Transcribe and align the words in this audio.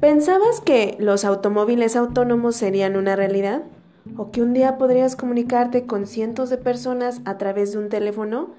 ¿Pensabas 0.00 0.60
que 0.60 0.96
los 1.00 1.24
automóviles 1.24 1.96
autónomos 1.96 2.54
serían 2.54 2.94
una 2.96 3.16
realidad? 3.16 3.64
¿O 4.16 4.30
que 4.30 4.42
un 4.42 4.52
día 4.52 4.78
podrías 4.78 5.16
comunicarte 5.16 5.86
con 5.86 6.06
cientos 6.06 6.50
de 6.50 6.56
personas 6.56 7.20
a 7.24 7.36
través 7.36 7.72
de 7.72 7.78
un 7.78 7.88
teléfono? 7.88 8.50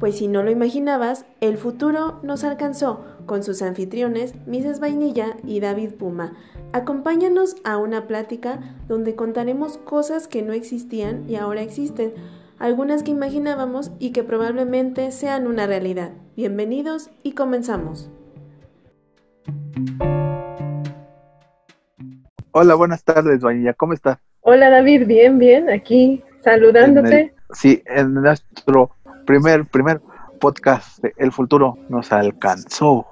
Pues 0.00 0.16
si 0.18 0.26
no 0.26 0.42
lo 0.42 0.50
imaginabas, 0.50 1.24
el 1.40 1.56
futuro 1.56 2.18
nos 2.24 2.42
alcanzó 2.42 3.04
con 3.26 3.44
sus 3.44 3.62
anfitriones, 3.62 4.34
Mrs. 4.48 4.80
Vainilla 4.80 5.36
y 5.44 5.60
David 5.60 5.90
Puma. 5.90 6.32
Acompáñanos 6.72 7.54
a 7.62 7.76
una 7.76 8.08
plática 8.08 8.58
donde 8.88 9.14
contaremos 9.14 9.78
cosas 9.78 10.26
que 10.26 10.42
no 10.42 10.52
existían 10.52 11.30
y 11.30 11.36
ahora 11.36 11.62
existen, 11.62 12.12
algunas 12.58 13.04
que 13.04 13.12
imaginábamos 13.12 13.92
y 14.00 14.10
que 14.10 14.24
probablemente 14.24 15.12
sean 15.12 15.46
una 15.46 15.68
realidad. 15.68 16.10
Bienvenidos 16.34 17.10
y 17.22 17.32
comenzamos. 17.32 18.10
Hola, 22.60 22.74
buenas 22.74 23.04
tardes, 23.04 23.40
Vainilla, 23.40 23.72
¿cómo 23.72 23.92
estás? 23.92 24.18
Hola, 24.40 24.68
David, 24.68 25.06
bien, 25.06 25.38
bien, 25.38 25.70
aquí 25.70 26.24
saludándote. 26.40 27.32
sí, 27.52 27.80
en 27.86 28.14
nuestro 28.14 28.90
primer, 29.24 29.64
primer 29.66 30.00
podcast, 30.40 30.98
El 31.16 31.30
futuro 31.30 31.78
nos 31.88 32.10
alcanzó. 32.10 33.06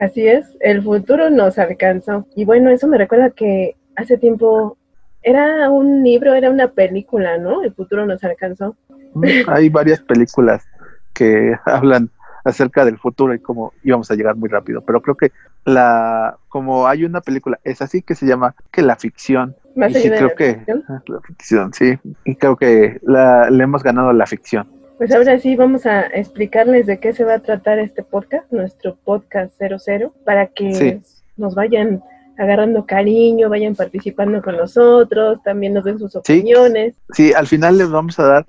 Así 0.00 0.26
es, 0.26 0.46
el 0.60 0.82
futuro 0.82 1.28
nos 1.28 1.58
alcanzó. 1.58 2.26
Y 2.34 2.46
bueno, 2.46 2.70
eso 2.70 2.88
me 2.88 2.96
recuerda 2.96 3.28
que 3.28 3.76
hace 3.96 4.16
tiempo 4.16 4.78
era 5.20 5.68
un 5.68 6.02
libro, 6.02 6.32
era 6.32 6.48
una 6.48 6.68
película, 6.68 7.36
¿no? 7.36 7.64
El 7.64 7.74
futuro 7.74 8.06
nos 8.06 8.24
alcanzó. 8.24 8.76
Mm, 9.12 9.26
hay 9.48 9.68
varias 9.68 10.00
películas 10.00 10.64
que 11.12 11.54
hablan 11.66 12.08
acerca 12.46 12.84
del 12.84 12.96
futuro 12.96 13.34
y 13.34 13.40
cómo 13.40 13.72
íbamos 13.82 14.10
a 14.10 14.14
llegar 14.14 14.36
muy 14.36 14.48
rápido. 14.48 14.80
Pero 14.82 15.02
creo 15.02 15.16
que 15.16 15.32
la, 15.64 16.36
como 16.48 16.86
hay 16.86 17.04
una 17.04 17.20
película, 17.20 17.58
es 17.64 17.82
así 17.82 18.02
que 18.02 18.14
se 18.14 18.26
llama 18.26 18.54
que 18.70 18.82
la 18.82 18.96
ficción. 18.96 19.56
Más 19.74 19.90
y 19.90 19.94
sí, 19.96 20.10
creo 20.10 20.34
que 20.34 20.62
la 20.66 21.20
ficción, 21.22 21.72
sí. 21.72 21.98
Y 22.24 22.36
creo 22.36 22.56
que 22.56 22.98
la, 23.02 23.50
le 23.50 23.64
hemos 23.64 23.82
ganado 23.82 24.12
la 24.12 24.26
ficción. 24.26 24.68
Pues 24.96 25.14
ahora 25.14 25.38
sí 25.38 25.56
vamos 25.56 25.84
a 25.86 26.02
explicarles 26.02 26.86
de 26.86 26.98
qué 27.00 27.12
se 27.12 27.24
va 27.24 27.34
a 27.34 27.38
tratar 27.40 27.78
este 27.80 28.02
podcast, 28.02 28.50
nuestro 28.52 28.96
podcast 29.04 29.52
00, 29.58 30.12
para 30.24 30.46
que 30.46 31.00
nos 31.36 31.54
vayan 31.54 32.02
agarrando 32.38 32.86
cariño, 32.86 33.48
vayan 33.48 33.74
participando 33.74 34.40
con 34.40 34.56
nosotros, 34.56 35.42
también 35.42 35.74
nos 35.74 35.84
den 35.84 35.98
sus 35.98 36.14
opiniones. 36.14 36.94
Sí, 37.10 37.32
al 37.32 37.46
final 37.46 37.76
les 37.76 37.90
vamos 37.90 38.18
a 38.18 38.26
dar 38.26 38.46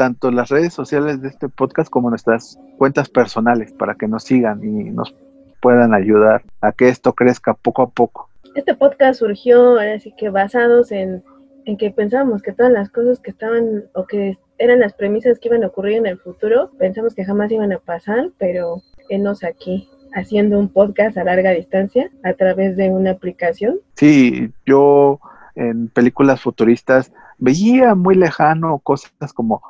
tanto 0.00 0.30
las 0.30 0.48
redes 0.48 0.72
sociales 0.72 1.20
de 1.20 1.28
este 1.28 1.50
podcast 1.50 1.90
como 1.90 2.08
nuestras 2.08 2.58
cuentas 2.78 3.10
personales 3.10 3.70
para 3.70 3.96
que 3.96 4.08
nos 4.08 4.24
sigan 4.24 4.64
y 4.64 4.84
nos 4.88 5.14
puedan 5.60 5.92
ayudar 5.92 6.42
a 6.62 6.72
que 6.72 6.88
esto 6.88 7.12
crezca 7.12 7.52
poco 7.52 7.82
a 7.82 7.90
poco. 7.90 8.30
Este 8.54 8.74
podcast 8.74 9.18
surgió 9.18 9.78
así 9.78 10.14
que 10.16 10.30
basados 10.30 10.90
en, 10.90 11.22
en 11.66 11.76
que 11.76 11.90
pensábamos 11.90 12.40
que 12.40 12.54
todas 12.54 12.72
las 12.72 12.88
cosas 12.88 13.20
que 13.20 13.30
estaban 13.30 13.84
o 13.92 14.06
que 14.06 14.38
eran 14.56 14.80
las 14.80 14.94
premisas 14.94 15.38
que 15.38 15.48
iban 15.48 15.64
a 15.64 15.66
ocurrir 15.66 15.98
en 15.98 16.06
el 16.06 16.16
futuro, 16.16 16.70
pensamos 16.78 17.14
que 17.14 17.26
jamás 17.26 17.52
iban 17.52 17.70
a 17.70 17.78
pasar, 17.78 18.30
pero 18.38 18.80
enos 19.10 19.44
aquí 19.44 19.86
haciendo 20.14 20.58
un 20.58 20.70
podcast 20.70 21.18
a 21.18 21.24
larga 21.24 21.50
distancia 21.50 22.10
a 22.24 22.32
través 22.32 22.74
de 22.78 22.88
una 22.88 23.10
aplicación. 23.10 23.80
Sí, 23.96 24.50
yo 24.64 25.20
en 25.56 25.88
películas 25.88 26.40
futuristas 26.40 27.12
veía 27.36 27.94
muy 27.94 28.14
lejano 28.14 28.78
cosas 28.78 29.34
como 29.34 29.60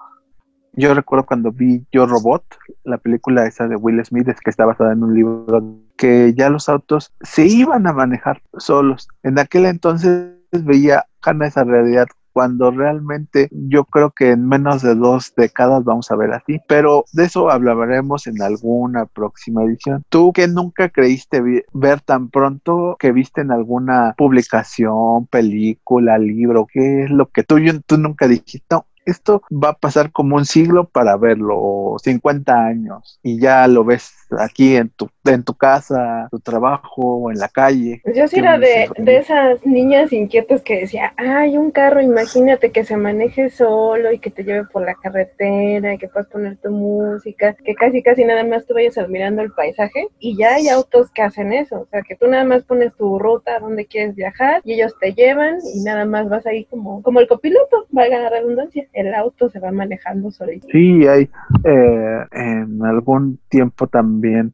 yo 0.73 0.95
recuerdo 0.95 1.27
cuando 1.27 1.53
vi 1.53 1.85
Yo 1.93 2.07
Robot, 2.07 2.45
la 2.85 2.99
película 2.99 3.47
esa 3.47 3.69
de 3.69 3.77
Will 3.77 4.05
Smith, 4.05 4.29
es 4.29 4.41
que 4.41 4.51
está 4.51 4.65
basada 4.65 4.93
en 4.93 5.03
un 5.03 5.15
libro, 5.15 5.63
que 5.97 6.35
ya 6.35 6.49
los 6.51 6.69
autos 6.69 7.13
se 7.21 7.47
iban 7.47 7.87
a 7.87 7.93
manejar 7.93 8.43
solos. 8.57 9.09
En 9.23 9.39
aquel 9.39 9.67
entonces 9.67 10.33
veía 10.53 11.05
gana 11.23 11.47
esa 11.47 11.64
realidad 11.64 12.07
cuando 12.33 12.70
realmente 12.70 13.48
yo 13.51 13.85
creo 13.85 14.11
que 14.13 14.30
en 14.30 14.47
menos 14.47 14.83
de 14.83 14.95
dos 14.95 15.33
décadas 15.36 15.85
vamos 15.85 16.11
a 16.11 16.17
ver 16.17 16.33
así, 16.33 16.61
pero 16.69 17.05
de 17.13 17.25
eso 17.25 17.51
hablaremos 17.51 18.27
en 18.27 18.41
alguna 18.41 19.07
próxima 19.07 19.64
edición. 19.64 20.05
Tú 20.09 20.33
que 20.33 20.47
nunca 20.47 20.89
creíste 20.89 21.42
ver 21.73 22.01
tan 22.01 22.30
pronto 22.30 22.97
que 22.98 23.13
viste 23.13 23.41
en 23.41 23.51
alguna 23.51 24.14
publicación, 24.17 25.27
película, 25.27 26.19
libro, 26.19 26.67
¿qué 26.73 27.05
es 27.05 27.11
lo 27.11 27.27
que 27.27 27.42
tú, 27.42 27.57
tú 27.85 27.98
nunca 27.98 28.29
dijiste? 28.29 28.77
Esto 29.05 29.42
va 29.50 29.70
a 29.70 29.78
pasar 29.78 30.12
como 30.12 30.36
un 30.36 30.44
siglo 30.44 30.88
para 30.88 31.16
verlo, 31.16 31.96
50 32.02 32.55
años, 32.55 33.18
y 33.22 33.40
ya 33.40 33.66
lo 33.68 33.84
ves 33.84 34.12
aquí 34.38 34.77
en 34.77 34.90
tu, 34.90 35.11
en 35.25 35.45
tu 35.45 35.55
casa, 35.55 36.29
tu 36.31 36.41
trabajo, 36.41 37.31
en 37.31 37.39
la 37.39 37.48
calle. 37.48 38.03
Yo 38.14 38.27
sí 38.29 38.39
era 38.39 38.58
de, 38.58 38.89
de, 38.97 39.17
esas 39.17 39.64
niñas 39.67 40.13
inquietas 40.13 40.63
que 40.63 40.81
decía, 40.81 41.13
ay, 41.17 41.57
un 41.57 41.70
carro, 41.70 42.01
imagínate 42.01 42.73
que 42.73 42.85
se 42.85 42.97
maneje 42.97 43.51
solo 43.51 44.13
y 44.13 44.19
que 44.19 44.30
te 44.30 44.45
lleve 44.45 44.64
por 44.73 44.85
la 44.85 44.95
carretera 44.95 45.95
y 45.95 45.98
que 45.98 46.09
puedas 46.09 46.29
poner 46.29 46.57
tu 46.57 46.70
música, 46.70 47.55
que 47.55 47.75
casi 47.75 48.03
casi 48.03 48.25
nada 48.25 48.45
más 48.45 48.67
tú 48.67 48.75
vayas 48.75 48.98
admirando 48.98 49.42
el 49.42 49.53
paisaje 49.53 50.09
y 50.19 50.36
ya 50.36 50.55
hay 50.55 50.69
autos 50.69 51.11
que 51.11 51.23
hacen 51.23 51.53
eso, 51.53 51.80
o 51.80 51.86
sea, 51.86 52.03
que 52.03 52.17
tú 52.17 52.27
nada 52.27 52.45
más 52.45 52.64
pones 52.64 52.95
tu 52.95 53.19
ruta 53.19 53.59
donde 53.59 53.86
quieres 53.86 54.14
viajar 54.14 54.61
y 54.64 54.75
ellos 54.75 54.95
te 55.01 55.13
llevan 55.13 55.59
y 55.75 55.83
nada 55.83 56.05
más 56.05 56.29
vas 56.29 56.47
ahí 56.47 56.64
como, 56.64 57.03
como 57.03 57.20
el 57.20 57.29
copiloto, 57.29 57.86
valga 57.91 58.19
la 58.19 58.30
redundancia, 58.30 58.86
el 58.92 59.14
auto 59.14 59.48
se 59.51 59.61
va 59.61 59.70
manejando 59.70 60.30
solito. 60.30 60.67
Sí, 60.73 61.07
hay 61.07 61.29
eh, 61.64 62.27
en 62.33 62.83
algún 62.85 63.39
tiempo 63.48 63.86
también 63.86 64.01
también 64.01 64.53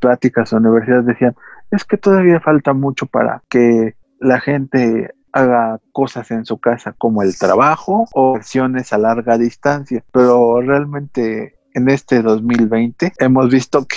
pláticas 0.00 0.52
o 0.52 0.56
universidades 0.56 1.06
decían, 1.06 1.34
es 1.70 1.84
que 1.84 1.96
todavía 1.96 2.40
falta 2.40 2.72
mucho 2.72 3.06
para 3.06 3.42
que 3.48 3.94
la 4.20 4.40
gente 4.40 5.14
haga 5.32 5.80
cosas 5.92 6.30
en 6.30 6.44
su 6.44 6.58
casa 6.58 6.94
como 6.96 7.22
el 7.22 7.36
trabajo 7.38 8.06
o 8.14 8.34
versiones 8.34 8.92
a 8.92 8.98
larga 8.98 9.38
distancia, 9.38 10.04
pero 10.12 10.60
realmente 10.60 11.56
en 11.74 11.88
este 11.88 12.22
2020 12.22 13.12
hemos 13.18 13.50
visto 13.50 13.84
que 13.86 13.96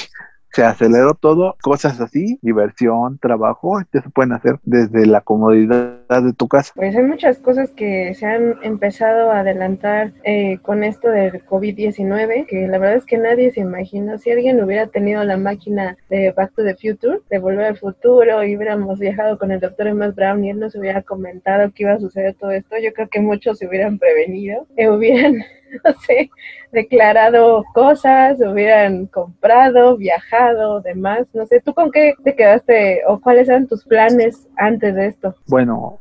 se 0.56 0.64
aceleró 0.64 1.16
todo, 1.16 1.58
cosas 1.62 2.00
así, 2.00 2.40
diversión, 2.42 3.20
trabajo, 3.20 3.82
ya 3.94 4.02
se 4.02 4.10
pueden 4.10 4.32
hacer 4.32 4.56
desde 4.64 5.06
la 5.06 5.20
comodidad 5.20 6.00
de 6.08 6.32
tu 6.32 6.48
casa. 6.48 6.72
Pues 6.74 6.96
hay 6.96 7.04
muchas 7.04 7.40
cosas 7.40 7.72
que 7.72 8.14
se 8.14 8.26
han 8.26 8.56
empezado 8.64 9.32
a 9.32 9.40
adelantar 9.40 10.14
eh, 10.24 10.60
con 10.62 10.86
esto 10.86 11.10
del 11.10 11.46
COVID-19, 11.46 12.46
que 12.46 12.70
la 12.70 12.78
verdad 12.78 12.96
es 12.96 13.06
que 13.06 13.18
nadie 13.18 13.52
se 13.52 13.60
imagina, 13.60 14.18
si 14.18 14.32
alguien 14.32 14.64
hubiera 14.64 14.88
tenido 14.88 15.26
la 15.26 15.36
máquina 15.36 15.98
de 16.10 16.32
Back 16.32 16.54
to 16.56 16.64
the 16.64 16.76
Future, 16.76 17.20
de 17.30 17.40
volver 17.40 17.66
al 17.66 17.78
futuro, 17.78 18.42
y 18.42 18.56
hubiéramos 18.56 18.98
viajado 19.00 19.38
con 19.38 19.52
el 19.52 19.60
doctor 19.60 19.88
Emmas 19.88 20.16
Brown 20.16 20.42
y 20.46 20.52
él 20.52 20.60
nos 20.62 20.74
hubiera 20.76 21.02
comentado 21.02 21.70
que 21.74 21.84
iba 21.84 21.92
a 21.92 22.00
suceder 22.00 22.34
todo 22.36 22.52
esto, 22.52 22.78
yo 22.82 22.94
creo 22.94 23.10
que 23.10 23.20
muchos 23.20 23.58
se 23.58 23.68
hubieran 23.68 24.00
prevenido, 24.00 24.66
eh, 24.78 24.90
hubieran 24.90 25.44
no 25.84 25.94
sé, 26.06 26.30
declarado 26.72 27.64
cosas, 27.74 28.40
hubieran 28.40 29.08
comprado, 29.08 29.98
viajado, 29.98 30.82
demás. 30.82 31.28
No 31.34 31.46
sé, 31.46 31.62
¿tú 31.62 31.74
con 31.74 31.92
qué 31.92 32.14
te 32.24 32.36
quedaste 32.36 33.02
o 33.08 33.20
cuáles 33.20 33.50
eran 33.50 33.68
tus 33.68 33.84
planes 33.86 34.48
antes 34.58 34.96
de 34.96 35.08
esto? 35.08 35.36
Bueno, 35.48 36.00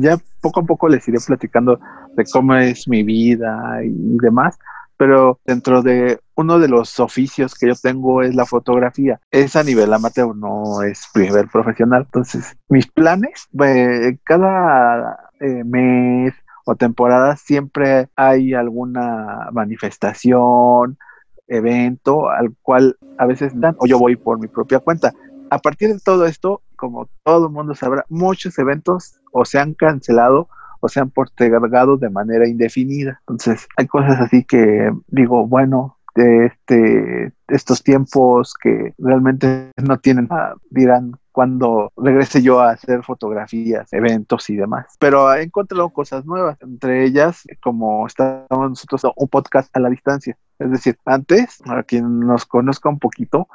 ya 0.00 0.16
poco 0.40 0.60
a 0.60 0.64
poco 0.64 0.88
les 0.88 1.06
iré 1.08 1.18
platicando 1.24 1.78
de 2.14 2.24
cómo 2.32 2.54
es 2.54 2.88
mi 2.88 3.02
vida 3.02 3.80
y 3.84 4.16
demás, 4.22 4.58
pero 4.96 5.38
dentro 5.44 5.82
de 5.82 6.18
uno 6.34 6.58
de 6.58 6.68
los 6.68 7.00
oficios 7.00 7.54
que 7.54 7.68
yo 7.68 7.74
tengo 7.74 8.22
es 8.22 8.34
la 8.34 8.46
fotografía. 8.46 9.20
Es 9.30 9.56
a 9.56 9.62
nivel 9.62 9.92
amateur, 9.92 10.34
no 10.34 10.82
es 10.82 11.08
nivel 11.14 11.48
profesional. 11.48 12.02
Entonces, 12.04 12.56
mis 12.68 12.86
planes, 12.86 13.48
eh, 13.62 14.18
cada 14.24 15.30
eh, 15.40 15.64
mes 15.64 16.34
o 16.66 16.74
temporadas 16.74 17.40
siempre 17.40 18.08
hay 18.16 18.52
alguna 18.52 19.48
manifestación, 19.52 20.98
evento 21.46 22.28
al 22.28 22.54
cual 22.60 22.96
a 23.18 23.26
veces 23.26 23.52
dan 23.54 23.76
o 23.78 23.86
yo 23.86 23.98
voy 23.98 24.16
por 24.16 24.40
mi 24.40 24.48
propia 24.48 24.80
cuenta. 24.80 25.14
A 25.48 25.58
partir 25.58 25.92
de 25.92 26.00
todo 26.00 26.26
esto, 26.26 26.62
como 26.74 27.08
todo 27.22 27.46
el 27.46 27.52
mundo 27.52 27.76
sabrá, 27.76 28.04
muchos 28.08 28.58
eventos 28.58 29.20
o 29.32 29.44
se 29.44 29.60
han 29.60 29.74
cancelado 29.74 30.48
o 30.80 30.88
se 30.88 30.98
han 30.98 31.10
postergado 31.10 31.98
de 31.98 32.10
manera 32.10 32.48
indefinida. 32.48 33.20
Entonces, 33.20 33.68
hay 33.76 33.86
cosas 33.86 34.20
así 34.20 34.42
que 34.42 34.90
digo, 35.06 35.46
bueno, 35.46 35.96
de 36.16 36.46
este, 36.46 37.32
estos 37.46 37.84
tiempos 37.84 38.54
que 38.60 38.92
realmente 38.98 39.70
no 39.76 39.98
tienen, 40.00 40.28
dirán, 40.70 41.12
cuando 41.36 41.92
regrese 41.98 42.40
yo 42.40 42.60
a 42.60 42.70
hacer 42.70 43.02
fotografías, 43.02 43.92
eventos 43.92 44.48
y 44.48 44.56
demás. 44.56 44.96
Pero 44.98 45.34
he 45.34 45.42
encontrado 45.42 45.90
cosas 45.90 46.24
nuevas, 46.24 46.56
entre 46.62 47.04
ellas, 47.04 47.42
como 47.62 48.06
estábamos 48.06 48.70
nosotros, 48.70 49.02
un 49.14 49.28
podcast 49.28 49.68
a 49.76 49.80
la 49.80 49.90
distancia. 49.90 50.34
Es 50.58 50.70
decir, 50.70 50.96
antes, 51.04 51.58
para 51.62 51.82
quien 51.82 52.20
nos 52.20 52.46
conozca 52.46 52.88
un 52.88 52.98
poquito, 52.98 53.48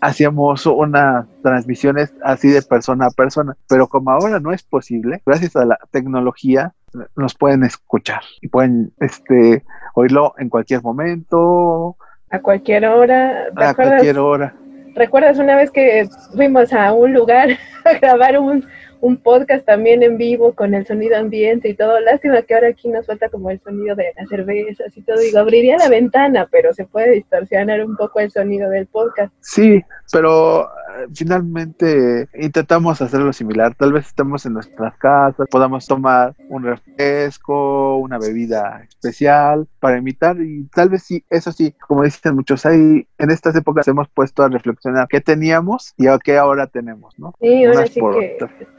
hacíamos 0.00 0.64
unas 0.66 1.26
transmisiones 1.42 2.14
así 2.22 2.50
de 2.50 2.62
persona 2.62 3.06
a 3.06 3.10
persona, 3.10 3.56
pero 3.68 3.88
como 3.88 4.12
ahora 4.12 4.38
no 4.38 4.52
es 4.52 4.62
posible, 4.62 5.20
gracias 5.26 5.56
a 5.56 5.64
la 5.64 5.76
tecnología, 5.90 6.72
nos 7.16 7.34
pueden 7.34 7.64
escuchar 7.64 8.22
y 8.40 8.46
pueden 8.46 8.92
este, 9.00 9.64
oírlo 9.94 10.34
en 10.38 10.50
cualquier 10.50 10.84
momento. 10.84 11.96
A 12.30 12.38
cualquier 12.38 12.86
hora. 12.86 13.48
A 13.56 13.74
cualquier 13.74 14.20
hora 14.20 14.54
¿Recuerdas 14.98 15.38
una 15.38 15.54
vez 15.54 15.70
que 15.70 16.08
fuimos 16.34 16.72
a 16.72 16.92
un 16.92 17.14
lugar 17.14 17.50
a 17.84 17.92
grabar 17.98 18.38
un, 18.38 18.66
un 19.00 19.16
podcast 19.16 19.64
también 19.64 20.02
en 20.02 20.18
vivo 20.18 20.54
con 20.54 20.74
el 20.74 20.86
sonido 20.86 21.16
ambiente 21.16 21.68
y 21.68 21.74
todo. 21.74 22.00
Lástima 22.00 22.42
que 22.42 22.54
ahora 22.54 22.68
aquí 22.68 22.88
nos 22.88 23.06
falta 23.06 23.28
como 23.28 23.50
el 23.50 23.60
sonido 23.60 23.94
de 23.94 24.12
las 24.16 24.28
cervezas 24.28 24.96
y 24.96 25.02
todo. 25.02 25.18
Digo, 25.18 25.38
abriría 25.38 25.76
la 25.76 25.88
ventana, 25.88 26.48
pero 26.50 26.74
se 26.74 26.84
puede 26.84 27.12
distorsionar 27.12 27.84
un 27.84 27.96
poco 27.96 28.20
el 28.20 28.30
sonido 28.30 28.68
del 28.70 28.86
podcast. 28.86 29.32
Sí, 29.40 29.80
pero 30.12 30.68
finalmente 31.14 32.28
intentamos 32.34 33.00
hacerlo 33.00 33.32
similar. 33.32 33.74
Tal 33.74 33.92
vez 33.92 34.06
estemos 34.06 34.44
en 34.46 34.54
nuestras 34.54 34.96
casas, 34.98 35.46
podamos 35.50 35.86
tomar 35.86 36.34
un 36.48 36.64
refresco, 36.64 37.96
una 37.98 38.18
bebida 38.18 38.82
especial 38.88 39.66
para 39.80 39.98
imitar 39.98 40.40
y 40.40 40.64
tal 40.74 40.88
vez 40.88 41.02
sí, 41.02 41.24
eso 41.30 41.52
sí, 41.52 41.74
como 41.86 42.02
dicen 42.02 42.34
muchos, 42.34 42.66
ahí 42.66 43.06
en 43.18 43.30
estas 43.30 43.54
épocas 43.56 43.88
hemos 43.88 44.08
puesto 44.08 44.42
a 44.42 44.48
reflexionar 44.48 45.08
qué 45.08 45.20
teníamos 45.20 45.94
y 45.96 46.06
a 46.06 46.18
qué 46.18 46.38
ahora 46.38 46.66
tenemos, 46.66 47.18
¿no? 47.18 47.34
Sí, 47.40 47.64
ahora 47.64 47.86
sí 47.86 48.00
que 48.00 48.38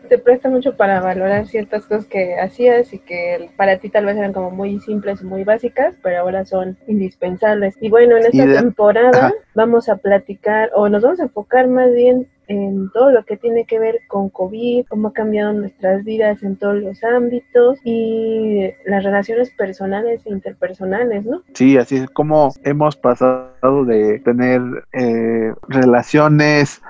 te 0.10 0.18
presta 0.18 0.50
mucho 0.50 0.76
para 0.76 1.00
valorar 1.00 1.48
ciertas 1.48 1.86
cosas 1.86 2.06
que 2.06 2.40
hacías 2.40 2.92
y 2.94 3.00
que 3.00 3.52
para 3.56 3.78
ti 3.78 3.90
tal 3.90 4.06
vez 4.06 4.18
eran 4.18 4.34
como 4.34 4.50
muy 4.50 4.80
simples 4.80 5.24
muy 5.24 5.44
básicas, 5.44 5.96
pero 6.02 6.22
ahora 6.22 6.46
son 6.46 6.78
indispensables. 6.88 7.76
Y 7.80 7.90
bueno, 7.90 8.18
en 8.18 8.26
esta 8.26 8.62
temporada 8.62 9.32
vamos 9.54 9.88
a 9.88 9.98
platicar 9.98 10.72
o 10.74 10.90
nos 10.90 11.04
vamos 11.04 11.20
a 11.20 11.24
enfocar 11.24 11.68
más 11.68 11.94
bien 11.94 12.09
en 12.48 12.90
todo 12.92 13.12
lo 13.12 13.24
que 13.26 13.38
tiene 13.38 13.66
que 13.66 13.80
ver 13.80 14.00
con 14.08 14.30
COVID, 14.30 14.88
cómo 14.90 15.10
ha 15.10 15.14
cambiado 15.14 15.54
nuestras 15.54 16.04
vidas 16.04 16.42
en 16.42 16.56
todos 16.56 16.76
los 16.78 17.04
ámbitos 17.04 17.78
y 17.84 18.72
las 18.86 19.04
relaciones 19.04 19.52
personales 19.52 20.26
e 20.26 20.32
interpersonales, 20.32 21.26
¿no? 21.26 21.44
Sí, 21.54 21.78
así 21.78 21.98
es 21.98 22.10
como 22.10 22.52
hemos 22.64 22.96
pasado 22.96 23.86
de 23.86 24.20
tener 24.20 24.62
eh, 24.94 25.54
relaciones 25.68 26.82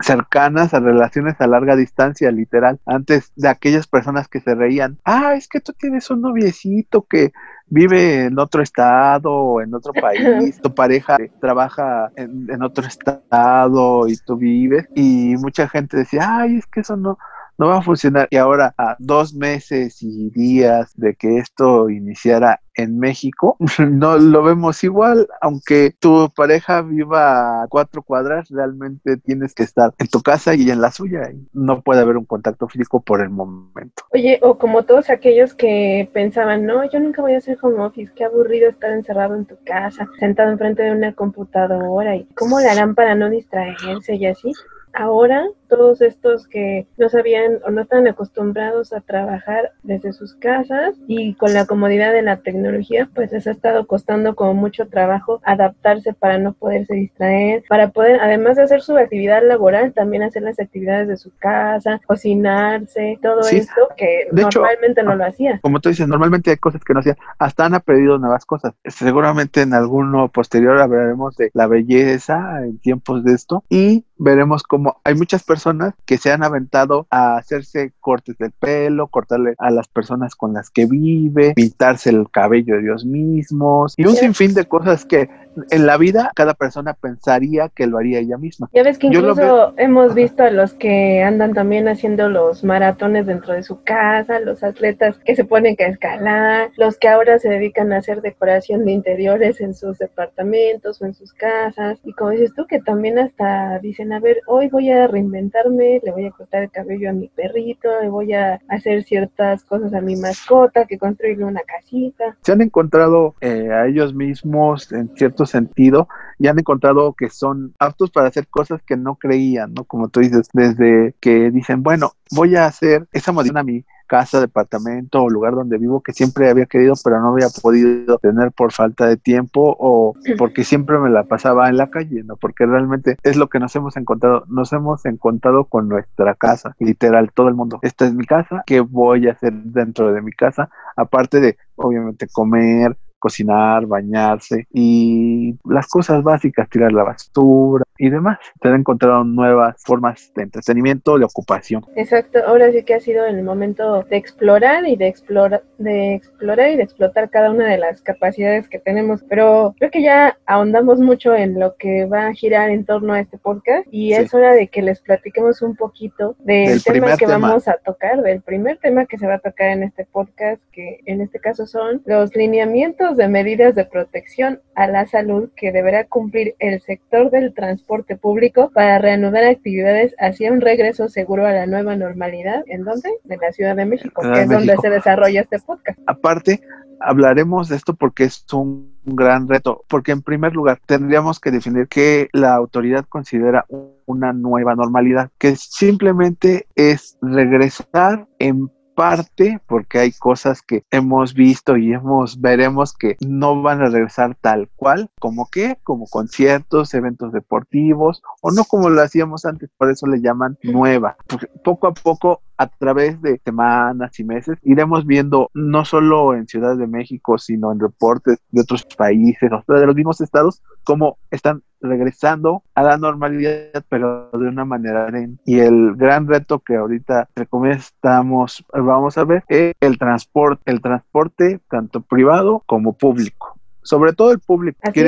cercanas 0.00 0.74
a 0.74 0.80
relaciones 0.80 1.40
a 1.40 1.46
larga 1.46 1.76
distancia, 1.76 2.30
literal. 2.30 2.78
Antes 2.86 3.32
de 3.36 3.48
aquellas 3.48 3.86
personas 3.86 4.28
que 4.28 4.40
se 4.40 4.54
reían, 4.54 4.98
ah, 5.04 5.34
es 5.34 5.48
que 5.48 5.60
tú 5.60 5.72
tienes 5.72 6.10
un 6.10 6.20
noviecito 6.20 7.02
que 7.02 7.32
vive 7.66 8.24
en 8.24 8.38
otro 8.38 8.62
estado 8.62 9.32
o 9.32 9.60
en 9.60 9.74
otro 9.74 9.92
país, 10.00 10.60
tu 10.60 10.74
pareja 10.74 11.18
trabaja 11.40 12.10
en, 12.16 12.46
en 12.50 12.62
otro 12.62 12.86
estado 12.86 14.08
y 14.08 14.16
tú 14.16 14.36
vives. 14.36 14.88
Y 14.94 15.36
mucha 15.38 15.68
gente 15.68 15.96
decía, 15.96 16.38
ay, 16.40 16.56
es 16.56 16.66
que 16.66 16.80
eso 16.80 16.96
no, 16.96 17.18
no 17.58 17.68
va 17.68 17.78
a 17.78 17.82
funcionar. 17.82 18.28
Y 18.30 18.36
ahora, 18.36 18.74
a 18.78 18.96
dos 18.98 19.34
meses 19.34 20.02
y 20.02 20.30
días 20.30 20.92
de 20.96 21.14
que 21.14 21.38
esto 21.38 21.90
iniciara 21.90 22.60
en 22.74 22.98
México, 22.98 23.56
no 23.78 24.16
lo 24.18 24.42
vemos 24.42 24.82
igual, 24.84 25.26
aunque 25.40 25.92
tu 25.98 26.30
pareja 26.34 26.80
viva 26.82 27.62
a 27.62 27.66
cuatro 27.68 28.02
cuadras, 28.02 28.48
realmente 28.50 29.16
tienes 29.16 29.52
que 29.52 29.64
estar 29.64 29.92
en 29.98 30.06
tu 30.06 30.22
casa 30.22 30.54
y 30.54 30.70
en 30.70 30.80
la 30.80 30.92
suya. 30.92 31.30
Y 31.32 31.48
no 31.52 31.82
puede 31.82 32.00
haber 32.00 32.16
un 32.16 32.24
contacto 32.24 32.68
físico 32.68 33.00
por 33.00 33.20
el 33.20 33.30
momento. 33.30 34.04
Oye, 34.12 34.38
o 34.42 34.58
como 34.58 34.84
todos 34.84 35.10
aquellos 35.10 35.54
que 35.54 36.08
pensaban, 36.12 36.64
no, 36.64 36.88
yo 36.88 37.00
nunca 37.00 37.22
voy 37.22 37.34
a 37.34 37.38
hacer 37.38 37.58
home 37.60 37.80
office, 37.80 38.12
qué 38.14 38.24
aburrido 38.24 38.70
estar 38.70 38.92
encerrado 38.92 39.34
en 39.34 39.44
tu 39.44 39.56
casa, 39.64 40.06
sentado 40.20 40.52
enfrente 40.52 40.82
de 40.84 40.92
una 40.92 41.12
computadora, 41.12 42.14
y 42.14 42.24
cómo 42.36 42.60
le 42.60 42.68
harán 42.68 42.94
para 42.94 43.16
no 43.16 43.28
distraerse 43.28 44.14
y 44.14 44.26
así 44.26 44.52
ahora 44.92 45.46
todos 45.68 46.00
estos 46.00 46.46
que 46.48 46.86
no 46.96 47.08
sabían 47.08 47.58
o 47.64 47.70
no 47.70 47.82
están 47.82 48.08
acostumbrados 48.08 48.92
a 48.92 49.00
trabajar 49.00 49.72
desde 49.82 50.12
sus 50.12 50.34
casas 50.34 50.94
y 51.06 51.34
con 51.34 51.52
la 51.54 51.66
comodidad 51.66 52.12
de 52.12 52.22
la 52.22 52.38
tecnología, 52.38 53.08
pues 53.14 53.32
les 53.32 53.46
ha 53.46 53.50
estado 53.50 53.86
costando 53.86 54.34
como 54.34 54.54
mucho 54.54 54.88
trabajo 54.88 55.40
adaptarse 55.44 56.14
para 56.14 56.38
no 56.38 56.54
poderse 56.54 56.94
distraer, 56.94 57.62
para 57.68 57.90
poder, 57.90 58.20
además 58.20 58.56
de 58.56 58.62
hacer 58.62 58.80
su 58.80 58.96
actividad 58.96 59.42
laboral, 59.46 59.92
también 59.92 60.22
hacer 60.22 60.42
las 60.42 60.58
actividades 60.58 61.08
de 61.08 61.16
su 61.16 61.30
casa, 61.36 62.00
cocinarse, 62.06 63.18
todo 63.22 63.40
esto 63.40 63.88
que 63.96 64.28
normalmente 64.32 65.02
no 65.02 65.14
lo 65.14 65.26
hacía. 65.26 65.60
Como 65.62 65.80
tú 65.80 65.90
dices, 65.90 66.08
normalmente 66.08 66.50
hay 66.50 66.56
cosas 66.56 66.82
que 66.82 66.94
no 66.94 67.00
hacían, 67.00 67.16
hasta 67.38 67.66
han 67.66 67.74
aprendido 67.74 68.18
nuevas 68.18 68.44
cosas. 68.44 68.74
Seguramente 68.84 69.62
en 69.62 69.74
alguno 69.74 70.28
posterior 70.28 70.78
hablaremos 70.78 71.36
de 71.36 71.50
la 71.52 71.66
belleza 71.66 72.62
en 72.64 72.78
tiempos 72.78 73.22
de 73.24 73.34
esto 73.34 73.64
y 73.68 74.04
veremos 74.16 74.62
cómo 74.62 75.00
hay 75.04 75.14
muchas 75.14 75.42
personas 75.42 75.57
que 76.04 76.18
se 76.18 76.32
han 76.32 76.44
aventado 76.44 77.06
a 77.10 77.36
hacerse 77.36 77.92
cortes 78.00 78.36
de 78.38 78.50
pelo, 78.50 79.08
cortarle 79.08 79.54
a 79.58 79.70
las 79.70 79.88
personas 79.88 80.34
con 80.34 80.52
las 80.52 80.70
que 80.70 80.86
vive, 80.86 81.52
pintarse 81.54 82.10
el 82.10 82.30
cabello 82.30 82.76
de 82.76 82.82
Dios 82.82 83.04
mismos 83.04 83.94
y 83.96 84.06
un 84.06 84.16
sinfín 84.16 84.54
de 84.54 84.66
cosas 84.66 85.04
que 85.04 85.28
en 85.70 85.86
la 85.86 85.96
vida 85.96 86.30
cada 86.34 86.54
persona 86.54 86.94
pensaría 86.94 87.68
que 87.68 87.86
lo 87.86 87.98
haría 87.98 88.18
ella 88.18 88.38
misma. 88.38 88.68
Ya 88.72 88.82
ves 88.82 88.98
que 88.98 89.08
incluso 89.08 89.74
hemos 89.76 90.14
visto 90.14 90.42
a 90.42 90.50
los 90.50 90.74
que 90.74 91.22
andan 91.22 91.54
también 91.54 91.88
haciendo 91.88 92.28
los 92.28 92.64
maratones 92.64 93.26
dentro 93.26 93.54
de 93.54 93.62
su 93.62 93.82
casa, 93.82 94.40
los 94.40 94.62
atletas 94.62 95.18
que 95.24 95.34
se 95.34 95.44
ponen 95.44 95.76
a 95.78 95.84
escalar, 95.84 96.70
los 96.76 96.98
que 96.98 97.08
ahora 97.08 97.38
se 97.38 97.48
dedican 97.48 97.92
a 97.92 97.98
hacer 97.98 98.20
decoración 98.20 98.84
de 98.84 98.92
interiores 98.92 99.60
en 99.60 99.74
sus 99.74 99.98
departamentos 99.98 101.00
o 101.00 101.06
en 101.06 101.14
sus 101.14 101.32
casas. 101.32 101.98
Y 102.04 102.12
como 102.12 102.30
dices 102.30 102.52
tú, 102.54 102.66
que 102.66 102.80
también 102.80 103.18
hasta 103.18 103.78
dicen, 103.80 104.12
a 104.12 104.20
ver, 104.20 104.40
hoy 104.46 104.68
voy 104.68 104.90
a 104.90 105.06
reinventarme, 105.06 106.00
le 106.02 106.12
voy 106.12 106.26
a 106.26 106.30
cortar 106.30 106.64
el 106.64 106.70
cabello 106.70 107.10
a 107.10 107.12
mi 107.12 107.28
perrito, 107.28 107.88
le 108.02 108.08
voy 108.08 108.32
a 108.34 108.60
hacer 108.68 109.02
ciertas 109.04 109.64
cosas 109.64 109.94
a 109.94 110.00
mi 110.00 110.16
mascota, 110.16 110.86
que 110.86 110.98
construirle 110.98 111.44
una 111.44 111.62
casita. 111.62 112.36
Se 112.42 112.52
han 112.52 112.62
encontrado 112.62 113.34
eh, 113.40 113.70
a 113.72 113.86
ellos 113.86 114.14
mismos 114.14 114.92
en 114.92 115.08
ciertos 115.16 115.37
sentido 115.46 116.08
y 116.38 116.46
han 116.46 116.58
encontrado 116.58 117.14
que 117.14 117.30
son 117.30 117.74
aptos 117.78 118.10
para 118.10 118.28
hacer 118.28 118.46
cosas 118.48 118.82
que 118.82 118.96
no 118.96 119.16
creían, 119.16 119.74
¿no? 119.74 119.84
Como 119.84 120.08
tú 120.08 120.20
dices, 120.20 120.48
desde 120.52 121.14
que 121.20 121.50
dicen, 121.50 121.82
bueno, 121.82 122.12
voy 122.30 122.56
a 122.56 122.66
hacer 122.66 123.08
esa 123.12 123.32
modificación 123.32 123.58
a 123.58 123.62
mi 123.62 123.84
casa, 124.08 124.40
departamento 124.40 125.22
o 125.22 125.30
lugar 125.30 125.54
donde 125.54 125.78
vivo 125.78 126.00
que 126.00 126.12
siempre 126.12 126.48
había 126.48 126.66
querido 126.66 126.94
pero 127.04 127.20
no 127.20 127.32
había 127.32 127.48
podido 127.62 128.18
tener 128.18 128.50
por 128.50 128.72
falta 128.72 129.06
de 129.06 129.16
tiempo 129.16 129.76
o 129.78 130.14
porque 130.38 130.64
siempre 130.64 130.98
me 130.98 131.10
la 131.10 131.24
pasaba 131.24 131.68
en 131.68 131.76
la 131.76 131.90
calle, 131.90 132.24
¿no? 132.24 132.36
Porque 132.36 132.66
realmente 132.66 133.16
es 133.22 133.36
lo 133.36 133.48
que 133.48 133.60
nos 133.60 133.76
hemos 133.76 133.96
encontrado, 133.96 134.44
nos 134.48 134.72
hemos 134.72 135.04
encontrado 135.06 135.66
con 135.66 135.88
nuestra 135.88 136.34
casa, 136.34 136.74
literal, 136.80 137.30
todo 137.32 137.48
el 137.48 137.54
mundo. 137.54 137.78
Esta 137.82 138.06
es 138.06 138.14
mi 138.14 138.24
casa, 138.24 138.64
¿qué 138.66 138.80
voy 138.80 139.28
a 139.28 139.32
hacer 139.32 139.52
dentro 139.52 140.12
de 140.12 140.22
mi 140.22 140.32
casa? 140.32 140.70
Aparte 140.96 141.40
de, 141.40 141.56
obviamente, 141.76 142.26
comer, 142.28 142.96
cocinar, 143.18 143.86
bañarse 143.86 144.66
y 144.72 145.56
las 145.64 145.86
cosas 145.88 146.22
básicas, 146.22 146.68
tirar 146.68 146.92
la 146.92 147.04
basura 147.04 147.84
y 147.96 148.10
demás. 148.10 148.38
Se 148.62 148.68
han 148.68 148.80
encontrado 148.80 149.24
nuevas 149.24 149.76
formas 149.84 150.32
de 150.34 150.44
entretenimiento, 150.44 151.18
de 151.18 151.24
ocupación. 151.24 151.84
Exacto, 151.96 152.38
ahora 152.46 152.70
sí 152.72 152.82
que 152.84 152.94
ha 152.94 153.00
sido 153.00 153.24
el 153.26 153.42
momento 153.42 154.02
de 154.04 154.16
explorar 154.16 154.86
y 154.86 154.96
de 154.96 155.08
explorar, 155.08 155.62
de 155.78 156.14
explorar 156.14 156.70
y 156.70 156.76
de 156.76 156.82
explotar 156.82 157.30
cada 157.30 157.50
una 157.50 157.66
de 157.66 157.78
las 157.78 158.02
capacidades 158.02 158.68
que 158.68 158.78
tenemos, 158.78 159.22
pero 159.28 159.74
creo 159.78 159.90
que 159.90 160.02
ya 160.02 160.38
ahondamos 160.46 161.00
mucho 161.00 161.34
en 161.34 161.58
lo 161.58 161.76
que 161.76 162.06
va 162.06 162.28
a 162.28 162.32
girar 162.32 162.70
en 162.70 162.84
torno 162.84 163.12
a 163.12 163.20
este 163.20 163.38
podcast 163.38 163.86
y 163.90 164.12
es 164.12 164.32
hora 164.34 164.52
de 164.52 164.68
que 164.68 164.82
les 164.82 165.00
platiquemos 165.00 165.62
un 165.62 165.76
poquito 165.76 166.36
del, 166.40 166.82
tema 166.82 167.16
que 167.16 167.26
vamos 167.26 167.68
a 167.68 167.76
tocar, 167.84 168.22
del 168.22 168.42
primer 168.42 168.78
tema 168.78 169.06
que 169.06 169.18
se 169.18 169.26
va 169.26 169.34
a 169.34 169.38
tocar 169.38 169.68
en 169.68 169.82
este 169.82 170.04
podcast, 170.04 170.60
que 170.72 171.00
en 171.06 171.20
este 171.20 171.38
caso 171.38 171.66
son 171.66 172.02
los 172.04 172.34
lineamientos 172.34 173.07
de 173.16 173.28
medidas 173.28 173.74
de 173.74 173.84
protección 173.84 174.60
a 174.74 174.86
la 174.86 175.06
salud 175.06 175.50
que 175.56 175.72
deberá 175.72 176.04
cumplir 176.04 176.54
el 176.58 176.80
sector 176.82 177.30
del 177.30 177.54
transporte 177.54 178.16
público 178.16 178.70
para 178.74 178.98
reanudar 178.98 179.44
actividades 179.44 180.14
hacia 180.18 180.52
un 180.52 180.60
regreso 180.60 181.08
seguro 181.08 181.46
a 181.46 181.52
la 181.52 181.66
nueva 181.66 181.96
normalidad. 181.96 182.62
¿En 182.66 182.84
dónde? 182.84 183.10
En 183.28 183.38
la 183.40 183.52
Ciudad 183.52 183.76
de 183.76 183.86
México, 183.86 184.22
que 184.22 184.42
es 184.42 184.48
donde 184.48 184.76
se 184.76 184.90
desarrolla 184.90 185.40
este 185.40 185.58
podcast. 185.58 185.98
Aparte, 186.06 186.60
hablaremos 187.00 187.68
de 187.68 187.76
esto 187.76 187.94
porque 187.94 188.24
es 188.24 188.44
un 188.52 188.92
gran 189.04 189.48
reto, 189.48 189.84
porque 189.88 190.12
en 190.12 190.22
primer 190.22 190.54
lugar 190.54 190.80
tendríamos 190.86 191.40
que 191.40 191.50
definir 191.50 191.88
que 191.88 192.28
la 192.32 192.54
autoridad 192.54 193.04
considera 193.08 193.66
una 194.06 194.32
nueva 194.32 194.74
normalidad, 194.74 195.30
que 195.38 195.56
simplemente 195.56 196.66
es 196.74 197.16
regresar 197.22 198.26
en 198.38 198.70
parte 198.98 199.60
porque 199.68 200.00
hay 200.00 200.10
cosas 200.10 200.60
que 200.60 200.82
hemos 200.90 201.32
visto 201.32 201.76
y 201.76 201.92
hemos 201.92 202.40
veremos 202.40 202.92
que 202.92 203.16
no 203.24 203.62
van 203.62 203.80
a 203.80 203.90
regresar 203.90 204.36
tal 204.40 204.68
cual, 204.74 205.08
como 205.20 205.48
que, 205.48 205.78
como 205.84 206.08
conciertos, 206.08 206.92
eventos 206.94 207.32
deportivos 207.32 208.20
o 208.40 208.50
no 208.50 208.64
como 208.64 208.90
lo 208.90 209.00
hacíamos 209.00 209.44
antes, 209.44 209.70
por 209.78 209.88
eso 209.88 210.08
le 210.08 210.20
llaman 210.20 210.58
nueva. 210.64 211.16
poco 211.62 211.86
a 211.86 211.94
poco 211.94 212.42
a 212.56 212.66
través 212.66 213.22
de 213.22 213.40
semanas 213.44 214.18
y 214.18 214.24
meses 214.24 214.58
iremos 214.64 215.06
viendo 215.06 215.48
no 215.54 215.84
solo 215.84 216.34
en 216.34 216.48
Ciudad 216.48 216.76
de 216.76 216.88
México, 216.88 217.38
sino 217.38 217.70
en 217.70 217.78
reportes 217.78 218.38
de 218.50 218.62
otros 218.62 218.84
países, 218.84 219.48
de 219.48 219.86
los 219.86 219.94
mismos 219.94 220.20
estados, 220.20 220.60
cómo 220.82 221.18
están 221.30 221.62
regresando 221.80 222.62
a 222.74 222.82
la 222.82 222.96
normalidad, 222.96 223.84
pero 223.88 224.30
de 224.32 224.48
una 224.48 224.64
manera 224.64 225.08
y 225.44 225.60
el 225.60 225.94
gran 225.96 226.26
reto 226.26 226.58
que 226.60 226.76
ahorita 226.76 227.28
entre 227.34 227.72
estamos 227.72 228.64
vamos 228.72 229.16
a 229.18 229.24
ver 229.24 229.44
es 229.48 229.74
el 229.80 229.98
transporte, 229.98 230.70
el 230.70 230.80
transporte 230.80 231.60
tanto 231.70 232.00
privado 232.00 232.62
como 232.66 232.92
público. 232.92 233.58
Sobre 233.82 234.12
todo 234.12 234.32
el 234.32 234.40
público. 234.40 234.78
Así 234.82 235.00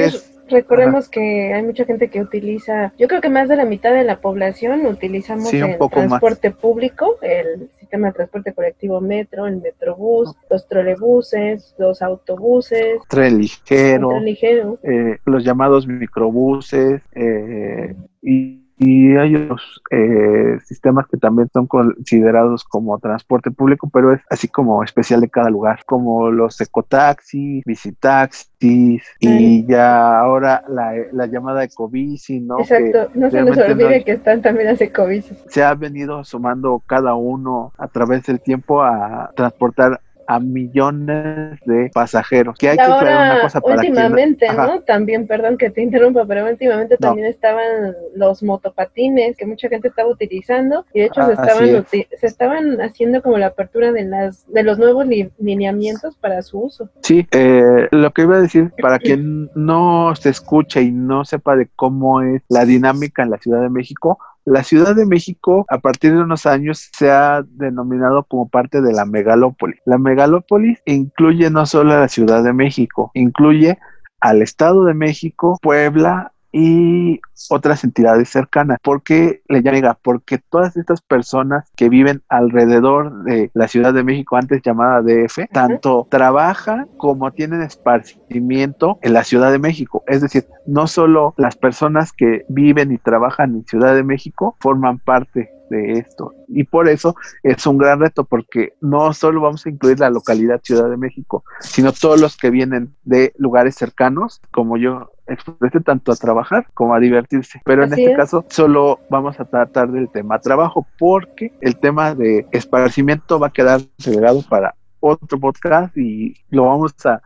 Recordemos 0.50 1.08
que 1.08 1.54
hay 1.54 1.62
mucha 1.62 1.84
gente 1.84 2.08
que 2.08 2.20
utiliza, 2.20 2.92
yo 2.98 3.08
creo 3.08 3.20
que 3.20 3.28
más 3.28 3.48
de 3.48 3.56
la 3.56 3.64
mitad 3.64 3.94
de 3.94 4.04
la 4.04 4.20
población 4.20 4.84
utilizamos 4.86 5.52
el 5.52 5.78
transporte 5.90 6.50
público, 6.50 7.16
el 7.22 7.70
sistema 7.78 8.08
de 8.08 8.14
transporte 8.14 8.52
colectivo 8.52 9.00
metro, 9.00 9.46
el 9.46 9.60
metrobús, 9.60 10.34
los 10.50 10.66
trolebuses, 10.68 11.74
los 11.78 12.02
autobuses, 12.02 13.00
tren 13.08 13.38
ligero, 13.38 14.78
eh, 14.82 15.18
los 15.24 15.44
llamados 15.44 15.86
microbuses 15.86 17.00
eh, 17.14 17.94
y 18.22 18.59
y 18.82 19.14
hay 19.14 19.34
otros 19.34 19.82
eh, 19.90 20.58
sistemas 20.64 21.06
que 21.06 21.18
también 21.18 21.50
son 21.52 21.66
considerados 21.66 22.64
como 22.64 22.98
transporte 22.98 23.50
público, 23.50 23.90
pero 23.92 24.14
es 24.14 24.22
así 24.30 24.48
como 24.48 24.82
especial 24.82 25.20
de 25.20 25.28
cada 25.28 25.50
lugar, 25.50 25.80
como 25.84 26.30
los 26.30 26.58
ecotaxis, 26.62 27.62
visitaxis 27.66 29.02
y 29.20 29.66
ya 29.66 30.18
ahora 30.18 30.64
la, 30.66 30.94
la 31.12 31.26
llamada 31.26 31.62
ecobici, 31.62 32.40
¿no? 32.40 32.58
Exacto, 32.58 33.10
no 33.14 33.30
se 33.30 33.42
nos 33.42 33.58
olvide 33.58 34.02
que 34.02 34.12
están 34.12 34.40
también 34.40 34.68
las 34.68 34.80
ecobicis. 34.80 35.36
Se 35.48 35.62
ha 35.62 35.74
venido 35.74 36.24
sumando 36.24 36.82
cada 36.86 37.14
uno 37.14 37.74
a 37.76 37.86
través 37.88 38.24
del 38.24 38.40
tiempo 38.40 38.82
a 38.82 39.30
transportar 39.36 40.00
a 40.30 40.38
millones 40.38 41.58
de 41.66 41.90
pasajeros. 41.92 42.56
Que 42.56 42.68
hay 42.68 42.76
que 42.76 42.82
ahora, 42.84 43.32
una 43.32 43.42
cosa 43.42 43.60
para 43.60 43.80
últimamente, 43.80 44.46
¿no? 44.52 44.80
También, 44.82 45.26
perdón 45.26 45.58
que 45.58 45.70
te 45.70 45.82
interrumpa, 45.82 46.24
pero 46.24 46.46
últimamente 46.46 46.96
también 46.96 47.26
estaban 47.26 47.96
los 48.14 48.40
motopatines 48.44 49.36
que 49.36 49.44
mucha 49.44 49.68
gente 49.68 49.88
estaba 49.88 50.08
utilizando 50.08 50.86
y 50.94 51.00
de 51.00 51.06
hecho 51.06 51.26
se 51.26 51.32
estaban 51.32 51.84
se 51.90 52.26
estaban 52.26 52.80
haciendo 52.80 53.22
como 53.22 53.38
la 53.38 53.46
apertura 53.46 53.90
de 53.90 54.04
las 54.04 54.46
de 54.52 54.62
los 54.62 54.78
nuevos 54.78 55.04
lineamientos 55.38 56.16
para 56.16 56.42
su 56.42 56.60
uso. 56.60 56.88
Sí, 57.02 57.26
eh, 57.32 57.88
lo 57.90 58.12
que 58.12 58.22
iba 58.22 58.36
a 58.36 58.40
decir 58.40 58.72
para 58.80 59.00
quien 59.00 59.50
no 59.56 60.14
se 60.14 60.28
escucha 60.30 60.80
y 60.80 60.92
no 60.92 61.24
sepa 61.24 61.56
de 61.56 61.68
cómo 61.74 62.22
es 62.22 62.42
la 62.48 62.64
dinámica 62.64 63.24
en 63.24 63.30
la 63.30 63.38
Ciudad 63.38 63.62
de 63.62 63.70
México, 63.70 64.18
la 64.44 64.64
Ciudad 64.64 64.94
de 64.96 65.06
México, 65.06 65.66
a 65.68 65.78
partir 65.78 66.12
de 66.12 66.22
unos 66.22 66.46
años, 66.46 66.90
se 66.96 67.10
ha 67.10 67.42
denominado 67.42 68.24
como 68.24 68.48
parte 68.48 68.80
de 68.80 68.92
la 68.92 69.04
megalópolis. 69.04 69.80
La 69.84 69.98
megalópolis 69.98 70.80
incluye 70.86 71.50
no 71.50 71.66
solo 71.66 71.92
a 71.92 72.00
la 72.00 72.08
Ciudad 72.08 72.42
de 72.42 72.52
México, 72.52 73.10
incluye 73.14 73.78
al 74.20 74.42
Estado 74.42 74.84
de 74.84 74.94
México, 74.94 75.58
Puebla, 75.62 76.32
y 76.52 77.20
otras 77.48 77.84
entidades 77.84 78.28
cercanas. 78.28 78.78
¿Por 78.82 79.02
qué 79.02 79.42
le 79.48 79.62
llama 79.62 79.98
Porque 80.02 80.38
todas 80.38 80.76
estas 80.76 81.00
personas 81.00 81.70
que 81.76 81.88
viven 81.88 82.22
alrededor 82.28 83.24
de 83.24 83.50
la 83.54 83.68
Ciudad 83.68 83.94
de 83.94 84.04
México, 84.04 84.36
antes 84.36 84.62
llamada 84.62 85.02
DF, 85.02 85.48
tanto 85.52 86.06
trabajan 86.10 86.88
como 86.96 87.30
tienen 87.32 87.62
esparcimiento 87.62 88.98
en 89.02 89.12
la 89.12 89.24
Ciudad 89.24 89.52
de 89.52 89.58
México. 89.58 90.02
Es 90.06 90.20
decir, 90.20 90.46
no 90.66 90.86
solo 90.86 91.34
las 91.36 91.56
personas 91.56 92.12
que 92.12 92.44
viven 92.48 92.92
y 92.92 92.98
trabajan 92.98 93.54
en 93.54 93.64
Ciudad 93.66 93.94
de 93.94 94.04
México 94.04 94.56
forman 94.60 94.98
parte 94.98 95.50
de 95.70 95.92
esto. 95.92 96.34
Y 96.48 96.64
por 96.64 96.88
eso 96.88 97.16
es 97.42 97.66
un 97.66 97.78
gran 97.78 98.00
reto, 98.00 98.24
porque 98.24 98.74
no 98.80 99.14
solo 99.14 99.40
vamos 99.40 99.64
a 99.64 99.70
incluir 99.70 99.98
la 99.98 100.10
localidad 100.10 100.60
Ciudad 100.62 100.90
de 100.90 100.96
México, 100.96 101.44
sino 101.60 101.92
todos 101.92 102.20
los 102.20 102.36
que 102.36 102.50
vienen 102.50 102.94
de 103.04 103.32
lugares 103.38 103.76
cercanos, 103.76 104.42
como 104.50 104.76
yo 104.76 105.12
expresé, 105.26 105.80
tanto 105.80 106.12
a 106.12 106.16
trabajar 106.16 106.66
como 106.74 106.94
a 106.94 107.00
divertirse. 107.00 107.62
Pero 107.64 107.84
en 107.84 107.92
este 107.92 108.14
caso 108.14 108.44
solo 108.48 108.98
vamos 109.08 109.38
a 109.40 109.44
tratar 109.44 109.90
del 109.90 110.10
tema 110.10 110.40
trabajo, 110.40 110.86
porque 110.98 111.52
el 111.60 111.76
tema 111.76 112.14
de 112.14 112.46
esparcimiento 112.50 113.38
va 113.38 113.46
a 113.48 113.52
quedar 113.52 113.80
relegado 113.98 114.42
para 114.48 114.74
otro 115.00 115.38
podcast 115.38 115.96
y 115.96 116.34
lo 116.50 116.66
vamos 116.66 116.94
a, 117.04 117.20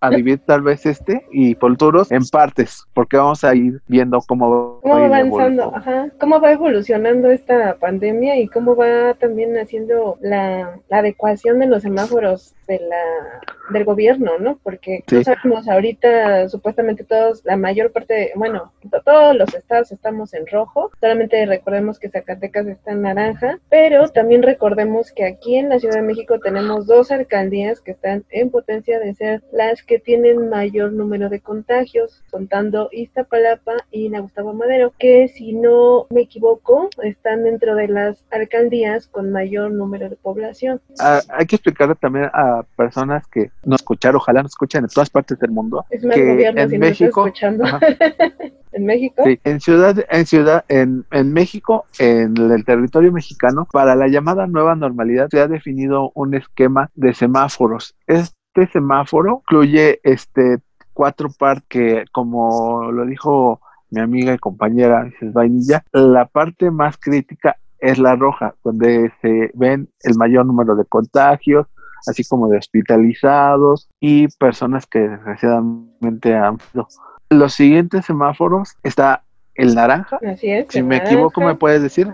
a, 0.00 0.10
dividir 0.10 0.40
tal 0.40 0.62
vez 0.62 0.86
este 0.86 1.26
y 1.32 1.54
futuros 1.54 2.10
en 2.12 2.26
partes, 2.28 2.84
porque 2.94 3.16
vamos 3.16 3.44
a 3.44 3.54
ir 3.54 3.80
viendo 3.86 4.20
cómo, 4.26 4.80
va 4.86 5.04
avanzando, 5.06 5.74
ajá, 5.74 6.08
cómo 6.20 6.40
va 6.40 6.52
evolucionando 6.52 7.30
esta 7.30 7.76
pandemia 7.78 8.38
y 8.38 8.48
cómo 8.48 8.76
va 8.76 9.14
también 9.14 9.56
haciendo 9.58 10.18
la, 10.20 10.78
la 10.88 10.98
adecuación 10.98 11.58
de 11.58 11.66
los 11.66 11.82
semáforos 11.82 12.54
de 12.66 12.80
la 12.80 13.42
del 13.70 13.84
gobierno, 13.84 14.38
¿no? 14.38 14.58
Porque 14.62 15.04
no 15.10 15.22
sabemos 15.22 15.68
ahorita 15.68 16.48
supuestamente 16.48 17.04
todos, 17.04 17.44
la 17.44 17.56
mayor 17.56 17.92
parte, 17.92 18.32
bueno, 18.34 18.72
todos 19.04 19.36
los 19.36 19.54
estados 19.54 19.92
estamos 19.92 20.34
en 20.34 20.46
rojo, 20.46 20.90
solamente 21.00 21.44
recordemos 21.46 21.98
que 21.98 22.08
Zacatecas 22.08 22.66
está 22.66 22.92
en 22.92 23.02
naranja, 23.02 23.58
pero 23.68 24.08
también 24.08 24.42
recordemos 24.42 25.12
que 25.12 25.24
aquí 25.24 25.56
en 25.56 25.68
la 25.68 25.78
Ciudad 25.78 25.96
de 25.96 26.02
México 26.02 26.38
tenemos 26.40 26.86
dos 26.86 26.97
alcaldías 27.10 27.80
que 27.80 27.92
están 27.92 28.24
en 28.30 28.50
potencia 28.50 28.98
de 28.98 29.14
ser 29.14 29.42
las 29.52 29.82
que 29.82 29.98
tienen 29.98 30.48
mayor 30.48 30.92
número 30.92 31.28
de 31.28 31.40
contagios, 31.40 32.22
contando 32.30 32.88
Iztapalapa 32.92 33.76
y 33.90 34.10
Gustavo 34.18 34.52
Madero, 34.52 34.92
que 34.98 35.28
si 35.28 35.52
no 35.52 36.06
me 36.10 36.22
equivoco, 36.22 36.90
están 37.02 37.44
dentro 37.44 37.74
de 37.74 37.88
las 37.88 38.24
alcaldías 38.30 39.06
con 39.06 39.32
mayor 39.32 39.72
número 39.72 40.08
de 40.08 40.16
población. 40.16 40.80
Ah, 41.00 41.20
hay 41.28 41.46
que 41.46 41.56
explicarle 41.56 41.94
también 41.94 42.26
a 42.32 42.64
personas 42.76 43.26
que 43.28 43.50
no 43.64 43.76
escuchar, 43.76 44.16
ojalá 44.16 44.42
nos 44.42 44.52
escuchen 44.52 44.84
en 44.84 44.90
todas 44.90 45.10
partes 45.10 45.38
del 45.38 45.50
mundo. 45.50 45.84
Es 45.90 46.04
más 46.04 46.16
que 46.16 46.46
en 46.46 46.80
México, 46.80 47.26
en 48.72 48.84
México. 48.84 49.22
Sí, 49.24 49.40
en 49.44 49.60
ciudad, 49.60 49.96
en 50.10 50.26
ciudad, 50.26 50.64
en, 50.68 51.04
en 51.10 51.32
México, 51.32 51.86
en 51.98 52.36
el 52.36 52.64
territorio 52.64 53.12
mexicano, 53.12 53.66
para 53.70 53.94
la 53.94 54.08
llamada 54.08 54.46
nueva 54.46 54.74
normalidad 54.74 55.28
se 55.30 55.40
ha 55.40 55.48
definido 55.48 56.12
un 56.14 56.34
esquema 56.34 56.87
de 56.94 57.14
semáforos. 57.14 57.94
Este 58.06 58.66
semáforo 58.72 59.42
incluye 59.42 60.00
este 60.02 60.58
cuatro 60.92 61.28
partes 61.38 62.10
como 62.10 62.90
lo 62.90 63.06
dijo 63.06 63.60
mi 63.90 64.00
amiga 64.00 64.34
y 64.34 64.38
compañera 64.38 65.04
Mrs. 65.04 65.32
Vainilla, 65.32 65.84
la 65.92 66.26
parte 66.26 66.70
más 66.70 66.96
crítica 66.98 67.56
es 67.78 67.98
la 67.98 68.16
roja, 68.16 68.54
donde 68.64 69.12
se 69.22 69.50
ven 69.54 69.88
el 70.02 70.16
mayor 70.16 70.44
número 70.44 70.74
de 70.74 70.84
contagios, 70.84 71.66
así 72.06 72.24
como 72.24 72.48
de 72.48 72.58
hospitalizados 72.58 73.88
y 74.00 74.28
personas 74.36 74.86
que 74.86 75.00
desgraciadamente 75.00 76.34
han 76.34 76.58
sido. 76.58 76.88
Los 77.30 77.54
siguientes 77.54 78.06
semáforos 78.06 78.76
está 78.82 79.22
el 79.54 79.74
naranja. 79.74 80.18
Así 80.26 80.50
es. 80.50 80.66
Si 80.70 80.82
me 80.82 80.96
equivoco, 80.96 81.40
¿me 81.40 81.54
puedes 81.54 81.82
decir? 81.82 82.12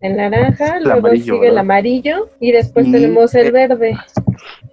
El 0.00 0.16
naranja, 0.16 0.78
luego 0.80 1.10
sigue 1.10 1.48
el 1.48 1.58
amarillo 1.58 2.30
y 2.40 2.52
después 2.52 2.90
tenemos 2.90 3.34
el 3.34 3.50
verde. 3.52 3.96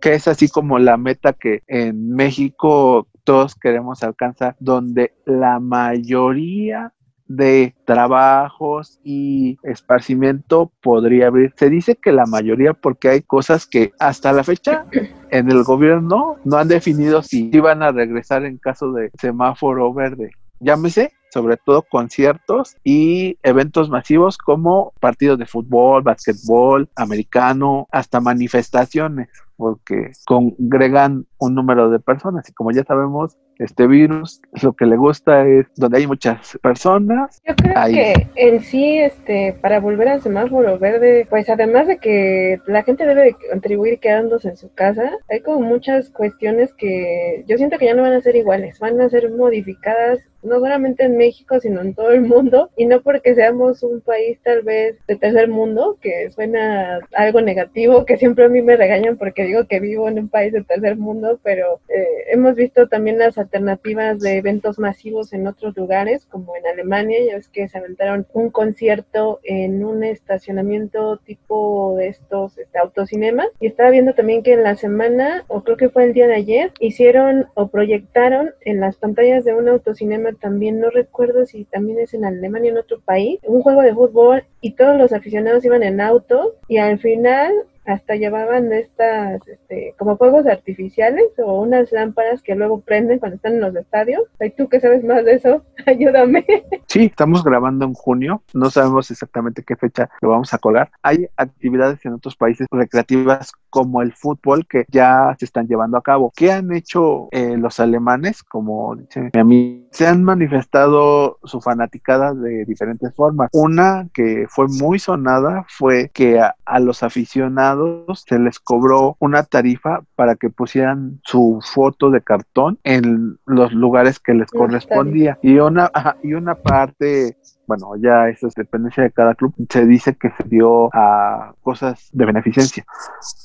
Que 0.02 0.14
es 0.14 0.28
así 0.28 0.48
como 0.50 0.78
la 0.78 0.98
meta 0.98 1.34
que 1.34 1.64
en 1.68 2.16
México 2.16 3.08
todos 3.24 3.56
queremos 3.56 4.04
alcanzar, 4.04 4.56
donde 4.60 5.14
la 5.26 5.60
mayoría 5.60 6.94
de 7.28 7.74
trabajos 7.86 9.00
y 9.04 9.58
esparcimiento 9.64 10.72
podría 10.82 11.28
abrir. 11.28 11.54
Se 11.58 11.70
dice 11.70 11.96
que 11.96 12.12
la 12.12 12.26
mayoría 12.28 12.74
porque 12.74 13.10
hay 13.10 13.22
cosas 13.22 13.66
que 13.66 13.94
hasta 14.00 14.32
la 14.32 14.44
fecha 14.44 14.86
en 15.32 15.50
el 15.50 15.64
gobierno 15.64 16.38
no 16.44 16.58
han 16.58 16.68
definido 16.68 17.24
si 17.24 17.50
iban 17.52 17.82
a 17.82 17.92
regresar 17.92 18.46
en 18.46 18.58
caso 18.58 18.92
de 18.92 19.10
semáforo 19.20 19.92
verde. 19.92 20.32
Llámese 20.60 21.14
sobre 21.36 21.58
todo 21.58 21.82
conciertos 21.82 22.78
y 22.86 23.38
eventos 23.44 23.90
masivos 23.90 24.38
como 24.38 24.94
partidos 25.02 25.38
de 25.38 25.46
fútbol, 25.46 26.02
básquetbol, 26.02 26.88
americano, 26.96 27.90
hasta 27.92 28.22
manifestaciones, 28.22 29.28
porque 29.58 30.14
congregan 30.26 31.26
un 31.38 31.56
número 31.56 31.90
de 31.90 32.00
personas 32.00 32.48
y 32.48 32.54
como 32.54 32.72
ya 32.72 32.86
sabemos, 32.86 33.36
este 33.60 33.88
virus 33.88 34.42
lo 34.62 34.74
que 34.74 34.86
le 34.86 34.96
gusta 34.98 35.46
es 35.46 35.66
donde 35.76 36.00
hay 36.00 36.08
muchas 36.08 36.58
personas. 36.62 37.42
Yo 37.46 37.56
creo 37.56 37.74
que 37.86 38.28
en 38.36 38.62
sí, 38.62 38.98
este, 38.98 39.58
para 39.62 39.80
volver 39.80 40.08
al 40.08 40.22
semáforo 40.22 40.80
verde, 40.80 41.28
pues 41.30 41.50
además 41.50 41.88
de 41.88 41.98
que 41.98 42.60
la 42.68 42.84
gente 42.84 43.06
debe 43.06 43.36
contribuir 43.52 44.00
quedándose 44.00 44.50
en 44.50 44.58
su 44.58 44.74
casa, 44.74 45.12
hay 45.30 45.42
como 45.42 45.62
muchas 45.62 46.10
cuestiones 46.12 46.74
que 46.74 47.44
yo 47.48 47.58
siento 47.58 47.78
que 47.78 47.86
ya 47.86 47.94
no 47.94 48.04
van 48.04 48.14
a 48.14 48.22
ser 48.22 48.38
iguales, 48.38 48.80
van 48.80 49.02
a 49.02 49.10
ser 49.10 49.30
modificadas 49.32 50.20
no 50.46 50.60
solamente 50.60 51.04
en 51.04 51.18
México, 51.18 51.60
sino 51.60 51.82
en 51.82 51.94
todo 51.94 52.12
el 52.12 52.22
mundo, 52.22 52.70
y 52.76 52.86
no 52.86 53.02
porque 53.02 53.36
seamos 53.36 53.84
un 53.84 54.02
país 54.02 54.40
tal 54.44 54.62
vez 54.62 54.98
de 55.08 55.16
tercer 55.16 55.50
mundo, 55.50 55.98
que 56.02 56.30
suena 56.32 57.00
algo 57.14 57.42
negativo, 57.42 58.06
que 58.06 58.18
siempre 58.18 58.46
a 58.46 58.50
mí 58.50 58.62
me 58.62 58.78
regañan 58.78 59.18
porque 59.18 59.44
digo 59.44 59.66
que 59.68 59.80
vivo 59.80 60.08
en 60.08 60.20
un 60.20 60.30
país 60.30 60.54
de 60.54 60.64
tercer 60.64 60.98
mundo, 60.98 61.40
pero 61.44 61.80
eh, 61.90 62.06
hemos 62.32 62.56
visto 62.56 62.88
también 62.88 63.18
las 63.18 63.38
alternativas 63.38 64.20
de 64.20 64.38
eventos 64.38 64.80
masivos 64.80 65.34
en 65.34 65.48
otros 65.48 65.76
lugares, 65.76 66.26
como 66.26 66.56
en 66.56 66.66
Alemania, 66.68 67.18
ya 67.26 67.36
ves 67.36 67.50
que 67.50 67.68
se 67.68 67.78
aventaron 67.78 68.28
un 68.34 68.50
concierto 68.50 69.40
en 69.44 69.84
un 69.84 70.04
estacionamiento 70.04 71.18
tipo 71.18 71.96
de 71.98 72.08
estos 72.08 72.58
este, 72.58 72.80
autocinemas. 72.80 73.48
Y 73.60 73.68
estaba 73.68 73.90
viendo 73.90 74.14
también 74.14 74.44
que 74.44 74.54
en 74.54 74.64
la 74.64 74.76
semana, 74.76 75.44
o 75.48 75.64
creo 75.64 75.78
que 75.78 75.90
fue 75.90 76.06
el 76.06 76.14
día 76.14 76.28
de 76.28 76.36
ayer, 76.36 76.72
hicieron 76.80 77.48
o 77.54 77.68
proyectaron 77.68 78.52
en 78.62 78.80
las 78.80 78.98
pantallas 78.98 79.44
de 79.46 79.54
un 79.54 79.70
autocinema 79.70 80.34
también, 80.36 80.80
no 80.80 80.90
recuerdo 80.90 81.46
si 81.46 81.66
también 81.66 82.00
es 82.00 82.14
en 82.14 82.26
Alemania 82.26 82.72
en 82.72 82.78
otro 82.78 83.00
país, 83.00 83.40
un 83.44 83.62
juego 83.62 83.82
de 83.82 83.94
fútbol 83.94 84.44
y 84.62 84.72
todos 84.72 84.98
los 84.98 85.14
aficionados 85.14 85.66
iban 85.66 85.84
en 85.84 86.02
auto 86.02 86.56
y 86.68 86.78
al 86.78 87.00
final 87.00 87.54
hasta 87.86 88.16
llevaban 88.16 88.72
estas 88.74 89.48
este, 89.48 89.94
como 89.98 90.18
fuegos 90.18 90.46
artificiales 90.48 91.26
o 91.38 91.62
unas 91.62 91.92
lámparas 91.92 92.42
que 92.42 92.56
luego 92.56 92.82
prenden 92.82 93.20
cuando 93.20 93.38
están 93.38 93.54
en 93.54 93.62
los 93.62 93.76
estadios. 93.76 94.24
¿Y 94.40 94.50
tú 94.52 94.68
que 94.70 94.80
sabes 94.80 95.04
más 95.04 95.24
de 95.26 95.34
eso? 95.34 95.64
Ayúdame. 95.86 96.46
Sí, 96.88 97.06
estamos 97.06 97.44
grabando 97.44 97.86
en 97.86 97.94
junio, 97.94 98.42
no 98.54 98.70
sabemos 98.70 99.12
exactamente 99.12 99.64
qué 99.64 99.76
fecha 99.76 100.10
lo 100.22 100.30
vamos 100.30 100.54
a 100.54 100.58
colgar. 100.58 100.90
Hay 101.02 101.28
actividades 101.38 102.06
en 102.06 102.14
otros 102.14 102.36
países 102.36 102.68
recreativas 102.72 103.52
como 103.70 104.02
el 104.02 104.14
fútbol 104.14 104.66
que 104.68 104.86
ya 104.90 105.36
se 105.38 105.46
están 105.46 105.68
llevando 105.68 105.98
a 105.98 106.02
cabo. 106.02 106.32
¿Qué 106.36 106.52
han 106.52 106.72
hecho 106.74 107.28
eh, 107.32 107.58
los 107.58 107.80
alemanes? 107.80 108.44
Como 108.44 108.96
dice 108.96 109.30
mi 109.34 109.40
amigo, 109.40 109.88
se 109.92 110.08
han 110.08 110.24
manifestado 110.24 111.40
su 111.44 111.62
fanaticada 111.62 112.34
de 112.34 112.66
diferentes 112.66 113.14
formas. 113.16 113.50
Una 113.54 114.08
que 114.14 114.46
fue 114.50 114.68
muy 114.68 115.00
sonada 115.00 115.66
fue 115.68 116.10
que 116.14 116.40
a, 116.40 116.56
los 116.80 117.04
aficionados 117.04 117.75
se 118.14 118.40
les 118.40 118.60
cobró 118.60 119.18
una 119.20 119.44
tarifa 119.44 120.02
para 120.16 120.36
que 120.36 120.50
pusieran 120.50 121.20
su 121.24 121.60
foto 121.64 122.10
de 122.10 122.22
cartón 122.22 122.80
en 122.84 123.38
los 123.46 123.74
lugares 123.74 124.20
que 124.20 124.34
les 124.34 124.50
correspondía. 124.52 125.38
Y 125.42 125.58
una, 125.60 125.92
y 126.24 126.34
una 126.34 126.56
parte 126.56 127.38
bueno, 127.68 127.96
ya 127.98 128.30
eso 128.30 128.48
es 128.48 128.54
dependencia 128.54 129.04
de 129.04 129.12
cada 129.12 129.36
club, 129.36 129.54
se 129.70 129.86
dice 129.86 130.16
que 130.16 130.30
se 130.38 130.48
dio 130.48 130.90
a 130.94 131.54
cosas 131.62 132.10
de 132.12 132.26
beneficencia. 132.26 132.86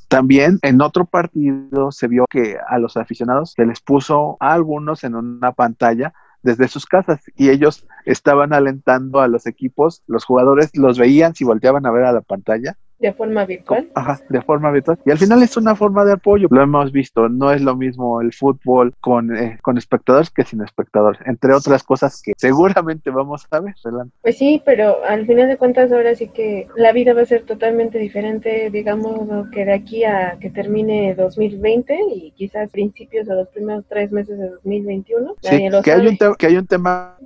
También 0.08 0.58
en 0.62 0.80
otro 0.82 1.04
partido 1.06 1.90
se 1.90 2.08
vio 2.08 2.26
que 2.28 2.56
a 2.68 2.78
los 2.78 2.96
aficionados 2.96 3.52
se 3.52 3.64
les 3.66 3.80
puso 3.80 4.36
a 4.40 4.52
algunos 4.52 5.04
en 5.04 5.14
una 5.14 5.52
pantalla 5.52 6.12
desde 6.42 6.68
sus 6.68 6.86
casas 6.86 7.20
y 7.36 7.50
ellos 7.50 7.86
estaban 8.06 8.52
alentando 8.52 9.20
a 9.20 9.28
los 9.28 9.46
equipos, 9.46 10.02
los 10.06 10.24
jugadores 10.24 10.70
los 10.74 10.98
veían 10.98 11.34
si 11.34 11.44
volteaban 11.44 11.86
a 11.86 11.90
ver 11.90 12.04
a 12.04 12.12
la 12.12 12.22
pantalla 12.22 12.76
de 13.00 13.12
forma 13.12 13.44
virtual. 13.44 13.88
Ajá, 13.94 14.20
de 14.28 14.42
forma 14.42 14.70
virtual. 14.70 14.98
Y 15.04 15.10
al 15.10 15.18
final 15.18 15.42
es 15.42 15.56
una 15.56 15.74
forma 15.74 16.04
de 16.04 16.12
apoyo. 16.12 16.48
Lo 16.50 16.62
hemos 16.62 16.92
visto, 16.92 17.28
no 17.28 17.50
es 17.50 17.62
lo 17.62 17.76
mismo 17.76 18.20
el 18.20 18.32
fútbol 18.32 18.94
con, 19.00 19.34
eh, 19.36 19.58
con 19.62 19.78
espectadores 19.78 20.30
que 20.30 20.44
sin 20.44 20.62
espectadores, 20.62 21.20
entre 21.26 21.54
otras 21.54 21.82
cosas 21.82 22.20
que 22.22 22.32
seguramente 22.36 23.10
vamos 23.10 23.46
a 23.50 23.60
ver. 23.60 23.74
Pues 24.22 24.36
sí, 24.36 24.62
pero 24.64 25.02
al 25.04 25.26
final 25.26 25.48
de 25.48 25.56
cuentas 25.56 25.92
ahora 25.92 26.14
sí 26.14 26.28
que 26.28 26.66
la 26.76 26.92
vida 26.92 27.14
va 27.14 27.22
a 27.22 27.26
ser 27.26 27.44
totalmente 27.44 27.98
diferente, 27.98 28.70
digamos 28.70 29.48
que 29.50 29.64
de 29.64 29.72
aquí 29.72 30.04
a 30.04 30.36
que 30.38 30.50
termine 30.50 31.14
2020 31.14 31.98
y 32.14 32.32
quizás 32.32 32.70
principios 32.70 33.28
o 33.28 33.34
los 33.34 33.48
primeros 33.48 33.84
tres 33.88 34.12
meses 34.12 34.38
de 34.38 34.50
2021. 34.50 35.34
Sí, 35.40 35.68
que 35.82 35.92
hay, 35.92 36.06
un 36.06 36.18
que 36.36 36.46
hay 36.46 36.56
un 36.56 36.66
tema 36.66 37.16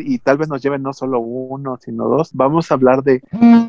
y 0.00 0.18
tal 0.18 0.38
vez 0.38 0.48
nos 0.48 0.62
lleven 0.62 0.82
no 0.82 0.92
solo 0.92 1.20
uno, 1.20 1.78
sino 1.80 2.08
dos. 2.08 2.30
Vamos 2.32 2.70
a 2.70 2.74
hablar 2.74 3.02
de 3.02 3.22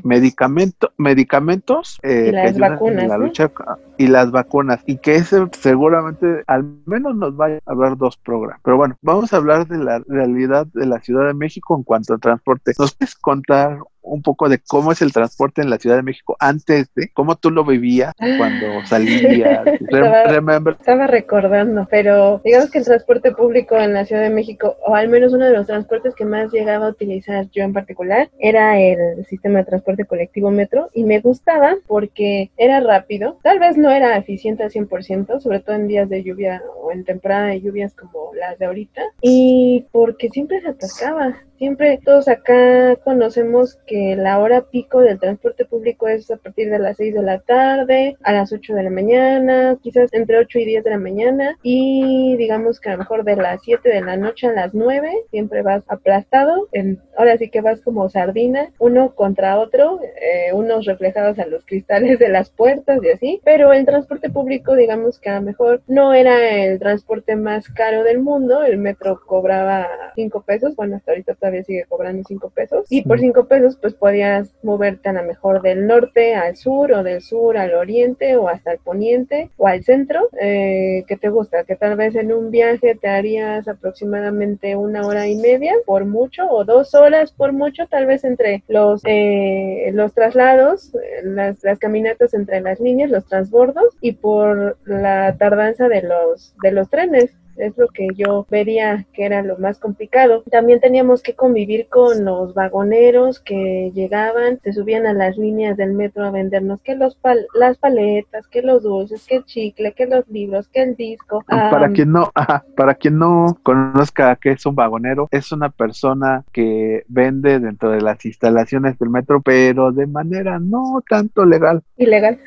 medicamento, 0.04 0.92
medicamentos 0.98 2.00
eh, 2.04 2.28
y 2.30 2.32
las 2.32 2.58
vacunas, 2.58 3.08
la 3.08 3.18
lucha 3.18 3.52
y 4.00 4.08
las 4.08 4.32
vacunas 4.32 4.82
y 4.86 4.98
que 4.98 5.16
ese 5.16 5.46
seguramente 5.52 6.44
al 6.48 6.64
menos 6.86 7.18
nos 7.18 7.38
va 7.38 7.48
a 7.48 7.60
haber 7.66 7.98
dos 7.98 8.16
programas. 8.16 8.62
Pero 8.64 8.78
bueno, 8.78 8.96
vamos 9.02 9.34
a 9.34 9.38
hablar 9.38 9.68
de 9.68 9.78
la 9.78 10.02
realidad 10.08 10.68
de 10.74 10.86
la 10.86 11.02
Ciudad 11.02 11.28
de 11.28 11.34
México 11.34 11.76
en 11.76 11.84
cuanto 11.84 12.14
al 12.14 12.22
transporte. 12.22 12.72
¿Nos 12.80 12.96
puedes 12.96 13.16
contar 13.16 13.80
un 14.10 14.22
poco 14.22 14.50
de 14.50 14.60
cómo 14.60 14.92
es 14.92 15.02
el 15.02 15.14
transporte 15.14 15.62
en 15.62 15.70
la 15.70 15.78
Ciudad 15.78 15.96
de 15.96 16.04
México 16.04 16.36
antes 16.40 16.94
de 16.96 17.10
cómo 17.14 17.36
tú 17.36 17.52
lo 17.52 17.64
vivías 17.64 18.14
cuando 18.38 18.86
salías. 18.86 19.66
estaba, 19.80 20.24
estaba, 20.72 21.08
recordando, 21.08 21.88
pero 21.90 22.42
digamos 22.44 22.72
que 22.72 22.80
el 22.80 22.86
transporte 22.86 23.32
público 23.32 23.76
en 23.78 23.94
la 23.94 24.06
Ciudad 24.06 24.24
de 24.24 24.30
México, 24.30 24.78
o 24.86 24.96
al 24.96 25.10
menos 25.10 25.34
uno 25.34 25.46
de 25.46 25.54
los 25.54 25.68
transportes 25.68 26.16
que 26.16 26.26
más 26.26 26.52
llegaba 26.52 26.88
a 26.88 26.90
utilizar 26.90 27.50
yo 27.52 27.64
en 27.64 27.74
particular, 27.74 28.30
era 28.40 28.80
el 28.80 29.26
sistema 29.26 29.60
de 29.60 29.66
transporte 29.66 30.06
colectivo 30.06 30.52
metro 30.52 30.90
y 30.94 31.04
me 31.04 31.20
gustaba 31.20 31.76
porque 31.88 32.52
era 32.58 32.80
rápido, 32.80 33.38
tal 33.44 33.60
vez 33.60 33.78
no 33.78 33.89
era 33.92 34.18
eficiente 34.18 34.64
al 34.64 34.72
100%, 34.72 35.40
sobre 35.40 35.60
todo 35.60 35.76
en 35.76 35.88
días 35.88 36.10
de 36.10 36.24
lluvia 36.24 36.62
o 36.82 36.92
en 36.92 37.04
temporada 37.04 37.48
de 37.48 37.62
lluvias 37.62 37.94
como 37.96 38.34
las 38.36 38.58
de 38.60 38.66
ahorita, 38.66 39.02
y 39.22 39.86
porque 39.92 40.30
siempre 40.30 40.62
se 40.62 40.70
atascaba 40.70 41.38
Siempre 41.60 42.00
todos 42.06 42.30
acá 42.30 42.96
conocemos 43.04 43.76
que 43.86 44.16
la 44.16 44.40
hora 44.40 44.62
pico 44.62 45.02
del 45.02 45.20
transporte 45.20 45.66
público 45.66 46.08
es 46.08 46.32
a 46.32 46.38
partir 46.38 46.70
de 46.70 46.80
las 46.80 46.96
6 46.96 47.16
de 47.16 47.22
la 47.22 47.40
tarde, 47.40 48.16
a 48.24 48.32
las 48.32 48.54
8 48.54 48.76
de 48.76 48.84
la 48.84 48.90
mañana, 48.90 49.78
quizás 49.84 50.14
entre 50.14 50.38
8 50.38 50.58
y 50.60 50.66
10 50.66 50.86
de 50.86 50.90
la 50.90 50.98
mañana. 50.98 51.58
Y 51.62 52.38
digamos 52.38 52.80
que 52.80 52.88
a 52.88 52.94
lo 52.94 53.00
mejor 53.00 53.26
de 53.26 53.36
las 53.36 53.62
7 53.62 53.90
de 53.90 54.00
la 54.00 54.16
noche 54.16 54.48
a 54.48 54.54
las 54.54 54.74
9 54.74 55.12
siempre 55.32 55.62
vas 55.62 55.84
aplastado, 55.90 56.70
en, 56.72 57.02
ahora 57.18 57.38
sí 57.38 57.50
que 57.50 57.60
vas 57.60 57.82
como 57.82 58.08
sardina, 58.08 58.72
uno 58.80 59.14
contra 59.14 59.60
otro, 59.60 60.00
eh, 60.02 60.54
unos 60.54 60.86
reflejados 60.86 61.40
a 61.40 61.46
los 61.46 61.66
cristales 61.66 62.20
de 62.20 62.30
las 62.30 62.52
puertas 62.52 63.04
y 63.04 63.10
así, 63.10 63.42
pero 63.44 63.74
el 63.74 63.86
transporte 63.86 64.30
público 64.30 64.78
digamos 64.78 65.20
que 65.20 65.30
a 65.30 65.36
lo 65.36 65.42
mejor 65.42 65.82
no 65.88 66.14
era 66.14 66.56
el 66.56 66.80
transporte 66.80 67.36
más 67.36 67.68
caro 67.68 68.06
del 68.06 68.20
mundo, 68.20 68.64
el 68.64 68.78
metro 68.78 69.20
cobraba 69.26 69.90
5 70.16 70.42
pesos, 70.44 70.78
bueno 70.78 70.96
hasta 70.96 71.12
ahorita 71.12 71.34
está 71.34 71.49
sigue 71.64 71.86
cobrando 71.88 72.24
5 72.28 72.50
pesos. 72.50 72.86
Y 72.90 73.04
por 73.04 73.20
5 73.20 73.46
pesos, 73.48 73.78
pues 73.82 73.94
podías 73.94 74.54
moverte 74.64 75.10
a 75.10 75.14
lo 75.14 75.24
mejor 75.24 75.62
del 75.62 75.88
norte 75.88 76.36
al 76.36 76.56
sur 76.56 76.92
o 76.92 77.04
del 77.04 77.22
sur 77.22 77.58
al 77.58 77.74
oriente 77.74 78.36
o 78.38 78.48
hasta 78.48 78.74
el 78.74 78.80
poniente 78.80 79.50
o 79.58 79.68
al 79.68 79.84
centro. 79.84 80.30
Eh, 80.40 81.04
que 81.08 81.18
te 81.18 81.30
gusta? 81.30 81.64
Que 81.64 81.76
tal 81.76 81.96
vez 81.96 82.16
en 82.16 82.32
un 82.32 82.52
viaje 82.52 82.96
te 82.96 83.08
harías 83.08 83.68
aproximadamente 83.68 84.76
una 84.76 85.06
hora 85.06 85.28
y 85.28 85.36
media 85.36 85.74
por 85.86 86.06
mucho 86.06 86.48
o 86.50 86.66
dos 86.66 86.94
horas 86.96 87.32
por 87.32 87.54
mucho, 87.54 87.88
tal 87.88 88.06
vez 88.06 88.24
entre 88.24 88.64
los, 88.68 89.02
eh, 89.06 89.92
los 89.94 90.14
traslados, 90.14 90.92
las, 91.24 91.64
las 91.64 91.80
caminatas 91.80 92.34
entre 92.34 92.62
las 92.62 92.80
líneas, 92.80 93.10
los 93.10 93.26
transbordos 93.26 93.98
y 94.02 94.14
por 94.14 94.78
la 94.86 95.36
tardanza 95.38 95.88
de 95.88 96.04
los, 96.04 96.56
de 96.62 96.72
los 96.72 96.90
trenes 96.90 97.32
es 97.60 97.78
lo 97.78 97.88
que 97.88 98.08
yo 98.16 98.46
vería 98.50 99.06
que 99.14 99.26
era 99.26 99.44
lo 99.44 99.58
más 99.58 99.80
complicado. 99.80 100.44
También 100.50 100.80
teníamos 100.80 101.22
que 101.22 101.36
convivir 101.36 101.88
con 101.90 102.26
los 102.26 102.54
vagoneros 102.54 103.40
que 103.40 103.92
llegaban, 103.94 104.60
se 104.64 104.74
subían 104.74 105.06
a 105.06 105.14
las 105.14 105.38
líneas 105.38 105.78
del 105.78 105.94
metro 105.94 106.26
a 106.26 106.32
vendernos 106.32 106.82
que 106.82 106.96
los 106.96 107.18
las 107.54 107.78
paletas, 107.78 108.48
que 108.48 108.62
los 108.62 108.84
dulces, 108.84 109.26
que 109.28 109.38
el 109.38 109.46
chicle, 109.46 109.94
que 109.94 110.06
los 110.06 110.28
libros, 110.30 110.68
que 110.68 110.82
el 110.82 110.96
disco. 110.96 111.44
Para 111.48 111.92
quien 111.92 112.12
no, 112.12 112.32
para 112.76 112.96
quien 112.96 113.18
no 113.18 113.58
conozca 113.64 114.36
qué 114.36 114.52
es 114.52 114.66
un 114.66 114.76
vagonero, 114.76 115.28
es 115.32 115.52
una 115.52 115.70
persona 115.70 116.44
que 116.52 117.04
vende 117.08 117.60
dentro 117.60 117.92
de 117.92 118.02
las 118.02 118.24
instalaciones 118.26 118.98
del 118.98 119.10
metro, 119.10 119.42
pero 119.42 119.92
de 119.92 120.08
manera 120.08 120.60
no 120.60 121.04
tanto 121.08 121.46
legal. 121.46 121.84
Ilegal. 121.98 122.40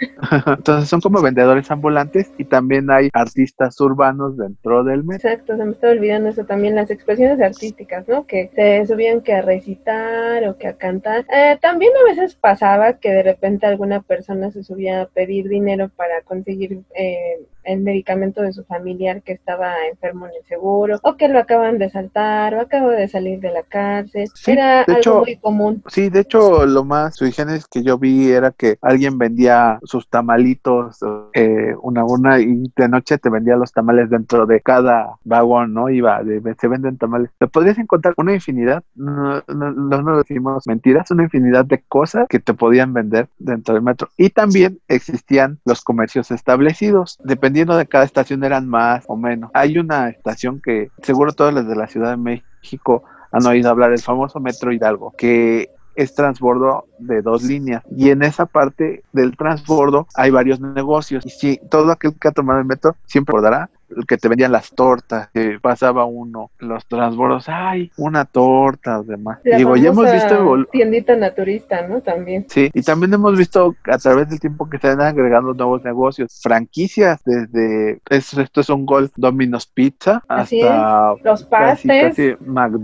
Entonces 0.47 0.89
son 0.89 1.01
como 1.01 1.23
vendedores 1.23 1.71
ambulantes 1.71 2.33
y 2.39 2.45
también 2.45 2.91
hay 2.91 3.11
artistas 3.13 3.81
urbanos 3.81 4.37
dentro 4.37 4.85
del 4.85 5.02
Exacto, 5.11 5.57
se 5.57 5.65
me 5.65 5.73
estaba 5.73 5.93
olvidando 5.93 6.29
eso 6.29 6.45
también, 6.45 6.75
las 6.77 6.91
expresiones 6.91 7.41
artísticas, 7.41 8.07
¿no? 8.07 8.27
Que 8.27 8.51
se 8.55 8.87
subían 8.87 9.23
que 9.23 9.33
a 9.33 9.43
recitar 9.43 10.47
o 10.49 10.57
que 10.59 10.69
a 10.69 10.77
cantar. 10.77 11.27
Eh, 11.33 11.59
también 11.61 11.93
a 11.97 12.05
veces 12.09 12.37
pasaba 12.37 12.99
que 12.99 13.11
de 13.11 13.23
repente 13.23 13.67
alguna 13.67 14.03
persona 14.03 14.51
se 14.51 14.63
subía 14.63 15.03
a 15.03 15.07
pedir 15.09 15.49
dinero 15.49 15.89
para 15.97 16.23
conseguir 16.23 16.83
eh, 16.95 17.41
el 17.65 17.81
medicamento 17.81 18.43
de 18.43 18.53
su 18.53 18.65
familiar 18.65 19.23
que 19.23 19.33
estaba 19.33 19.73
enfermo 19.91 20.27
en 20.27 20.33
el 20.39 20.47
seguro, 20.47 20.99
o 21.03 21.17
que 21.17 21.29
lo 21.29 21.39
acaban 21.39 21.79
de 21.79 21.91
saltar, 21.91 22.55
o 22.55 22.61
acaba 22.61 22.93
de 22.93 23.09
salir 23.09 23.41
de 23.41 23.53
la 23.53 23.63
cárcel. 23.63 24.29
era 24.47 24.83
algo 24.83 25.21
muy 25.21 25.37
común. 25.37 25.83
Sí, 25.89 26.11
de 26.11 26.21
hecho, 26.21 26.67
lo 26.67 26.85
más 26.85 27.17
sui 27.17 27.33
que 27.71 27.83
yo 27.83 27.99
vi 27.99 28.31
era 28.31 28.51
que 28.51 28.77
alguien 28.83 29.19
vendía 29.19 29.79
sus 29.85 30.09
tamalitos 30.09 30.99
eh, 31.35 31.75
una 31.83 32.03
a 32.03 32.05
una 32.05 32.41
y 32.41 32.71
de 32.77 32.89
noche 32.89 33.19
te 33.19 33.31
vendía 33.31 33.57
los 33.57 33.73
tamales 33.73 34.11
dentro 34.11 34.47
de 34.47 34.61
cada 34.61 35.17
vagón, 35.25 35.75
¿no? 35.75 35.89
Iba, 35.89 36.23
de, 36.23 36.41
se 36.61 36.69
venden 36.69 36.99
tamales. 36.99 37.31
Te 37.39 37.47
podrías 37.47 37.79
encontrar 37.79 38.15
una 38.17 38.35
infinidad, 38.35 38.83
no, 38.95 39.43
no, 39.49 39.73
no, 39.73 40.19
decimos 40.19 40.67
mentiras, 40.67 41.11
una 41.11 41.25
infinidad 41.25 41.65
de 41.65 41.83
cosas 41.89 42.27
que 42.29 42.39
te 42.39 42.55
podían 42.55 42.93
vender 42.93 43.29
dentro 43.39 43.75
del 43.75 43.83
metro. 43.83 44.09
Y 44.17 44.31
también 44.31 44.79
existían 44.89 45.59
los 45.65 45.83
comercios 45.83 46.31
establecidos, 46.31 47.19
dependiendo 47.25 47.52
dependiendo 47.53 47.77
de 47.77 47.87
cada 47.87 48.05
estación 48.05 48.45
eran 48.45 48.67
más 48.67 49.05
o 49.09 49.17
menos. 49.17 49.51
Hay 49.53 49.77
una 49.77 50.09
estación 50.09 50.59
que 50.59 50.91
seguro 51.03 51.35
todos 51.35 51.53
los 51.53 51.69
de 51.69 51.77
la 51.77 51.87
Ciudad 51.87 52.11
de 52.11 52.17
México 52.17 53.05
han 53.31 53.45
oído 53.45 53.69
hablar, 53.69 53.93
el 53.93 54.01
famoso 54.01 54.41
Metro 54.41 54.73
Hidalgo, 54.73 55.13
que 55.19 55.69
es 55.95 56.15
transbordo 56.15 56.87
de 56.99 57.21
dos 57.21 57.43
líneas 57.43 57.83
y 57.95 58.09
en 58.09 58.23
esa 58.23 58.47
parte 58.47 59.03
del 59.13 59.37
transbordo 59.37 60.07
hay 60.15 60.31
varios 60.31 60.59
negocios 60.61 61.27
y 61.27 61.29
si 61.29 61.61
todo 61.71 61.93
aquel 61.93 62.15
que 62.19 62.29
ha 62.29 62.33
tomado 62.33 62.61
el 62.61 62.65
metro 62.65 62.97
siempre 63.05 63.33
recordará 63.33 63.69
que 64.07 64.17
te 64.17 64.29
vendían 64.29 64.53
las 64.53 64.71
tortas, 64.71 65.29
que 65.33 65.59
pasaba 65.61 66.05
uno, 66.05 66.51
los 66.59 66.87
transbordos, 66.87 67.49
ay, 67.49 67.91
una 67.97 68.25
torta, 68.25 69.03
demás. 69.03 69.39
La 69.45 69.57
Digo, 69.57 69.77
ya 69.77 69.91
hemos 69.91 70.11
visto 70.13 70.65
tiendita 70.71 71.17
naturista, 71.17 71.87
¿no? 71.87 72.01
También. 72.01 72.47
Sí, 72.49 72.71
y 72.73 72.83
también 72.83 73.13
hemos 73.15 73.37
visto 73.37 73.75
a 73.91 73.99
través 73.99 74.29
del 74.29 74.41
tiempo 74.41 74.69
que 74.69 74.79
se 74.79 74.89
han 74.89 75.01
agregando 75.01 75.55
nuevos 75.55 75.83
negocios, 75.85 76.41
franquicias, 76.43 77.21
desde 77.25 78.01
es- 78.11 78.33
esto 78.35 78.61
es 78.61 78.69
un 78.71 78.87
gol 78.87 79.11
Domino's 79.17 79.67
Pizza 79.67 80.23
Así 80.29 80.61
hasta 80.63 81.15
Los 81.25 81.45
pastes. 81.45 82.03
casi 82.17 82.35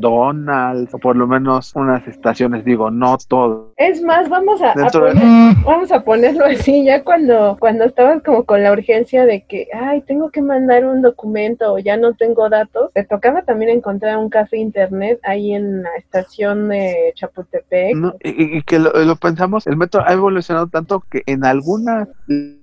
McDonald's, 0.09 0.93
o 0.95 0.99
por 0.99 1.17
lo 1.17 1.27
menos 1.27 1.75
unas 1.75 2.07
estaciones, 2.07 2.65
digo, 2.65 2.91
no 2.91 3.17
todo. 3.29 3.73
Es 3.77 4.03
más, 4.03 4.29
vamos 4.29 4.61
a, 4.63 4.75
de- 4.75 5.55
vamos 5.65 5.93
a 5.93 6.03
ponerlo 6.05 6.45
así, 6.47 6.85
ya 6.85 7.03
cuando, 7.05 7.57
cuando 7.61 7.85
estabas 7.85 8.23
como 8.23 8.45
con 8.45 8.63
la 8.63 8.73
urgencia 8.73 9.25
de 9.27 9.45
que, 9.45 9.69
ay, 9.75 10.03
tengo 10.03 10.31
que 10.31 10.43
mandar 10.43 10.85
un 10.85 10.98
documento 11.03 11.73
o 11.73 11.79
ya 11.79 11.97
no 11.97 12.15
tengo 12.15 12.49
datos, 12.49 12.93
te 12.93 13.05
tocaba 13.05 13.43
también 13.43 13.71
encontrar 13.71 14.19
un 14.19 14.29
café 14.29 14.59
internet 14.59 15.21
ahí 15.23 15.53
en 15.53 15.83
la 15.83 15.97
estación 15.97 16.69
de 16.69 17.13
Chapultepec. 17.15 17.97
No, 17.97 18.15
y, 18.23 18.63
que 18.63 18.79
lo, 18.79 18.93
lo 18.93 19.17
pensamos, 19.17 19.67
el 19.67 19.77
metro 19.77 20.03
ha 20.07 20.13
evolucionado 20.13 20.69
tanto 20.69 21.05
que 21.11 21.23
en 21.27 21.45
algunas 21.45 22.09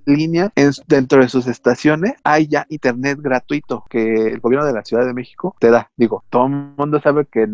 líneas 0.06 0.50
en- 0.56 0.72
dentro 0.88 1.22
de 1.22 1.30
sus 1.30 1.48
estaciones 1.48 2.14
hay 2.24 2.48
ya 2.48 2.66
internet 2.70 3.20
gratuito 3.22 3.84
que 3.90 4.28
el 4.28 4.40
gobierno 4.40 4.66
de 4.66 4.74
la 4.74 4.84
Ciudad 4.84 5.06
de 5.06 5.14
México 5.14 5.56
te 5.60 5.70
da. 5.72 5.90
Digo, 5.98 6.24
todo 6.30 6.48
el 6.48 6.52
mundo 6.78 7.00
sabe 7.02 7.26
que 7.26 7.48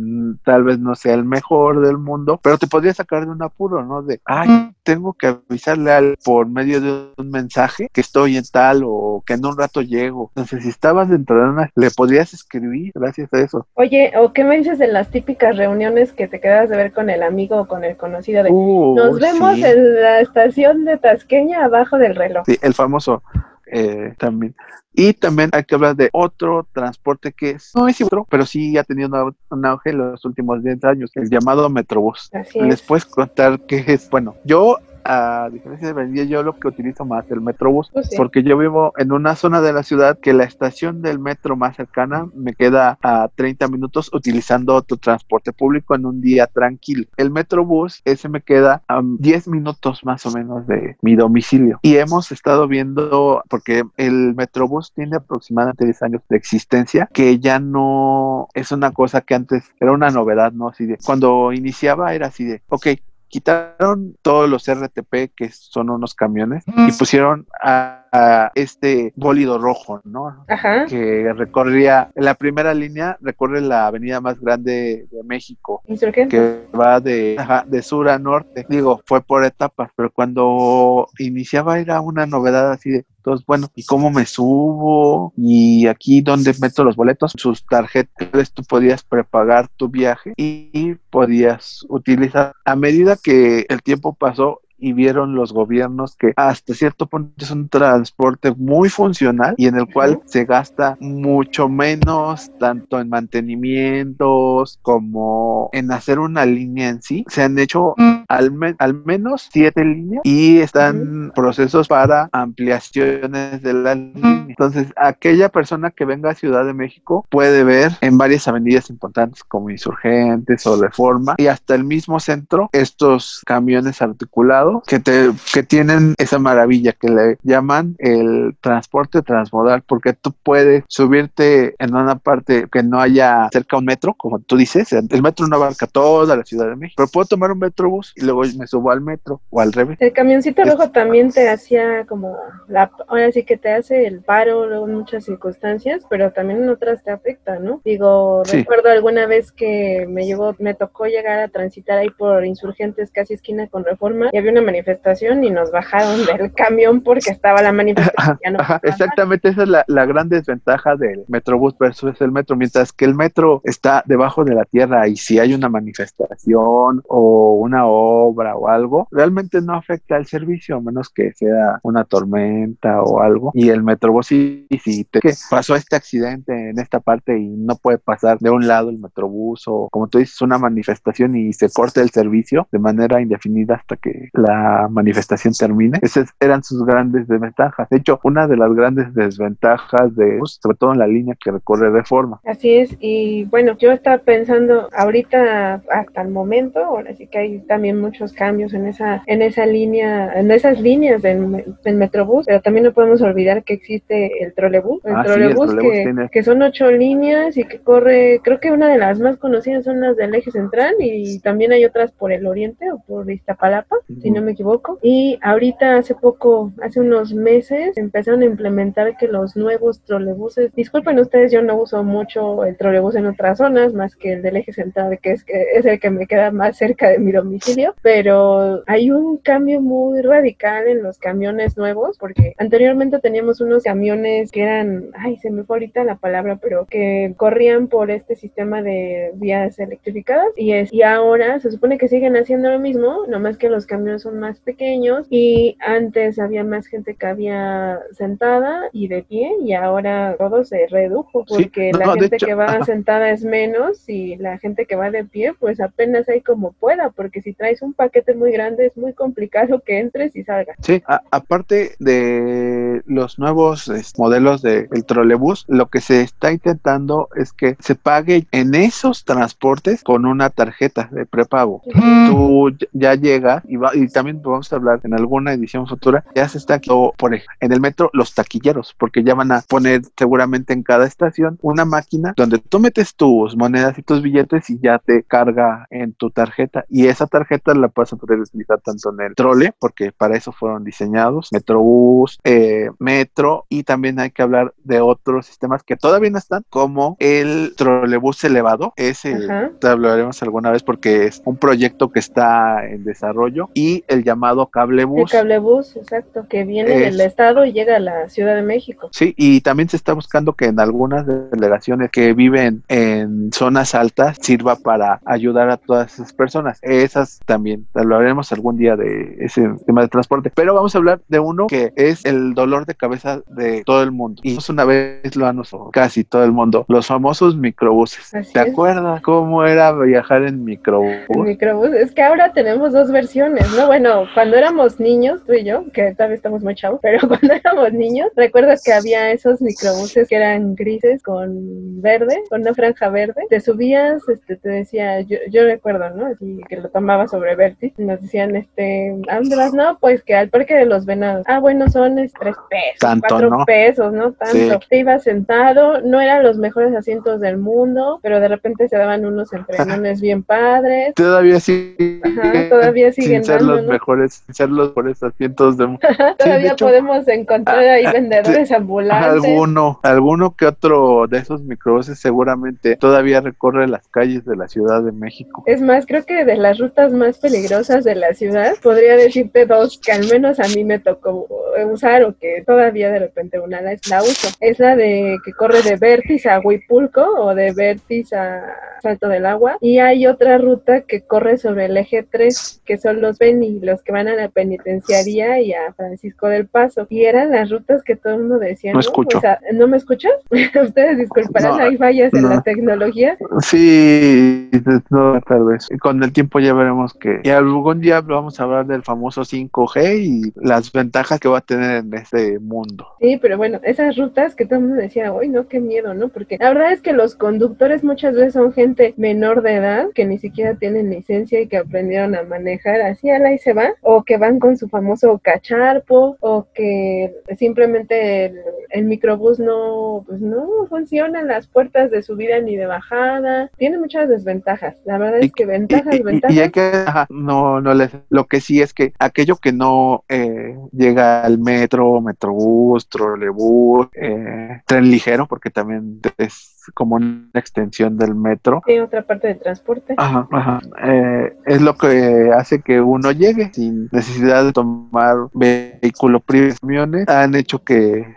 tal 0.43 0.63
vez 0.63 0.79
no 0.79 0.95
sea 0.95 1.13
el 1.13 1.23
mejor 1.25 1.85
del 1.85 1.97
mundo, 1.97 2.39
pero 2.41 2.57
te 2.57 2.67
podría 2.67 2.93
sacar 2.93 3.25
de 3.25 3.31
un 3.31 3.43
apuro, 3.43 3.83
¿no? 3.85 4.01
De, 4.01 4.19
ay, 4.25 4.71
tengo 4.83 5.13
que 5.13 5.27
avisarle 5.27 5.91
al 5.91 6.17
por 6.23 6.47
medio 6.47 6.81
de 6.81 7.09
un 7.17 7.29
mensaje 7.29 7.89
que 7.91 8.01
estoy 8.01 8.37
en 8.37 8.43
tal 8.51 8.81
o 8.85 9.23
que 9.25 9.33
en 9.33 9.45
un 9.45 9.57
rato 9.57 9.81
llego. 9.81 10.31
Entonces, 10.35 10.63
si 10.63 10.69
estabas 10.69 11.09
dentro 11.09 11.35
de 11.41 11.49
una, 11.49 11.69
le 11.75 11.91
podrías 11.91 12.33
escribir 12.33 12.91
gracias 12.95 13.33
a 13.33 13.39
eso. 13.39 13.67
Oye, 13.75 14.11
¿o 14.17 14.33
qué 14.33 14.43
me 14.43 14.57
dices 14.57 14.79
de 14.79 14.87
las 14.87 15.09
típicas 15.09 15.57
reuniones 15.57 16.13
que 16.13 16.27
te 16.27 16.39
quedas 16.39 16.69
de 16.69 16.77
ver 16.77 16.91
con 16.91 17.09
el 17.09 17.23
amigo 17.23 17.61
o 17.61 17.67
con 17.67 17.83
el 17.83 17.97
conocido 17.97 18.43
de, 18.43 18.51
Uh, 18.51 18.95
nos 18.95 19.19
vemos 19.19 19.55
sí. 19.55 19.63
en 19.65 20.01
la 20.01 20.19
estación 20.19 20.85
de 20.85 20.97
Tasqueña 20.97 21.65
abajo 21.65 21.97
del 21.97 22.15
reloj? 22.15 22.40
Sí, 22.45 22.57
el 22.61 22.73
famoso 22.73 23.23
eh, 23.71 24.13
también. 24.17 24.55
Y 24.93 25.13
también 25.13 25.49
hay 25.53 25.63
que 25.63 25.75
hablar 25.75 25.95
de 25.95 26.09
otro 26.11 26.67
transporte 26.73 27.31
que 27.31 27.51
es, 27.51 27.71
no 27.73 27.87
es 27.87 28.01
otro, 28.01 28.27
pero 28.29 28.45
sí 28.45 28.77
ha 28.77 28.83
tenido 28.83 29.07
una- 29.07 29.31
un 29.49 29.65
auge 29.65 29.91
en 29.91 29.99
los 29.99 30.25
últimos 30.25 30.61
10 30.61 30.83
años, 30.83 31.11
el 31.15 31.29
llamado 31.29 31.69
Metrobús. 31.69 32.29
Les 32.55 32.79
es. 32.79 32.81
puedes 32.81 33.05
contar 33.05 33.61
qué 33.67 33.85
es, 33.87 34.09
bueno, 34.09 34.35
yo 34.43 34.77
a 35.03 35.49
diferencia 35.51 35.87
de 35.87 35.93
Benítez, 35.93 36.29
yo 36.29 36.43
lo 36.43 36.57
que 36.57 36.67
utilizo 36.67 37.05
más 37.05 37.29
el 37.31 37.41
Metrobús, 37.41 37.89
Pues 37.93 38.07
sí. 38.09 38.17
porque 38.17 38.43
yo 38.43 38.57
vivo 38.57 38.93
en 38.97 39.11
una 39.11 39.35
zona 39.35 39.61
de 39.61 39.73
la 39.73 39.83
ciudad 39.83 40.19
que 40.19 40.33
la 40.33 40.43
estación 40.43 41.01
del 41.01 41.19
metro 41.19 41.55
más 41.55 41.75
cercana 41.75 42.27
me 42.35 42.53
queda 42.53 42.97
a 43.01 43.29
30 43.35 43.67
minutos 43.67 44.09
utilizando 44.13 44.75
otro 44.75 44.97
transporte 44.97 45.51
público 45.53 45.95
en 45.95 46.05
un 46.05 46.21
día 46.21 46.47
tranquilo. 46.47 47.05
El 47.17 47.31
Metrobús, 47.31 48.01
ese 48.05 48.29
me 48.29 48.41
queda 48.41 48.83
a 48.87 49.01
10 49.03 49.47
minutos 49.47 50.03
más 50.03 50.25
o 50.25 50.31
menos 50.31 50.67
de 50.67 50.97
mi 51.01 51.15
domicilio. 51.15 51.79
Y 51.81 51.97
hemos 51.97 52.31
estado 52.31 52.67
viendo, 52.67 53.43
porque 53.49 53.83
el 53.97 54.35
Metrobús 54.35 54.91
tiene 54.93 55.17
aproximadamente 55.17 55.85
10 55.85 56.03
años 56.03 56.21
de 56.29 56.37
existencia, 56.37 57.09
que 57.13 57.39
ya 57.39 57.59
no 57.59 58.47
es 58.53 58.71
una 58.71 58.91
cosa 58.91 59.21
que 59.21 59.35
antes 59.35 59.63
era 59.79 59.91
una 59.91 60.09
novedad, 60.09 60.51
¿no? 60.51 60.69
Así 60.69 60.85
de, 60.85 60.97
cuando 61.03 61.51
iniciaba 61.53 62.13
era 62.13 62.27
así 62.27 62.45
de, 62.45 62.61
ok, 62.69 62.87
quitaron 63.31 64.17
todos 64.21 64.49
los 64.49 64.67
RTP, 64.69 65.33
que 65.35 65.49
son 65.51 65.89
unos 65.89 66.13
camiones, 66.13 66.63
y 66.67 66.91
pusieron 66.91 67.47
a, 67.63 68.05
a 68.11 68.51
este 68.55 69.13
bólido 69.15 69.57
rojo, 69.57 70.01
¿no? 70.03 70.45
Ajá. 70.49 70.85
Que 70.85 71.31
recorría, 71.33 72.11
en 72.13 72.25
la 72.25 72.35
primera 72.35 72.73
línea 72.73 73.17
recorre 73.21 73.61
la 73.61 73.87
avenida 73.87 74.19
más 74.19 74.39
grande 74.39 75.07
de 75.09 75.23
México, 75.23 75.81
que 76.29 76.67
va 76.77 76.99
de, 76.99 77.37
ajá, 77.39 77.63
de 77.65 77.81
sur 77.81 78.09
a 78.09 78.19
norte. 78.19 78.65
Digo, 78.67 79.01
fue 79.05 79.21
por 79.21 79.45
etapas, 79.45 79.91
pero 79.95 80.11
cuando 80.11 81.07
iniciaba 81.17 81.79
era 81.79 82.01
una 82.01 82.25
novedad 82.25 82.71
así 82.71 82.89
de, 82.91 83.05
entonces, 83.21 83.45
bueno, 83.45 83.69
¿y 83.75 83.83
cómo 83.83 84.09
me 84.09 84.25
subo? 84.25 85.31
Y 85.37 85.85
aquí 85.85 86.21
donde 86.21 86.55
meto 86.59 86.83
los 86.83 86.95
boletos, 86.95 87.33
sus 87.37 87.63
tarjetas, 87.67 88.51
tú 88.51 88.63
podías 88.63 89.03
prepagar 89.03 89.67
tu 89.77 89.89
viaje 89.89 90.33
y 90.37 90.95
podías 91.11 91.85
utilizar. 91.87 92.55
A 92.65 92.75
medida 92.75 93.15
que 93.21 93.67
el 93.69 93.83
tiempo 93.83 94.15
pasó, 94.15 94.61
y 94.81 94.93
vieron 94.93 95.35
los 95.35 95.53
gobiernos 95.53 96.15
que 96.17 96.33
hasta 96.35 96.73
cierto 96.73 97.05
punto 97.05 97.31
es 97.37 97.51
un 97.51 97.69
transporte 97.69 98.51
muy 98.57 98.89
funcional 98.89 99.53
y 99.57 99.67
en 99.67 99.75
el 99.77 99.87
cual 99.91 100.19
se 100.25 100.45
gasta 100.45 100.97
mucho 100.99 101.69
menos 101.69 102.51
tanto 102.59 102.99
en 102.99 103.09
mantenimientos 103.09 104.79
como 104.81 105.69
en 105.73 105.91
hacer 105.91 106.19
una 106.19 106.45
línea 106.45 106.89
en 106.89 107.01
sí. 107.01 107.23
Se 107.27 107.43
han 107.43 107.57
hecho 107.59 107.93
al, 108.27 108.51
me- 108.51 108.75
al 108.79 108.93
menos 109.05 109.47
siete 109.51 109.83
líneas 109.85 110.21
y 110.23 110.57
están 110.59 111.31
procesos 111.35 111.87
para 111.87 112.29
ampliaciones 112.31 113.61
de 113.61 113.73
la 113.73 113.95
línea. 113.95 114.45
Entonces, 114.49 114.87
aquella 114.97 115.49
persona 115.49 115.91
que 115.91 116.05
venga 116.05 116.31
a 116.31 116.35
Ciudad 116.35 116.65
de 116.65 116.73
México 116.73 117.25
puede 117.29 117.63
ver 117.63 117.91
en 118.01 118.17
varias 118.17 118.47
avenidas 118.47 118.89
importantes 118.89 119.43
como 119.43 119.69
Insurgentes 119.69 120.65
o 120.67 120.81
Reforma 120.81 121.35
y 121.37 121.47
hasta 121.47 121.75
el 121.75 121.83
mismo 121.83 122.19
centro 122.19 122.69
estos 122.73 123.41
camiones 123.45 124.01
articulados 124.01 124.70
que, 124.87 124.99
te, 124.99 125.29
que 125.53 125.63
tienen 125.63 126.15
esa 126.17 126.39
maravilla 126.39 126.93
que 126.93 127.09
le 127.09 127.37
llaman 127.43 127.95
el 127.99 128.55
transporte 128.61 129.21
transmodal 129.21 129.81
porque 129.83 130.13
tú 130.13 130.33
puedes 130.43 130.83
subirte 130.87 131.75
en 131.79 131.93
una 131.95 132.15
parte 132.17 132.67
que 132.71 132.83
no 132.83 132.99
haya 132.99 133.49
cerca 133.51 133.77
un 133.77 133.85
metro, 133.85 134.13
como 134.13 134.39
tú 134.39 134.55
dices, 134.57 134.91
el 134.93 135.21
metro 135.21 135.47
no 135.47 135.57
abarca 135.57 135.87
toda 135.87 136.35
la 136.35 136.43
Ciudad 136.43 136.69
de 136.69 136.75
México, 136.75 136.95
pero 136.97 137.09
puedo 137.11 137.25
tomar 137.25 137.51
un 137.51 137.59
metrobús 137.59 138.13
y 138.15 138.21
luego 138.21 138.41
me 138.57 138.67
subo 138.67 138.91
al 138.91 139.01
metro 139.01 139.41
o 139.49 139.59
al 139.59 139.73
revés. 139.73 139.97
El 139.99 140.13
camioncito 140.13 140.61
Es- 140.61 140.69
rojo 140.69 140.91
también 140.91 141.31
te 141.31 141.49
hacía 141.49 142.05
como 142.05 142.37
la, 142.67 142.89
ahora 143.07 143.31
sí 143.31 143.43
que 143.43 143.57
te 143.57 143.71
hace 143.71 144.05
el 144.07 144.21
paro 144.21 144.67
luego 144.67 144.87
en 144.87 144.95
muchas 144.95 145.25
circunstancias, 145.25 146.03
pero 146.09 146.31
también 146.31 146.63
en 146.63 146.69
otras 146.69 147.03
te 147.03 147.11
afecta, 147.11 147.59
¿no? 147.59 147.81
Digo, 147.83 148.43
Sí. 148.45 148.57
recuerdo 148.57 148.89
alguna 148.89 149.25
vez 149.25 149.51
que 149.51 150.05
me 150.07 150.25
llegó, 150.25 150.55
me 150.59 150.73
tocó 150.73 151.05
llegar 151.05 151.39
a 151.39 151.47
transitar 151.47 151.97
ahí 151.97 152.09
por 152.09 152.45
insurgentes 152.45 153.11
casi 153.11 153.33
esquina 153.33 153.67
con 153.67 153.83
reforma 153.83 154.29
y 154.31 154.37
había 154.37 154.51
una 154.51 154.60
manifestación 154.61 155.43
y 155.43 155.49
nos 155.49 155.71
bajaron 155.71 156.25
del 156.25 156.53
camión 156.53 157.01
porque 157.01 157.31
estaba 157.31 157.61
la 157.61 157.71
manifestación. 157.71 158.39
ya 158.43 158.51
no 158.51 158.59
Ajá, 158.59 158.79
exactamente, 158.83 159.49
esa 159.49 159.63
es 159.63 159.69
la, 159.69 159.83
la 159.87 160.05
gran 160.05 160.29
desventaja 160.29 160.95
del 160.95 161.25
Metrobús 161.27 161.77
versus 161.77 162.19
el 162.21 162.31
metro, 162.31 162.55
mientras 162.55 162.91
que 162.93 163.05
el 163.05 163.15
metro 163.15 163.61
está 163.63 164.03
debajo 164.05 164.43
de 164.43 164.55
la 164.55 164.65
tierra 164.65 165.07
y 165.07 165.15
si 165.15 165.39
hay 165.39 165.53
una 165.53 165.69
manifestación 165.69 167.01
o 167.07 167.53
una 167.53 167.85
obra 167.85 168.55
o 168.55 168.67
algo, 168.67 169.07
realmente 169.11 169.61
no 169.61 169.75
afecta 169.75 170.15
al 170.15 170.25
servicio, 170.25 170.77
a 170.77 170.81
menos 170.81 171.09
que 171.09 171.31
sea 171.33 171.79
una 171.83 172.03
tormenta 172.03 173.01
o 173.01 173.21
algo. 173.21 173.51
Y 173.53 173.69
el 173.69 173.83
Metrobús 173.83 174.27
sí, 174.27 174.67
si 174.83 175.03
te 175.05 175.19
que 175.19 175.33
pasó 175.49 175.75
este 175.75 175.95
accidente 175.95 176.69
en 176.69 176.79
esta 176.79 176.99
parte 176.99 177.37
y 177.37 177.47
no 177.47 177.75
puede 177.75 177.97
pasar 177.97 178.37
de 178.39 178.49
un 178.49 178.67
lado 178.67 178.89
el 178.89 178.99
Metrobús 178.99 179.63
o 179.67 179.87
como 179.91 180.07
tú 180.07 180.19
dices, 180.19 180.41
una 180.41 180.57
manifestación 180.57 181.35
y 181.35 181.53
se 181.53 181.69
corta 181.69 182.01
el 182.01 182.09
servicio 182.09 182.67
de 182.71 182.79
manera 182.79 183.21
indefinida 183.21 183.75
hasta 183.75 183.95
que 183.95 184.29
la 184.33 184.50
manifestación 184.89 185.53
termine. 185.53 185.99
Esas 186.01 186.29
eran 186.39 186.63
sus 186.63 186.85
grandes 186.85 187.27
desventajas. 187.27 187.89
De 187.89 187.97
hecho, 187.97 188.19
una 188.23 188.47
de 188.47 188.57
las 188.57 188.73
grandes 188.73 189.13
desventajas 189.13 190.15
de, 190.15 190.39
sobre 190.45 190.77
todo 190.77 190.93
en 190.93 190.99
la 190.99 191.07
línea 191.07 191.35
que 191.41 191.51
recorre 191.51 191.89
Reforma. 191.89 192.39
Así 192.45 192.75
es, 192.75 192.95
y 192.99 193.45
bueno, 193.45 193.77
yo 193.77 193.91
estaba 193.91 194.17
pensando 194.19 194.89
ahorita 194.95 195.81
hasta 195.89 196.21
el 196.21 196.29
momento, 196.29 196.83
ahora 196.83 197.13
sí 197.15 197.27
que 197.27 197.37
hay 197.37 197.59
también 197.59 197.99
muchos 197.99 198.33
cambios 198.33 198.73
en 198.73 198.87
esa, 198.87 199.23
en 199.27 199.41
esa 199.41 199.65
línea, 199.65 200.31
en 200.39 200.51
esas 200.51 200.79
líneas 200.79 201.21
del, 201.21 201.39
me- 201.47 201.65
del 201.83 201.95
Metrobús, 201.95 202.45
pero 202.45 202.61
también 202.61 202.85
no 202.85 202.93
podemos 202.93 203.21
olvidar 203.21 203.63
que 203.63 203.73
existe 203.73 204.43
el 204.43 204.53
trolebús, 204.53 205.03
el 205.05 205.15
Ah, 205.15 205.23
sí, 205.23 205.29
el 205.29 205.35
trolebús 205.55 205.75
que, 205.75 206.03
tiene- 206.03 206.29
que 206.29 206.43
son 206.43 206.61
ocho 206.61 206.89
líneas 206.91 207.57
y 207.57 207.63
que 207.65 207.79
corre, 207.79 208.39
creo 208.43 208.59
que 208.59 208.71
una 208.71 208.87
de 208.87 208.97
las 208.97 209.19
más 209.19 209.37
conocidas 209.37 209.83
son 209.83 210.01
las 210.01 210.15
del 210.17 210.33
eje 210.35 210.51
central 210.51 210.95
y 210.99 211.39
también 211.39 211.71
hay 211.71 211.85
otras 211.85 212.11
por 212.11 212.31
el 212.31 212.45
oriente 212.47 212.91
o 212.91 212.99
por 212.99 213.29
Iztapalapa, 213.29 213.95
si 214.07 214.29
Ujú. 214.29 214.33
No 214.41 214.45
me 214.45 214.51
equivoco, 214.53 214.99
y 215.01 215.37
ahorita 215.41 215.97
hace 215.97 216.15
poco, 216.15 216.71
hace 216.81 216.99
unos 216.99 217.33
meses, 217.33 217.95
empezaron 217.97 218.41
a 218.41 218.45
implementar 218.45 219.17
que 219.17 219.27
los 219.27 219.55
nuevos 219.55 220.01
trolebuses, 220.01 220.73
disculpen 220.73 221.19
ustedes, 221.19 221.51
yo 221.51 221.61
no 221.61 221.75
uso 221.75 222.03
mucho 222.03 222.65
el 222.65 222.75
trolebús 222.75 223.15
en 223.15 223.27
otras 223.27 223.59
zonas, 223.59 223.93
más 223.93 224.15
que 224.15 224.33
el 224.33 224.41
del 224.41 224.57
eje 224.57 224.73
central, 224.73 225.19
que 225.21 225.31
es, 225.31 225.43
que 225.43 225.63
es 225.75 225.85
el 225.85 225.99
que 225.99 226.09
me 226.09 226.27
queda 226.27 226.51
más 226.51 226.77
cerca 226.77 227.09
de 227.09 227.19
mi 227.19 227.31
domicilio, 227.31 227.93
pero 228.01 228.83
hay 228.87 229.11
un 229.11 229.37
cambio 229.37 229.81
muy 229.81 230.21
radical 230.21 230.87
en 230.87 231.03
los 231.03 231.17
camiones 231.19 231.77
nuevos, 231.77 232.17
porque 232.17 232.55
anteriormente 232.57 233.19
teníamos 233.19 233.61
unos 233.61 233.83
camiones 233.83 234.51
que 234.51 234.63
eran, 234.63 235.11
ay, 235.13 235.37
se 235.37 235.51
me 235.51 235.63
fue 235.63 235.77
ahorita 235.77 236.03
la 236.03 236.15
palabra, 236.15 236.57
pero 236.61 236.85
que 236.87 237.33
corrían 237.37 237.87
por 237.87 238.09
este 238.09 238.35
sistema 238.35 238.81
de 238.81 239.31
vías 239.35 239.77
electrificadas, 239.77 240.47
y, 240.55 240.73
es, 240.73 240.91
y 240.91 241.03
ahora 241.03 241.59
se 241.59 241.71
supone 241.71 241.97
que 241.97 242.07
siguen 242.07 242.35
haciendo 242.35 242.71
lo 242.71 242.79
mismo, 242.79 243.25
nomás 243.27 243.57
que 243.57 243.69
los 243.69 243.85
camiones 243.85 244.20
son 244.21 244.39
más 244.39 244.59
pequeños 244.59 245.27
y 245.29 245.77
antes 245.79 246.39
había 246.39 246.63
más 246.63 246.87
gente 246.87 247.15
que 247.15 247.25
había 247.25 247.99
sentada 248.11 248.89
y 248.93 249.07
de 249.07 249.23
pie 249.23 249.51
y 249.63 249.73
ahora 249.73 250.35
todo 250.37 250.63
se 250.63 250.87
redujo 250.87 251.45
porque 251.45 251.91
la 251.91 252.13
gente 252.13 252.37
que 252.37 252.53
va 252.53 252.83
sentada 252.85 253.31
es 253.31 253.43
menos 253.43 254.07
y 254.07 254.35
la 254.37 254.57
gente 254.57 254.85
que 254.85 254.95
va 254.95 255.11
de 255.11 255.23
pie 255.23 255.53
pues 255.59 255.79
apenas 255.79 256.27
hay 256.29 256.41
como 256.41 256.71
pueda 256.73 257.09
porque 257.09 257.41
si 257.41 257.53
traes 257.53 257.81
un 257.81 257.93
paquete 257.93 258.33
muy 258.33 258.51
grande 258.51 258.87
es 258.87 258.97
muy 258.97 259.13
complicado 259.13 259.81
que 259.85 259.99
entres 259.99 260.35
y 260.35 260.43
salgas. 260.43 260.77
Sí, 260.81 261.01
aparte 261.05 261.95
de 261.99 263.01
los 263.05 263.39
nuevos 263.39 263.91
modelos 264.17 264.61
del 264.61 265.05
trolebús, 265.05 265.65
lo 265.67 265.87
que 265.87 266.01
se 266.01 266.21
está 266.21 266.51
intentando 266.51 267.29
es 267.35 267.53
que 267.53 267.75
se 267.79 267.95
pague 267.95 268.47
en 268.51 268.75
esos 268.75 269.25
transportes 269.25 270.03
con 270.03 270.25
una 270.25 270.49
tarjeta 270.49 271.09
de 271.11 271.25
prepago. 271.25 271.81
Tú 272.27 272.71
ya 272.93 273.15
llegas 273.15 273.63
y, 273.67 273.77
va, 273.77 273.91
y 273.95 274.07
también 274.11 274.41
vamos 274.41 274.71
a 274.71 274.75
hablar 274.75 274.99
en 275.03 275.13
alguna 275.13 275.53
edición 275.53 275.87
futura, 275.87 276.23
ya 276.35 276.47
se 276.47 276.57
está 276.57 276.79
por 277.17 277.31
en 277.33 277.71
el 277.71 277.79
metro 277.79 278.09
los 278.13 278.33
taquilleros, 278.33 278.95
porque 278.97 279.23
ya 279.23 279.35
van 279.35 279.51
a 279.51 279.61
poner 279.61 280.01
seguramente 280.17 280.73
en 280.73 280.83
cada 280.83 281.05
estación 281.05 281.57
una 281.61 281.85
máquina 281.85 282.33
donde 282.35 282.59
tú 282.59 282.79
metes 282.79 283.15
tus 283.15 283.55
monedas 283.55 283.97
y 283.97 284.03
tus 284.03 284.21
billetes 284.21 284.69
y 284.69 284.79
ya 284.79 284.99
te 284.99 285.23
carga 285.23 285.87
en 285.89 286.13
tu 286.13 286.29
tarjeta 286.29 286.85
y 286.89 287.07
esa 287.07 287.27
tarjeta 287.27 287.73
la 287.73 287.87
puedes 287.87 288.11
poder 288.11 288.39
utilizar 288.39 288.79
tanto 288.81 289.13
en 289.13 289.21
el 289.27 289.35
trole, 289.35 289.73
porque 289.79 290.11
para 290.11 290.35
eso 290.35 290.51
fueron 290.51 290.83
diseñados, 290.83 291.49
Metrobús, 291.51 292.39
eh, 292.43 292.89
Metro 292.99 293.65
y 293.69 293.83
también 293.83 294.19
hay 294.19 294.31
que 294.31 294.41
hablar 294.41 294.73
de 294.83 295.01
otros 295.01 295.45
sistemas 295.45 295.83
que 295.83 295.95
todavía 295.95 296.29
no 296.29 296.37
están, 296.37 296.63
como 296.69 297.15
el 297.19 297.73
trolebús 297.77 298.43
elevado, 298.43 298.93
ese 298.95 299.35
te 299.79 299.87
hablaremos 299.87 300.41
alguna 300.43 300.71
vez 300.71 300.83
porque 300.83 301.25
es 301.25 301.41
un 301.45 301.57
proyecto 301.57 302.11
que 302.11 302.19
está 302.19 302.85
en 302.87 303.03
desarrollo 303.03 303.69
y 303.73 304.00
el 304.07 304.23
llamado 304.23 304.67
cablebús. 304.67 305.31
El 305.33 305.39
cablebús, 305.39 305.95
exacto, 305.95 306.45
que 306.49 306.63
viene 306.63 306.97
del 306.97 307.19
estado 307.21 307.65
y 307.65 307.73
llega 307.73 307.97
a 307.97 307.99
la 307.99 308.29
Ciudad 308.29 308.55
de 308.55 308.61
México. 308.61 309.09
Sí, 309.11 309.33
y 309.37 309.61
también 309.61 309.89
se 309.89 309.97
está 309.97 310.13
buscando 310.13 310.53
que 310.53 310.65
en 310.65 310.79
algunas 310.79 311.25
delegaciones 311.25 312.09
que 312.11 312.33
viven 312.33 312.83
en 312.87 313.51
zonas 313.53 313.95
altas 313.95 314.37
sirva 314.41 314.75
para 314.75 315.19
ayudar 315.25 315.69
a 315.69 315.77
todas 315.77 316.13
esas 316.13 316.33
personas. 316.33 316.79
Esas 316.81 317.39
también 317.45 317.85
hablaremos 317.93 318.51
algún 318.51 318.77
día 318.77 318.95
de 318.95 319.37
ese 319.39 319.69
tema 319.85 320.01
de 320.01 320.07
transporte, 320.07 320.51
pero 320.53 320.73
vamos 320.73 320.95
a 320.95 320.97
hablar 320.97 321.21
de 321.27 321.39
uno 321.39 321.67
que 321.67 321.93
es 321.95 322.25
el 322.25 322.53
dolor 322.53 322.85
de 322.85 322.95
cabeza 322.95 323.41
de 323.47 323.83
todo 323.85 324.03
el 324.03 324.11
mundo. 324.11 324.41
Y 324.43 324.57
una 324.69 324.85
vez 324.85 325.35
lo 325.35 325.47
han 325.47 325.59
usado 325.59 325.89
casi 325.91 326.23
todo 326.23 326.43
el 326.43 326.51
mundo, 326.51 326.85
los 326.87 327.07
famosos 327.07 327.55
microbuses. 327.55 328.31
¿Te 328.53 328.59
acuerdas 328.59 329.21
cómo 329.21 329.65
era 329.65 329.91
viajar 329.91 330.43
en 330.43 330.63
microbús? 330.63 331.11
microbús, 331.35 331.89
es 331.93 332.11
que 332.11 332.23
ahora 332.23 332.53
tenemos 332.53 332.93
dos 332.93 333.11
versiones, 333.11 333.69
¿no? 333.75 333.90
Bueno, 333.91 334.25
cuando 334.33 334.55
éramos 334.55 335.01
niños, 335.01 335.41
tú 335.45 335.51
y 335.51 335.65
yo, 335.65 335.83
que 335.91 336.13
todavía 336.13 336.37
estamos 336.37 336.63
muy 336.63 336.75
chavos, 336.75 337.01
pero 337.01 337.19
cuando 337.27 337.53
éramos 337.53 337.91
niños, 337.91 338.29
recuerdas 338.37 338.81
que 338.85 338.93
había 338.93 339.33
esos 339.33 339.61
microbuses 339.61 340.29
que 340.29 340.35
eran 340.37 340.75
grises 340.75 341.21
con 341.21 342.01
verde, 342.01 342.41
con 342.49 342.61
una 342.61 342.73
franja 342.73 343.09
verde. 343.09 343.43
Te 343.49 343.59
subías, 343.59 344.21
este, 344.29 344.55
te 344.55 344.69
decía, 344.69 345.19
yo, 345.19 345.39
yo 345.49 345.65
recuerdo, 345.65 346.09
¿no? 346.11 346.27
Así 346.27 346.61
que 346.69 346.77
lo 346.77 346.87
tomaba 346.87 347.27
sobre 347.27 347.53
Vertis, 347.57 347.91
nos 347.97 348.21
decían, 348.21 348.55
este, 348.55 349.13
András, 349.27 349.73
no, 349.73 349.97
pues 349.99 350.23
que 350.23 350.35
al 350.35 350.47
parque 350.47 350.73
de 350.73 350.85
los 350.85 351.05
venados. 351.05 351.43
Ah, 351.49 351.59
bueno, 351.59 351.89
son 351.89 352.17
es, 352.17 352.31
tres 352.39 352.55
pesos, 352.69 352.97
Tanto, 352.97 353.27
cuatro 353.27 353.65
pesos, 353.65 354.13
¿no? 354.13 354.31
Tanto. 354.31 354.79
Te 354.87 354.99
ibas 354.99 355.23
sentado, 355.23 355.99
no 355.99 356.21
eran 356.21 356.43
los 356.43 356.57
mejores 356.57 356.95
asientos 356.95 357.41
del 357.41 357.57
mundo, 357.57 358.21
pero 358.23 358.39
de 358.39 358.47
repente 358.47 358.87
se 358.87 358.95
daban 358.95 359.25
unos 359.25 359.51
entrenones 359.51 360.21
bien 360.21 360.43
padres. 360.43 361.13
Todavía 361.13 361.59
sí. 361.59 362.21
Ajá, 362.23 362.69
todavía 362.69 363.11
siguen 363.11 363.43
ser 363.43 363.61
los 363.81 363.91
mejores, 363.91 364.43
ser 364.51 364.69
los 364.69 364.89
mejores 364.89 365.23
asientos 365.23 365.77
mundo. 365.77 365.99
todavía 366.37 366.75
podemos 366.75 367.27
encontrar 367.27 367.79
ahí 367.79 368.05
ah, 368.05 368.11
vendedores 368.11 368.71
ambulantes. 368.71 369.43
Alguno, 369.43 369.99
alguno 370.03 370.55
que 370.55 370.65
otro 370.67 371.27
de 371.27 371.39
esos 371.39 371.61
microbuses 371.61 372.19
seguramente 372.19 372.95
todavía 372.97 373.41
recorre 373.41 373.87
las 373.87 374.07
calles 374.07 374.45
de 374.45 374.55
la 374.55 374.67
Ciudad 374.67 375.03
de 375.03 375.11
México. 375.11 375.63
Es 375.65 375.81
más, 375.81 376.05
creo 376.05 376.23
que 376.25 376.45
de 376.45 376.55
las 376.57 376.79
rutas 376.79 377.13
más 377.13 377.37
peligrosas 377.37 378.03
de 378.03 378.15
la 378.15 378.33
ciudad, 378.33 378.73
podría 378.81 379.15
decirte 379.15 379.65
dos 379.65 379.99
que 380.03 380.11
al 380.11 380.27
menos 380.27 380.59
a 380.59 380.67
mí 380.75 380.83
me 380.83 380.99
tocó 380.99 381.47
usar 381.91 382.23
o 382.23 382.37
que 382.37 382.63
todavía 382.65 383.11
de 383.11 383.19
repente 383.19 383.59
una 383.59 383.81
la, 383.81 383.95
la 384.09 384.21
uso. 384.21 384.49
Es 384.59 384.79
la 384.79 384.95
de 384.95 385.37
que 385.43 385.53
corre 385.53 385.81
de 385.81 385.95
Vértiz 385.95 386.45
a 386.45 386.59
Huipulco 386.59 387.21
o 387.21 387.55
de 387.55 387.73
Vértiz 387.73 388.33
a 388.33 388.61
Salto 389.01 389.27
del 389.27 389.45
Agua. 389.45 389.77
Y 389.81 389.99
hay 389.99 390.27
otra 390.27 390.57
ruta 390.57 391.01
que 391.01 391.21
corre 391.21 391.57
sobre 391.57 391.85
el 391.85 391.97
eje 391.97 392.23
3, 392.23 392.81
que 392.85 392.97
son 392.97 393.21
los 393.21 393.37
Beni, 393.37 393.70
los 393.79 394.01
que 394.03 394.11
van 394.11 394.27
a 394.27 394.35
la 394.35 394.49
penitenciaría 394.49 395.59
y 395.61 395.73
a 395.73 395.93
Francisco 395.93 396.47
del 396.47 396.67
Paso. 396.67 397.07
Y 397.09 397.25
eran 397.25 397.51
las 397.51 397.69
rutas 397.69 398.03
que 398.03 398.15
todo 398.15 398.33
el 398.33 398.39
mundo 398.41 398.59
decía. 398.59 398.93
No, 398.93 398.99
escucho. 398.99 399.41
¿No 399.73 399.87
me 399.87 399.97
escuchas? 399.97 400.33
Ustedes 400.51 401.17
disculparán, 401.17 401.79
hay 401.79 401.97
fallas 401.97 402.33
en 402.33 402.49
la 402.49 402.61
tecnología. 402.61 403.37
Sí, 403.61 404.69
no, 405.09 405.39
tal 405.41 405.65
vez. 405.65 405.87
Con 405.99 406.23
el 406.23 406.31
tiempo 406.31 406.59
ya 406.59 406.73
veremos 406.73 407.13
que. 407.13 407.39
Y 407.43 407.49
algún 407.49 408.01
día 408.01 408.21
vamos 408.21 408.59
a 408.59 408.63
hablar 408.63 408.85
del 408.85 409.03
famoso 409.03 409.41
5G 409.41 410.19
y 410.19 410.53
las 410.55 410.91
ventajas 410.91 411.39
que 411.39 411.47
va 411.47 411.59
a 411.59 411.61
tener 411.61 412.03
en 412.03 412.13
este 412.13 412.59
mundo. 412.59 413.07
Sí, 413.19 413.37
pero 413.41 413.57
bueno, 413.57 413.79
esas 413.83 414.15
rutas 414.17 414.55
que 414.55 414.65
todo 414.65 414.79
el 414.79 414.85
mundo 414.85 415.01
decía, 415.01 415.33
uy, 415.33 415.49
no, 415.49 415.67
qué 415.67 415.79
miedo, 415.79 416.13
¿no? 416.13 416.29
Porque 416.29 416.57
la 416.59 416.69
verdad 416.69 416.91
es 416.91 417.01
que 417.01 417.13
los 417.13 417.35
conductores 417.35 418.03
muchas 418.03 418.35
veces 418.35 418.53
son 418.53 418.73
gente 418.73 419.13
menor 419.17 419.61
de 419.61 419.75
edad 419.75 420.07
que 420.13 420.25
ni 420.25 420.37
siquiera 420.37 420.75
tienen 420.75 421.09
licencia 421.09 421.61
y 421.61 421.67
que 421.67 421.77
aprendieron 421.77 422.35
a 422.35 422.43
manejar 422.43 423.01
así 423.01 423.29
a 423.29 423.39
la 423.39 423.51
se 423.61 423.73
va, 423.73 423.93
o 424.01 424.23
que 424.23 424.37
van 424.37 424.59
con 424.59 424.77
su 424.77 424.89
famoso 424.89 425.39
cacharpo, 425.39 426.37
o 426.39 426.67
que 426.73 427.33
simplemente 427.57 428.53
el, 428.89 429.05
microbús 429.05 429.59
no, 429.59 430.23
pues 430.25 430.41
no 430.41 430.85
funciona 430.87 431.43
las 431.43 431.67
puertas 431.67 432.11
de 432.11 432.23
subida 432.23 432.59
ni 432.59 432.75
de 432.75 432.85
bajada. 432.85 433.69
Tiene 433.77 433.97
muchas 433.97 434.29
desventajas. 434.29 434.95
La 435.05 435.17
verdad 435.17 435.39
es 435.41 435.51
que 435.51 435.65
ventajas, 435.65 436.21
ventajas. 436.23 436.55
Y 436.55 436.59
hay 436.59 436.69
que, 436.71 436.91
no, 437.29 437.81
no 437.81 437.93
les, 437.93 438.11
lo 438.29 438.45
que 438.45 438.61
sí 438.61 438.81
es 438.81 438.93
que 438.93 439.13
aquello 439.19 439.57
que 439.57 439.73
no 439.73 440.23
eh, 440.29 440.77
llega 440.91 441.43
al 441.43 441.59
metro, 441.59 442.21
metrobús, 442.21 443.07
trolebús, 443.07 444.07
eh, 444.13 444.81
tren 444.85 445.09
ligero, 445.09 445.47
porque 445.47 445.69
también 445.69 446.19
es 446.37 446.80
como 446.93 447.15
una 447.15 447.49
extensión 447.53 448.17
del 448.17 448.35
metro. 448.35 448.81
Sí, 448.85 448.99
otra 448.99 449.21
parte 449.23 449.47
de 449.47 449.55
transporte. 449.55 450.15
Ajá, 450.17 450.47
ajá. 450.51 450.79
Eh, 451.03 451.53
es 451.65 451.81
lo 451.81 451.95
que 451.95 452.51
hace 452.55 452.81
que 452.81 453.01
uno 453.01 453.31
llegue 453.31 453.71
sin 453.73 454.09
necesidad 454.11 454.65
de 454.65 454.73
tomar 454.73 455.35
vehículo 455.53 456.39
privado. 456.39 456.75
Camiones 456.81 457.27
han 457.27 457.55
hecho 457.55 457.83
que 457.83 458.35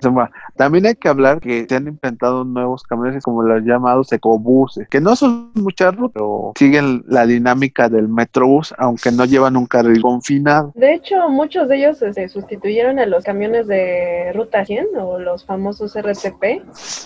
también 0.57 0.87
hay 0.87 0.95
que 0.95 1.09
hablar 1.09 1.41
que 1.41 1.67
se 1.69 1.77
han 1.77 1.89
inventado 1.89 2.45
nuevos 2.45 2.83
camiones 2.85 3.23
como 3.23 3.43
los 3.43 3.63
llamados 3.65 4.13
ecobuses, 4.13 4.89
que 4.89 5.01
no 5.01 5.17
son 5.17 5.51
muchas 5.55 5.95
rutas, 5.95 6.13
pero 6.15 6.53
siguen 6.57 7.05
la 7.09 7.27
dinámica 7.27 7.89
del 7.89 8.09
metrobús, 8.09 8.75
aunque 8.79 9.11
no 9.11 9.25
llevan 9.25 9.57
un 9.57 9.67
carril 9.67 10.01
confinado. 10.01 10.73
De 10.75 10.95
hecho, 10.95 11.29
muchos 11.29 11.69
de 11.69 11.79
ellos 11.79 11.99
se 11.99 12.09
este, 12.09 12.29
sustituyeron 12.29 12.99
a 12.99 13.07
los 13.07 13.25
camiones 13.25 13.67
de 13.67 14.33
ruta 14.35 14.65
100 14.65 14.89
o 15.01 15.19
los 15.19 15.45
famosos 15.45 15.97
RTP. 15.97 16.63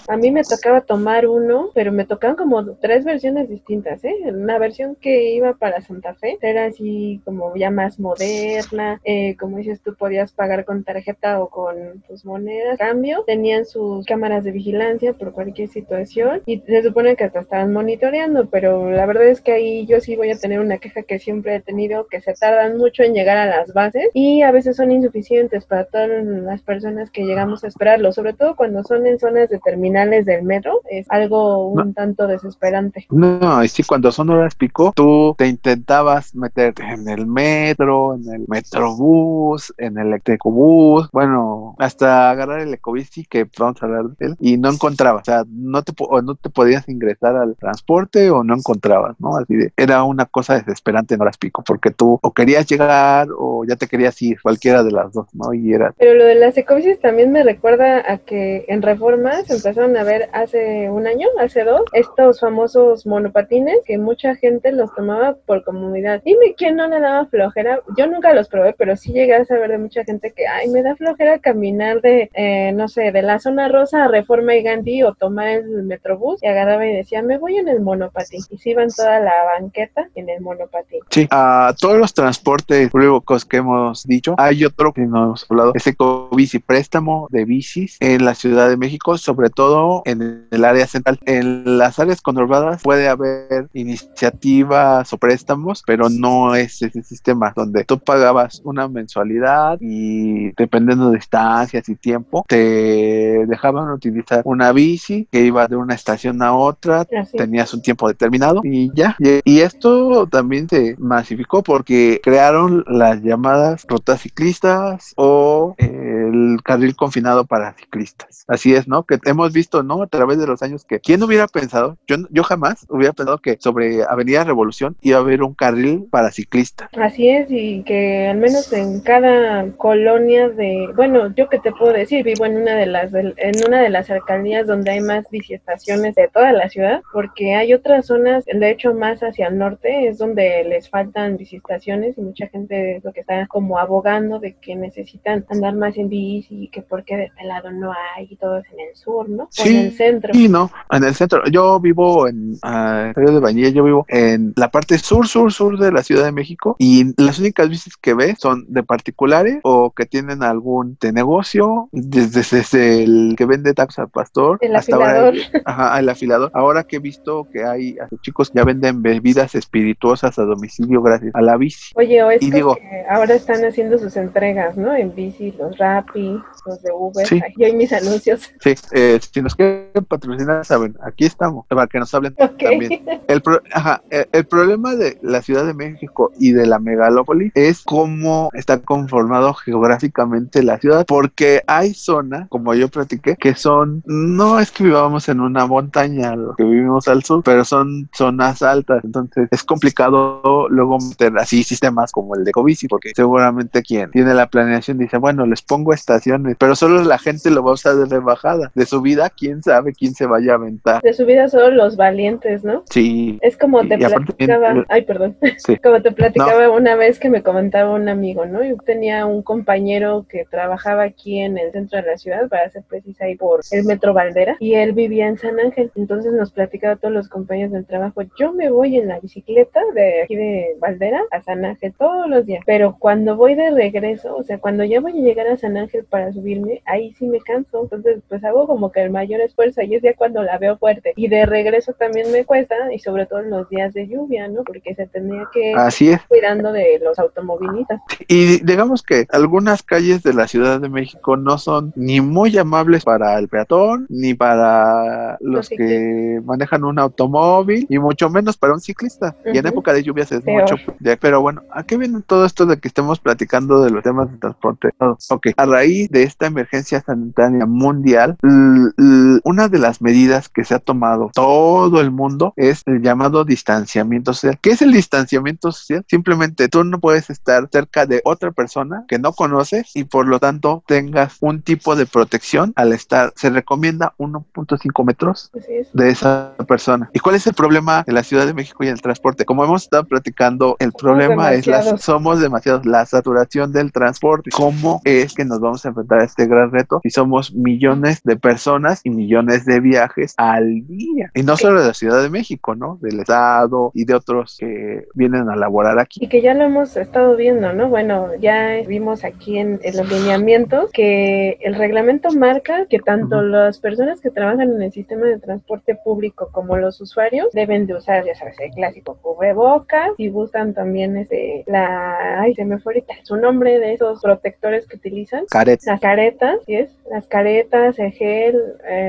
A 0.08 0.16
mí 0.16 0.30
me 0.30 0.42
tocaba 0.42 0.80
tomar 0.80 1.26
uno, 1.28 1.70
pero 1.74 1.92
me 1.92 2.04
tocaban 2.04 2.36
como 2.36 2.64
tres 2.76 3.04
versiones 3.04 3.48
distintas, 3.48 4.04
¿eh? 4.04 4.14
Una 4.26 4.58
versión 4.58 4.96
que 4.96 5.30
iba 5.32 5.54
para 5.54 5.80
Santa 5.80 6.14
Fe, 6.14 6.38
era 6.40 6.66
así 6.66 7.20
como 7.24 7.54
ya 7.56 7.70
más 7.70 7.98
moderna, 7.98 9.00
eh, 9.04 9.36
como 9.36 9.58
dices 9.58 9.80
tú 9.80 9.94
podías 9.94 10.32
pagar 10.32 10.64
con 10.64 10.84
tarjeta 10.84 11.42
o 11.42 11.48
con 11.48 12.02
tus 12.06 12.24
monedas. 12.24 12.78
Cambio, 12.78 13.24
tenían 13.26 13.64
sus 13.64 14.04
cámaras 14.06 14.44
de 14.44 14.52
vigilancia 14.52 15.12
por 15.12 15.32
cualquier 15.32 15.68
situación 15.68 16.42
y 16.46 16.60
se 16.60 16.82
supone 16.82 17.16
que 17.16 17.24
hasta 17.24 17.40
estaban 17.40 17.72
monitoreando, 17.72 18.48
pero 18.48 18.90
la 18.90 19.06
verdad 19.06 19.26
es 19.28 19.40
que 19.40 19.52
ahí 19.52 19.86
yo 19.86 20.00
sí 20.00 20.16
voy 20.16 20.30
a 20.30 20.38
tener 20.38 20.60
una 20.60 20.78
queja 20.78 21.02
que 21.02 21.18
siempre 21.18 21.56
he 21.56 21.60
tenido, 21.60 22.06
que 22.06 22.20
se 22.20 22.34
tardan 22.34 22.76
mucho 22.78 23.02
en 23.02 23.14
llegar 23.14 23.36
a 23.36 23.46
las 23.46 23.72
bases 23.72 24.10
y 24.14 24.42
a 24.42 24.50
veces 24.50 24.76
son 24.76 24.90
insuficientes 24.90 25.64
para 25.66 25.84
todas 25.84 26.08
las 26.24 26.62
personas 26.62 27.10
que 27.10 27.24
llegamos 27.24 27.64
a 27.64 27.68
esperarlo, 27.68 28.12
sobre 28.12 28.32
todo 28.32 28.56
cuando 28.56 28.82
son 28.82 29.06
en 29.06 29.18
zonas 29.18 29.48
de 29.48 29.58
terminales 29.58 30.26
del 30.26 30.42
metro, 30.42 30.80
es 30.90 31.06
algo 31.18 31.68
un 31.68 31.94
tanto 31.94 32.26
desesperante. 32.26 33.06
No, 33.10 33.62
y 33.62 33.68
sí, 33.68 33.82
cuando 33.82 34.12
son 34.12 34.30
horas 34.30 34.54
pico, 34.54 34.92
tú 34.94 35.34
te 35.36 35.46
intentabas 35.46 36.34
meter 36.34 36.74
en 36.78 37.08
el 37.08 37.26
metro, 37.26 38.14
en 38.14 38.32
el 38.32 38.44
metrobús, 38.48 39.74
en 39.78 39.98
el 39.98 40.14
ecobús, 40.32 41.08
bueno, 41.12 41.74
hasta 41.78 42.30
agarrar 42.30 42.60
el 42.60 42.74
ecobici, 42.74 43.24
que 43.24 43.46
vamos 43.58 43.82
a 43.82 43.86
hablar 43.86 44.04
de 44.18 44.26
él, 44.26 44.36
y 44.40 44.56
no 44.56 44.70
encontrabas, 44.70 45.22
o 45.22 45.24
sea, 45.24 45.44
no 45.48 45.82
te, 45.82 45.92
no 46.22 46.34
te 46.34 46.50
podías 46.50 46.88
ingresar 46.88 47.36
al 47.36 47.56
transporte 47.56 48.30
o 48.30 48.44
no 48.44 48.54
encontrabas, 48.54 49.16
¿no? 49.18 49.36
Así 49.36 49.54
de, 49.54 49.72
era 49.76 50.02
una 50.04 50.26
cosa 50.26 50.54
desesperante 50.54 51.14
en 51.14 51.22
horas 51.22 51.38
pico, 51.38 51.62
porque 51.66 51.90
tú 51.90 52.18
o 52.22 52.32
querías 52.32 52.66
llegar 52.66 53.28
o 53.36 53.64
ya 53.64 53.76
te 53.76 53.86
querías 53.86 54.20
ir, 54.22 54.40
cualquiera 54.40 54.82
de 54.82 54.92
las 54.92 55.12
dos, 55.12 55.26
¿no? 55.34 55.52
Y 55.54 55.72
era... 55.72 55.92
Pero 55.98 56.14
lo 56.14 56.24
de 56.24 56.34
las 56.34 56.56
ecobicis 56.56 57.00
también 57.00 57.32
me 57.32 57.42
recuerda 57.42 58.04
a 58.10 58.18
que 58.18 58.64
en 58.68 58.82
Reforma 58.82 59.32
se 59.44 59.54
empezaron 59.54 59.96
a 59.96 60.04
ver 60.04 60.28
hace 60.32 60.90
un 60.90 61.06
año, 61.08 61.26
hace 61.38 61.64
dos, 61.64 61.82
estos 61.92 62.40
famosos 62.40 63.06
monopatines 63.06 63.78
que 63.84 63.98
mucha 63.98 64.34
gente 64.36 64.72
los 64.72 64.94
tomaba 64.94 65.36
por 65.46 65.64
comunidad. 65.64 66.22
Dime 66.24 66.54
quién 66.56 66.76
no 66.76 66.86
le 66.88 67.00
daba 67.00 67.26
flojera. 67.26 67.80
Yo 67.96 68.06
nunca 68.06 68.32
los 68.34 68.48
probé, 68.48 68.74
pero 68.76 68.96
sí 68.96 69.12
llegué 69.12 69.34
a 69.34 69.44
saber 69.44 69.70
de 69.70 69.78
mucha 69.78 70.04
gente 70.04 70.32
que, 70.32 70.46
ay, 70.46 70.68
me 70.68 70.82
da 70.82 70.96
flojera 70.96 71.38
caminar 71.38 72.00
de, 72.00 72.30
eh, 72.34 72.72
no 72.72 72.88
sé, 72.88 73.12
de 73.12 73.22
la 73.22 73.38
zona 73.38 73.68
rosa 73.68 74.04
a 74.04 74.08
Reforma 74.08 74.54
y 74.54 74.62
Gandhi 74.62 75.02
o 75.02 75.14
tomar 75.14 75.48
el 75.48 75.82
metrobús 75.84 76.42
y 76.42 76.46
agarraba 76.46 76.86
y 76.86 76.94
decía, 76.94 77.22
me 77.22 77.38
voy 77.38 77.56
en 77.56 77.68
el 77.68 77.80
monopatín. 77.80 78.42
Y 78.50 78.58
se 78.58 78.70
iban 78.70 78.88
toda 78.88 79.20
la 79.20 79.32
banqueta 79.58 80.08
en 80.14 80.28
el 80.28 80.40
monopatín. 80.40 81.00
Sí, 81.10 81.26
a 81.30 81.74
todos 81.80 81.98
los 81.98 82.14
transportes 82.14 82.90
públicos 82.90 83.44
que 83.44 83.58
hemos 83.58 84.04
dicho, 84.04 84.34
hay 84.38 84.64
otro 84.64 84.92
que 84.92 85.02
no 85.02 85.24
hemos 85.24 85.46
hablado, 85.48 85.72
ese 85.74 85.96
bici 86.32 86.58
préstamo 86.58 87.28
de 87.30 87.44
bicis 87.44 87.96
en 88.00 88.24
la 88.24 88.34
Ciudad 88.34 88.68
de 88.68 88.76
México, 88.76 89.16
sobre 89.18 89.50
todo 89.50 90.02
en 90.04 90.46
el 90.50 90.64
área 90.64 90.86
central. 90.86 90.97
En 91.24 91.78
las 91.78 91.98
áreas 91.98 92.20
conurbadas 92.20 92.82
puede 92.82 93.08
haber 93.08 93.68
iniciativas 93.72 95.12
o 95.12 95.18
préstamos, 95.18 95.82
pero 95.86 96.08
no 96.08 96.54
es 96.54 96.82
ese 96.82 97.02
sistema 97.02 97.52
donde 97.54 97.84
tú 97.84 97.98
pagabas 97.98 98.60
una 98.64 98.88
mensualidad 98.88 99.78
y 99.80 100.52
dependiendo 100.52 101.10
de 101.10 101.16
distancias 101.16 101.88
y 101.88 101.96
tiempo, 101.96 102.44
te 102.48 103.46
dejaban 103.46 103.90
utilizar 103.90 104.42
una 104.44 104.72
bici 104.72 105.26
que 105.30 105.44
iba 105.44 105.66
de 105.66 105.76
una 105.76 105.94
estación 105.94 106.42
a 106.42 106.54
otra, 106.54 107.06
tenías 107.36 107.72
un 107.74 107.82
tiempo 107.82 108.08
determinado 108.08 108.60
y 108.64 108.90
ya. 108.94 109.16
Y, 109.18 109.58
esto 109.58 110.28
también 110.28 110.68
se 110.68 110.94
masificó 110.98 111.62
porque 111.64 112.20
crearon 112.22 112.84
las 112.86 113.20
llamadas 113.22 113.84
rutas 113.88 114.20
ciclistas 114.22 115.14
o 115.16 115.74
el 115.78 116.60
carril 116.62 116.94
confinado 116.94 117.44
para 117.44 117.74
ciclistas. 117.74 118.44
Así 118.46 118.74
es, 118.74 118.86
¿no? 118.86 119.02
Que 119.02 119.18
hemos 119.24 119.52
visto, 119.52 119.82
¿no? 119.82 120.02
A 120.02 120.06
través 120.06 120.38
de 120.38 120.46
los 120.46 120.62
años 120.62 120.84
que, 120.88 121.00
¿quién 121.00 121.22
hubiera 121.22 121.46
pensado? 121.46 121.98
Yo, 122.06 122.16
yo 122.30 122.42
jamás 122.42 122.86
hubiera 122.88 123.12
pensado 123.12 123.38
que 123.38 123.56
sobre 123.60 124.02
Avenida 124.02 124.44
Revolución 124.44 124.96
iba 125.02 125.18
a 125.18 125.20
haber 125.20 125.42
un 125.42 125.54
carril 125.54 126.06
para 126.10 126.30
ciclistas. 126.30 126.88
Así 126.98 127.28
es, 127.28 127.46
y 127.50 127.82
que 127.84 128.26
al 128.26 128.38
menos 128.38 128.72
en 128.72 129.00
cada 129.00 129.70
colonia 129.76 130.48
de, 130.48 130.88
bueno, 130.96 131.32
yo 131.34 131.48
que 131.48 131.58
te 131.58 131.72
puedo 131.72 131.92
decir, 131.92 132.24
vivo 132.24 132.46
en 132.46 132.56
una 132.56 132.74
de 132.74 132.86
las, 132.86 133.12
en 133.14 133.54
una 133.66 133.82
de 133.82 133.90
las 133.90 134.10
alcaldías 134.10 134.66
donde 134.66 134.90
hay 134.90 135.00
más 135.00 135.24
biciestaciones 135.30 136.14
de 136.14 136.28
toda 136.28 136.52
la 136.52 136.68
ciudad, 136.68 137.02
porque 137.12 137.54
hay 137.54 137.74
otras 137.74 138.06
zonas, 138.06 138.44
de 138.46 138.70
hecho 138.70 138.94
más 138.94 139.20
hacia 139.20 139.48
el 139.48 139.58
norte, 139.58 140.08
es 140.08 140.18
donde 140.18 140.64
les 140.64 140.88
faltan 140.88 141.36
biciestaciones 141.36 142.16
y 142.16 142.22
mucha 142.22 142.48
gente 142.48 142.96
es 142.96 143.04
lo 143.04 143.12
que 143.12 143.20
está 143.20 143.46
como 143.46 143.78
abogando 143.78 144.38
de 144.38 144.54
que 144.54 144.74
necesitan 144.74 145.44
andar 145.50 145.74
más 145.74 145.96
en 145.96 146.08
bici 146.08 146.64
y 146.64 146.68
que 146.68 146.82
porque 146.82 147.16
de 147.16 147.24
este 147.24 147.44
lado 147.44 147.70
no 147.70 147.92
hay 147.92 148.26
y 148.30 148.36
todo 148.36 148.58
es 148.58 148.66
en 148.72 148.80
el 148.80 148.96
sur, 148.96 149.28
¿no? 149.28 149.48
Sí, 149.50 149.68
en 149.68 149.86
el 149.86 149.92
centro. 149.92 150.34
Sí, 150.34 150.48
no, 150.48 150.70
en 150.90 151.04
el 151.04 151.14
centro. 151.14 151.42
Yo 151.50 151.80
vivo 151.80 152.28
en 152.28 152.52
uh, 152.62 153.12
de 153.14 153.40
Bañilla, 153.40 153.68
yo 153.70 153.84
vivo 153.84 154.06
en 154.08 154.52
la 154.56 154.70
parte 154.70 154.98
sur, 154.98 155.26
sur, 155.26 155.52
sur 155.52 155.78
de 155.78 155.92
la 155.92 156.02
Ciudad 156.02 156.24
de 156.24 156.32
México 156.32 156.76
y 156.78 157.12
las 157.22 157.38
únicas 157.38 157.68
bicis 157.68 157.96
que 157.96 158.14
ves 158.14 158.36
son 158.38 158.64
de 158.68 158.82
particulares 158.82 159.60
o 159.62 159.90
que 159.90 160.06
tienen 160.06 160.42
algún 160.42 160.96
de 161.00 161.12
negocio, 161.12 161.88
desde, 161.92 162.42
desde 162.56 163.02
el 163.02 163.34
que 163.36 163.44
vende 163.44 163.74
taxas 163.74 164.04
al 164.04 164.10
pastor 164.10 164.58
el 164.60 164.74
hasta 164.76 164.96
afilador. 164.96 165.34
ahora 165.34 165.62
ajá, 165.64 165.98
el 165.98 166.08
afilador. 166.08 166.50
Ahora 166.54 166.84
que 166.84 166.96
he 166.96 167.00
visto 167.00 167.46
que 167.52 167.64
hay 167.64 167.96
chicos 168.22 168.50
ya 168.54 168.64
venden 168.64 169.02
bebidas 169.02 169.54
espirituosas 169.54 170.38
a 170.38 170.42
domicilio 170.42 171.02
gracias 171.02 171.34
a 171.34 171.40
la 171.40 171.56
bici. 171.56 171.92
Oye, 171.96 172.22
o 172.22 172.30
es 172.30 172.42
y 172.42 172.50
digo, 172.50 172.76
que 172.76 173.04
ahora 173.08 173.34
están 173.34 173.64
haciendo 173.64 173.98
sus 173.98 174.16
entregas, 174.16 174.76
¿no? 174.76 174.94
En 174.94 175.14
bici, 175.14 175.52
los 175.58 175.76
Rappi, 175.78 176.38
los 176.66 176.82
de 176.82 176.92
Uber. 176.92 177.26
Sí. 177.26 177.40
Aquí 177.44 177.64
hay 177.64 177.74
mis 177.74 177.92
anuncios. 177.92 178.50
Sí, 178.60 178.74
eh, 178.92 179.18
si 179.20 179.42
nos 179.42 179.54
quieren 179.54 180.04
patrocinar, 180.06 180.64
saben, 180.68 180.96
aquí 181.02 181.24
estamos, 181.24 181.66
para 181.66 181.86
que 181.86 181.98
nos 181.98 182.14
hablen 182.14 182.34
también. 182.34 183.04
El, 183.26 183.42
ajá, 183.72 184.02
el, 184.10 184.26
el, 184.32 184.46
problema 184.46 184.94
de 184.94 185.18
la 185.22 185.42
Ciudad 185.42 185.66
de 185.66 185.74
México 185.74 186.32
y 186.38 186.52
de 186.52 186.66
la 186.66 186.78
megalópoli 186.78 187.50
es 187.54 187.82
cómo 187.82 188.48
está 188.52 188.78
conformado 188.80 189.52
geográficamente 189.54 190.62
la 190.62 190.78
ciudad, 190.78 191.04
porque 191.06 191.62
hay 191.66 191.94
zonas, 191.94 192.48
como 192.48 192.74
yo 192.74 192.88
platiqué, 192.88 193.36
que 193.36 193.54
son, 193.54 194.02
no 194.06 194.58
es 194.60 194.70
que 194.70 194.84
vivamos 194.84 195.28
en 195.28 195.40
una 195.40 195.66
montaña, 195.66 196.36
lo 196.36 196.54
que 196.54 196.64
vivimos 196.64 197.08
al 197.08 197.22
sur, 197.24 197.42
pero 197.42 197.64
son 197.64 198.08
zonas 198.14 198.62
altas, 198.62 199.04
entonces 199.04 199.48
es 199.50 199.64
complicado 199.64 200.68
luego 200.68 200.98
meter 200.98 201.36
así 201.38 201.62
sistemas 201.62 202.12
como 202.12 202.34
el 202.34 202.44
de 202.44 202.52
Covici, 202.52 202.88
porque 202.88 203.12
seguramente 203.14 203.82
quien 203.82 204.10
tiene 204.10 204.34
la 204.34 204.48
planeación 204.48 204.98
dice, 204.98 205.18
bueno, 205.18 205.46
les 205.46 205.62
pongo 205.62 205.92
estaciones, 205.92 206.56
pero 206.58 206.74
solo 206.74 207.02
la 207.02 207.18
gente 207.18 207.50
lo 207.50 207.62
va 207.62 207.70
a 207.70 207.74
usar 207.74 207.96
de 207.96 208.06
rebajada, 208.06 208.70
de 208.74 208.86
subida, 208.86 209.30
quién 209.30 209.62
sabe 209.62 209.92
quién 209.92 210.14
se 210.14 210.26
vaya 210.26 210.47
a 210.50 210.54
aventar. 210.54 211.02
De 211.02 211.12
subida 211.12 211.48
solo 211.48 211.70
los 211.70 211.96
valientes, 211.96 212.64
¿no? 212.64 212.84
Sí. 212.90 213.38
Es 213.42 213.56
como 213.56 213.86
te 213.86 213.98
platicaba, 213.98 214.84
ay, 214.88 215.02
perdón, 215.02 215.36
como 215.82 216.02
te 216.02 216.12
platicaba 216.12 216.70
una 216.70 216.96
vez 216.96 217.18
que 217.18 217.30
me 217.30 217.42
comentaba 217.42 217.94
un 217.94 218.08
amigo, 218.08 218.46
¿no? 218.46 218.62
Yo 218.62 218.76
tenía 218.76 219.26
un 219.26 219.42
compañero 219.42 220.26
que 220.28 220.44
trabajaba 220.44 221.04
aquí 221.04 221.38
en 221.40 221.58
el 221.58 221.72
centro 221.72 222.00
de 222.00 222.06
la 222.06 222.18
ciudad, 222.18 222.48
para 222.48 222.68
ser 222.70 222.82
precisa, 222.84 223.24
ahí 223.24 223.36
por 223.36 223.60
el 223.70 223.84
Metro 223.84 224.12
Valdera, 224.12 224.56
y 224.60 224.74
él 224.74 224.92
vivía 224.92 225.26
en 225.26 225.38
San 225.38 225.58
Ángel, 225.60 225.90
entonces 225.94 226.32
nos 226.32 226.52
platicaba 226.52 226.94
a 226.94 226.96
todos 226.96 227.14
los 227.14 227.28
compañeros 227.28 227.72
del 227.72 227.86
trabajo, 227.86 228.22
yo 228.38 228.52
me 228.52 228.70
voy 228.70 228.96
en 228.96 229.08
la 229.08 229.20
bicicleta 229.20 229.80
de 229.94 230.22
aquí 230.22 230.36
de 230.36 230.76
Valdera 230.78 231.22
a 231.30 231.42
San 231.42 231.64
Ángel 231.64 231.92
todos 231.98 232.28
los 232.28 232.46
días, 232.46 232.62
pero 232.66 232.96
cuando 232.98 233.36
voy 233.36 233.54
de 233.54 233.70
regreso, 233.70 234.36
o 234.36 234.42
sea, 234.42 234.58
cuando 234.58 234.84
ya 234.84 235.00
voy 235.00 235.12
a 235.12 235.22
llegar 235.22 235.46
a 235.48 235.56
San 235.56 235.76
Ángel 235.76 236.04
para 236.04 236.32
subirme, 236.32 236.82
ahí 236.86 237.12
sí 237.14 237.26
me 237.26 237.40
canso, 237.40 237.82
entonces 237.82 238.20
pues 238.28 238.44
hago 238.44 238.66
como 238.66 238.92
que 238.92 239.02
el 239.02 239.10
mayor 239.10 239.40
esfuerzo 239.40 239.82
y 239.82 239.94
es 239.94 240.02
ya 240.02 240.14
cuando 240.14 240.37
la 240.42 240.58
veo 240.58 240.78
fuerte, 240.78 241.12
y 241.16 241.28
de 241.28 241.46
regreso 241.46 241.92
también 241.92 242.30
me 242.32 242.44
cuesta, 242.44 242.74
y 242.92 242.98
sobre 242.98 243.26
todo 243.26 243.40
en 243.40 243.50
los 243.50 243.68
días 243.68 243.94
de 243.94 244.08
lluvia, 244.08 244.48
¿no? 244.48 244.64
Porque 244.64 244.94
se 244.94 245.06
tenía 245.06 245.48
que 245.52 245.74
Así 245.74 246.10
es. 246.10 246.20
cuidando 246.28 246.72
de 246.72 247.00
los 247.02 247.18
automovilistas. 247.18 248.00
Y 248.26 248.64
digamos 248.64 249.02
que 249.02 249.26
algunas 249.30 249.82
calles 249.82 250.22
de 250.22 250.34
la 250.34 250.48
Ciudad 250.48 250.80
de 250.80 250.88
México 250.88 251.36
no 251.36 251.58
son 251.58 251.92
ni 251.96 252.20
muy 252.20 252.56
amables 252.58 253.04
para 253.04 253.38
el 253.38 253.48
peatón, 253.48 254.06
ni 254.08 254.34
para 254.34 255.36
los, 255.40 255.68
que 255.68 256.40
manejan 256.44 256.84
un 256.84 256.98
automóvil, 256.98 257.86
y 257.88 257.98
mucho 257.98 258.30
menos 258.30 258.56
para 258.56 258.74
un 258.74 258.80
ciclista. 258.80 259.36
Y 259.52 259.58
en 259.58 259.66
época 259.66 259.92
de 259.92 260.02
lluvias 260.02 260.32
es 260.32 260.44
mucho. 260.44 260.76
Pero 261.20 261.40
bueno, 261.40 261.62
¿a 261.70 261.84
qué 261.84 261.96
viene 261.96 262.20
todo 262.26 262.44
esto 262.44 262.66
de 262.66 262.78
que 262.78 262.88
estemos 262.88 263.20
platicando 263.20 263.82
de 263.82 263.90
los 263.90 264.02
temas 264.02 264.30
de 264.30 264.38
transporte? 264.38 264.90
ok, 264.98 265.48
a 265.56 265.66
raíz 265.66 266.10
de 266.10 266.22
esta 266.22 266.46
emergencia 266.46 267.00
sanitaria 267.00 267.66
mundial, 267.66 268.36
una 268.42 269.68
de 269.68 269.78
las 269.78 270.00
medidas 270.02 270.27
que 270.52 270.64
se 270.64 270.74
ha 270.74 270.78
tomado 270.78 271.30
todo 271.34 272.00
el 272.00 272.10
mundo 272.10 272.52
es 272.56 272.82
el 272.86 273.02
llamado 273.02 273.44
distanciamiento 273.44 274.32
social. 274.34 274.58
¿Qué 274.60 274.70
es 274.70 274.82
el 274.82 274.92
distanciamiento 274.92 275.72
social? 275.72 276.04
Simplemente 276.08 276.68
tú 276.68 276.84
no 276.84 276.98
puedes 276.98 277.30
estar 277.30 277.68
cerca 277.70 278.06
de 278.06 278.20
otra 278.24 278.52
persona 278.52 279.04
que 279.08 279.18
no 279.18 279.32
conoces 279.32 279.94
y 279.94 280.04
por 280.04 280.26
lo 280.26 280.38
tanto 280.38 280.82
tengas 280.86 281.36
un 281.40 281.62
tipo 281.62 281.96
de 281.96 282.06
protección 282.06 282.72
al 282.76 282.92
estar. 282.92 283.32
Se 283.36 283.50
recomienda 283.50 284.14
1.5 284.18 285.04
metros 285.04 285.50
de 285.92 286.10
esa 286.10 286.54
persona. 286.66 287.10
¿Y 287.12 287.20
cuál 287.20 287.36
es 287.36 287.46
el 287.46 287.54
problema 287.54 288.04
en 288.06 288.14
la 288.14 288.22
Ciudad 288.22 288.46
de 288.46 288.54
México 288.54 288.84
y 288.84 288.88
el 288.88 289.00
transporte? 289.00 289.44
Como 289.44 289.64
hemos 289.64 289.84
estado 289.84 290.04
platicando, 290.04 290.76
el 290.78 290.92
problema 290.92 291.52
es 291.52 291.66
la 291.66 291.96
somos 291.98 292.40
demasiados, 292.40 292.84
la 292.86 293.06
saturación 293.06 293.72
del 293.72 293.92
transporte. 293.92 294.50
¿Cómo 294.50 295.00
es 295.04 295.34
que 295.34 295.44
nos 295.44 295.60
vamos 295.60 295.84
a 295.84 295.88
enfrentar 295.88 296.20
a 296.20 296.24
este 296.24 296.46
gran 296.46 296.70
reto 296.70 297.00
si 297.02 297.10
somos 297.10 297.54
millones 297.54 298.20
de 298.24 298.36
personas 298.36 299.00
y 299.04 299.10
millones 299.10 299.64
de 299.64 299.80
viajes 299.80 300.17
al 300.36 300.86
día? 300.86 301.30
Y 301.34 301.42
no 301.42 301.56
solo 301.56 301.80
de 301.80 301.88
la 301.88 301.94
Ciudad 301.94 302.22
de 302.22 302.30
México, 302.30 302.74
¿no? 302.74 302.98
Del 303.00 303.20
Estado 303.20 303.90
y 303.94 304.04
de 304.04 304.14
otros 304.14 304.56
que 304.58 305.06
vienen 305.14 305.48
a 305.48 305.56
laborar 305.56 305.98
aquí. 305.98 306.20
Y 306.22 306.28
que 306.28 306.42
ya 306.42 306.54
lo 306.54 306.64
hemos 306.64 306.96
estado 306.96 307.36
viendo, 307.36 307.72
¿no? 307.72 307.88
Bueno, 307.88 308.34
ya 308.40 308.82
vimos 308.86 309.24
aquí 309.24 309.58
en, 309.58 309.80
los 309.82 310.08
lineamientos 310.10 310.90
que 310.92 311.58
el 311.60 311.74
reglamento 311.74 312.30
marca 312.30 312.86
que 312.86 312.98
tanto 312.98 313.42
las 313.42 313.78
personas 313.78 314.20
que 314.20 314.30
trabajan 314.30 314.72
en 314.72 314.82
el 314.82 314.92
sistema 314.92 315.26
de 315.26 315.38
transporte 315.38 315.96
público 316.04 316.48
como 316.52 316.76
los 316.76 317.00
usuarios 317.00 317.48
deben 317.52 317.86
de 317.86 317.94
usar, 317.94 318.24
ya 318.24 318.34
sabes, 318.34 318.56
el 318.60 318.70
clásico 318.72 319.18
cubrebocas 319.22 320.10
y 320.18 320.28
gustan 320.28 320.74
también 320.74 321.16
este, 321.16 321.64
la, 321.66 322.40
ay, 322.40 322.54
se 322.54 322.64
me 322.64 322.78
fue 322.78 322.94
ahorita 322.94 323.14
su 323.22 323.36
nombre 323.36 323.78
de 323.78 323.94
esos 323.94 324.20
protectores 324.20 324.86
que 324.86 324.96
utilizan. 324.96 325.44
Caretas. 325.50 325.86
Las 325.86 326.00
caretas, 326.00 326.60
¿sí 326.66 326.74
es? 326.76 326.90
Las 327.10 327.26
caretas, 327.26 327.98
el 327.98 328.12
gel, 328.12 328.56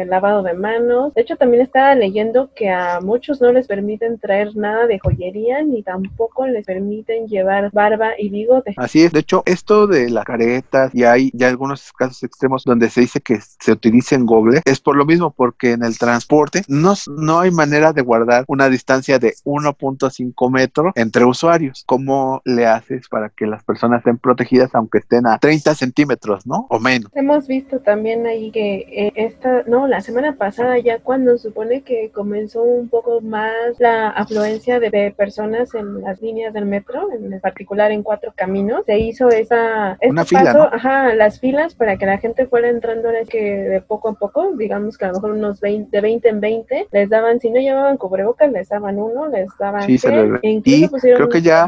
lavado 0.07 0.43
de 0.43 0.53
manos. 0.53 0.98
De 1.15 1.21
hecho, 1.21 1.35
también 1.35 1.61
estaba 1.61 1.95
leyendo 1.95 2.49
que 2.55 2.69
a 2.69 2.99
muchos 3.01 3.41
no 3.41 3.51
les 3.51 3.67
permiten 3.67 4.19
traer 4.19 4.55
nada 4.55 4.87
de 4.87 4.99
joyería 4.99 5.61
ni 5.63 5.83
tampoco 5.83 6.47
les 6.47 6.65
permiten 6.65 7.27
llevar 7.27 7.71
barba 7.71 8.11
y 8.17 8.29
bigote. 8.29 8.73
Así 8.77 9.03
es, 9.03 9.11
de 9.11 9.19
hecho, 9.19 9.43
esto 9.45 9.87
de 9.87 10.09
las 10.09 10.25
caretas 10.25 10.93
y 10.93 11.03
hay 11.03 11.31
ya 11.33 11.47
algunos 11.47 11.91
casos 11.93 12.23
extremos 12.23 12.63
donde 12.63 12.89
se 12.89 13.01
dice 13.01 13.21
que 13.21 13.39
se 13.41 13.71
utilicen 13.71 14.25
goble, 14.25 14.61
es 14.65 14.79
por 14.79 14.95
lo 14.95 15.05
mismo, 15.05 15.31
porque 15.31 15.71
en 15.73 15.83
el 15.83 15.97
transporte 15.97 16.63
no, 16.67 16.93
no 17.17 17.39
hay 17.39 17.51
manera 17.51 17.93
de 17.93 18.01
guardar 18.01 18.45
una 18.47 18.69
distancia 18.69 19.19
de 19.19 19.35
1.5 19.45 20.51
metros 20.51 20.91
entre 20.95 21.25
usuarios. 21.25 21.83
¿Cómo 21.85 22.41
le 22.45 22.65
haces 22.65 23.07
para 23.07 23.29
que 23.29 23.45
las 23.45 23.63
personas 23.63 23.99
estén 23.99 24.17
protegidas 24.17 24.73
aunque 24.73 24.99
estén 24.99 25.27
a 25.27 25.37
30 25.37 25.75
centímetros? 25.75 26.09
metros, 26.09 26.45
¿no? 26.45 26.67
O 26.69 26.79
menos. 26.79 27.11
Hemos 27.13 27.47
visto 27.47 27.79
también 27.79 28.25
ahí 28.25 28.51
que 28.51 28.85
eh, 28.89 29.13
esta, 29.15 29.63
no, 29.67 29.87
la 29.87 30.01
semana 30.01 30.35
pasada 30.35 30.77
ya 30.79 30.88
cuando 30.97 31.37
supone 31.37 31.81
que 31.81 32.09
comenzó 32.11 32.63
un 32.63 32.89
poco 32.89 33.21
más 33.21 33.79
la 33.79 34.09
afluencia 34.09 34.79
de, 34.79 35.13
personas 35.15 35.75
en 35.75 36.01
las 36.01 36.21
líneas 36.21 36.53
del 36.53 36.65
metro, 36.65 37.07
en 37.11 37.39
particular 37.39 37.91
en 37.91 38.03
cuatro 38.03 38.33
caminos, 38.35 38.83
se 38.85 38.97
hizo 38.97 39.29
esa, 39.29 39.93
este 39.93 40.09
Una 40.09 40.25
fila, 40.25 40.69
ajá, 40.71 41.13
las 41.13 41.39
filas 41.39 41.75
para 41.75 41.97
que 41.97 42.05
la 42.05 42.17
gente 42.17 42.47
fuera 42.47 42.69
entrando 42.69 43.09
es 43.11 43.29
que 43.29 43.41
de 43.43 43.81
poco 43.81 44.09
a 44.09 44.13
poco, 44.13 44.51
digamos 44.57 44.97
que 44.97 45.05
a 45.05 45.09
lo 45.09 45.15
mejor 45.15 45.31
unos 45.31 45.59
20, 45.59 45.89
de 45.95 46.01
20 46.01 46.29
en 46.29 46.39
20, 46.41 46.87
les 46.91 47.09
daban, 47.09 47.39
si 47.39 47.49
no 47.49 47.59
llevaban 47.59 47.97
cubrebocas, 47.97 48.51
les 48.51 48.69
daban 48.69 48.97
uno, 48.97 49.27
les 49.27 49.47
daban 49.59 49.83
sí, 49.83 49.99
e 50.41 50.49
incluso 50.49 50.89
pusieron 50.89 51.17
creo 51.17 51.29
que 51.29 51.41
ya, 51.41 51.67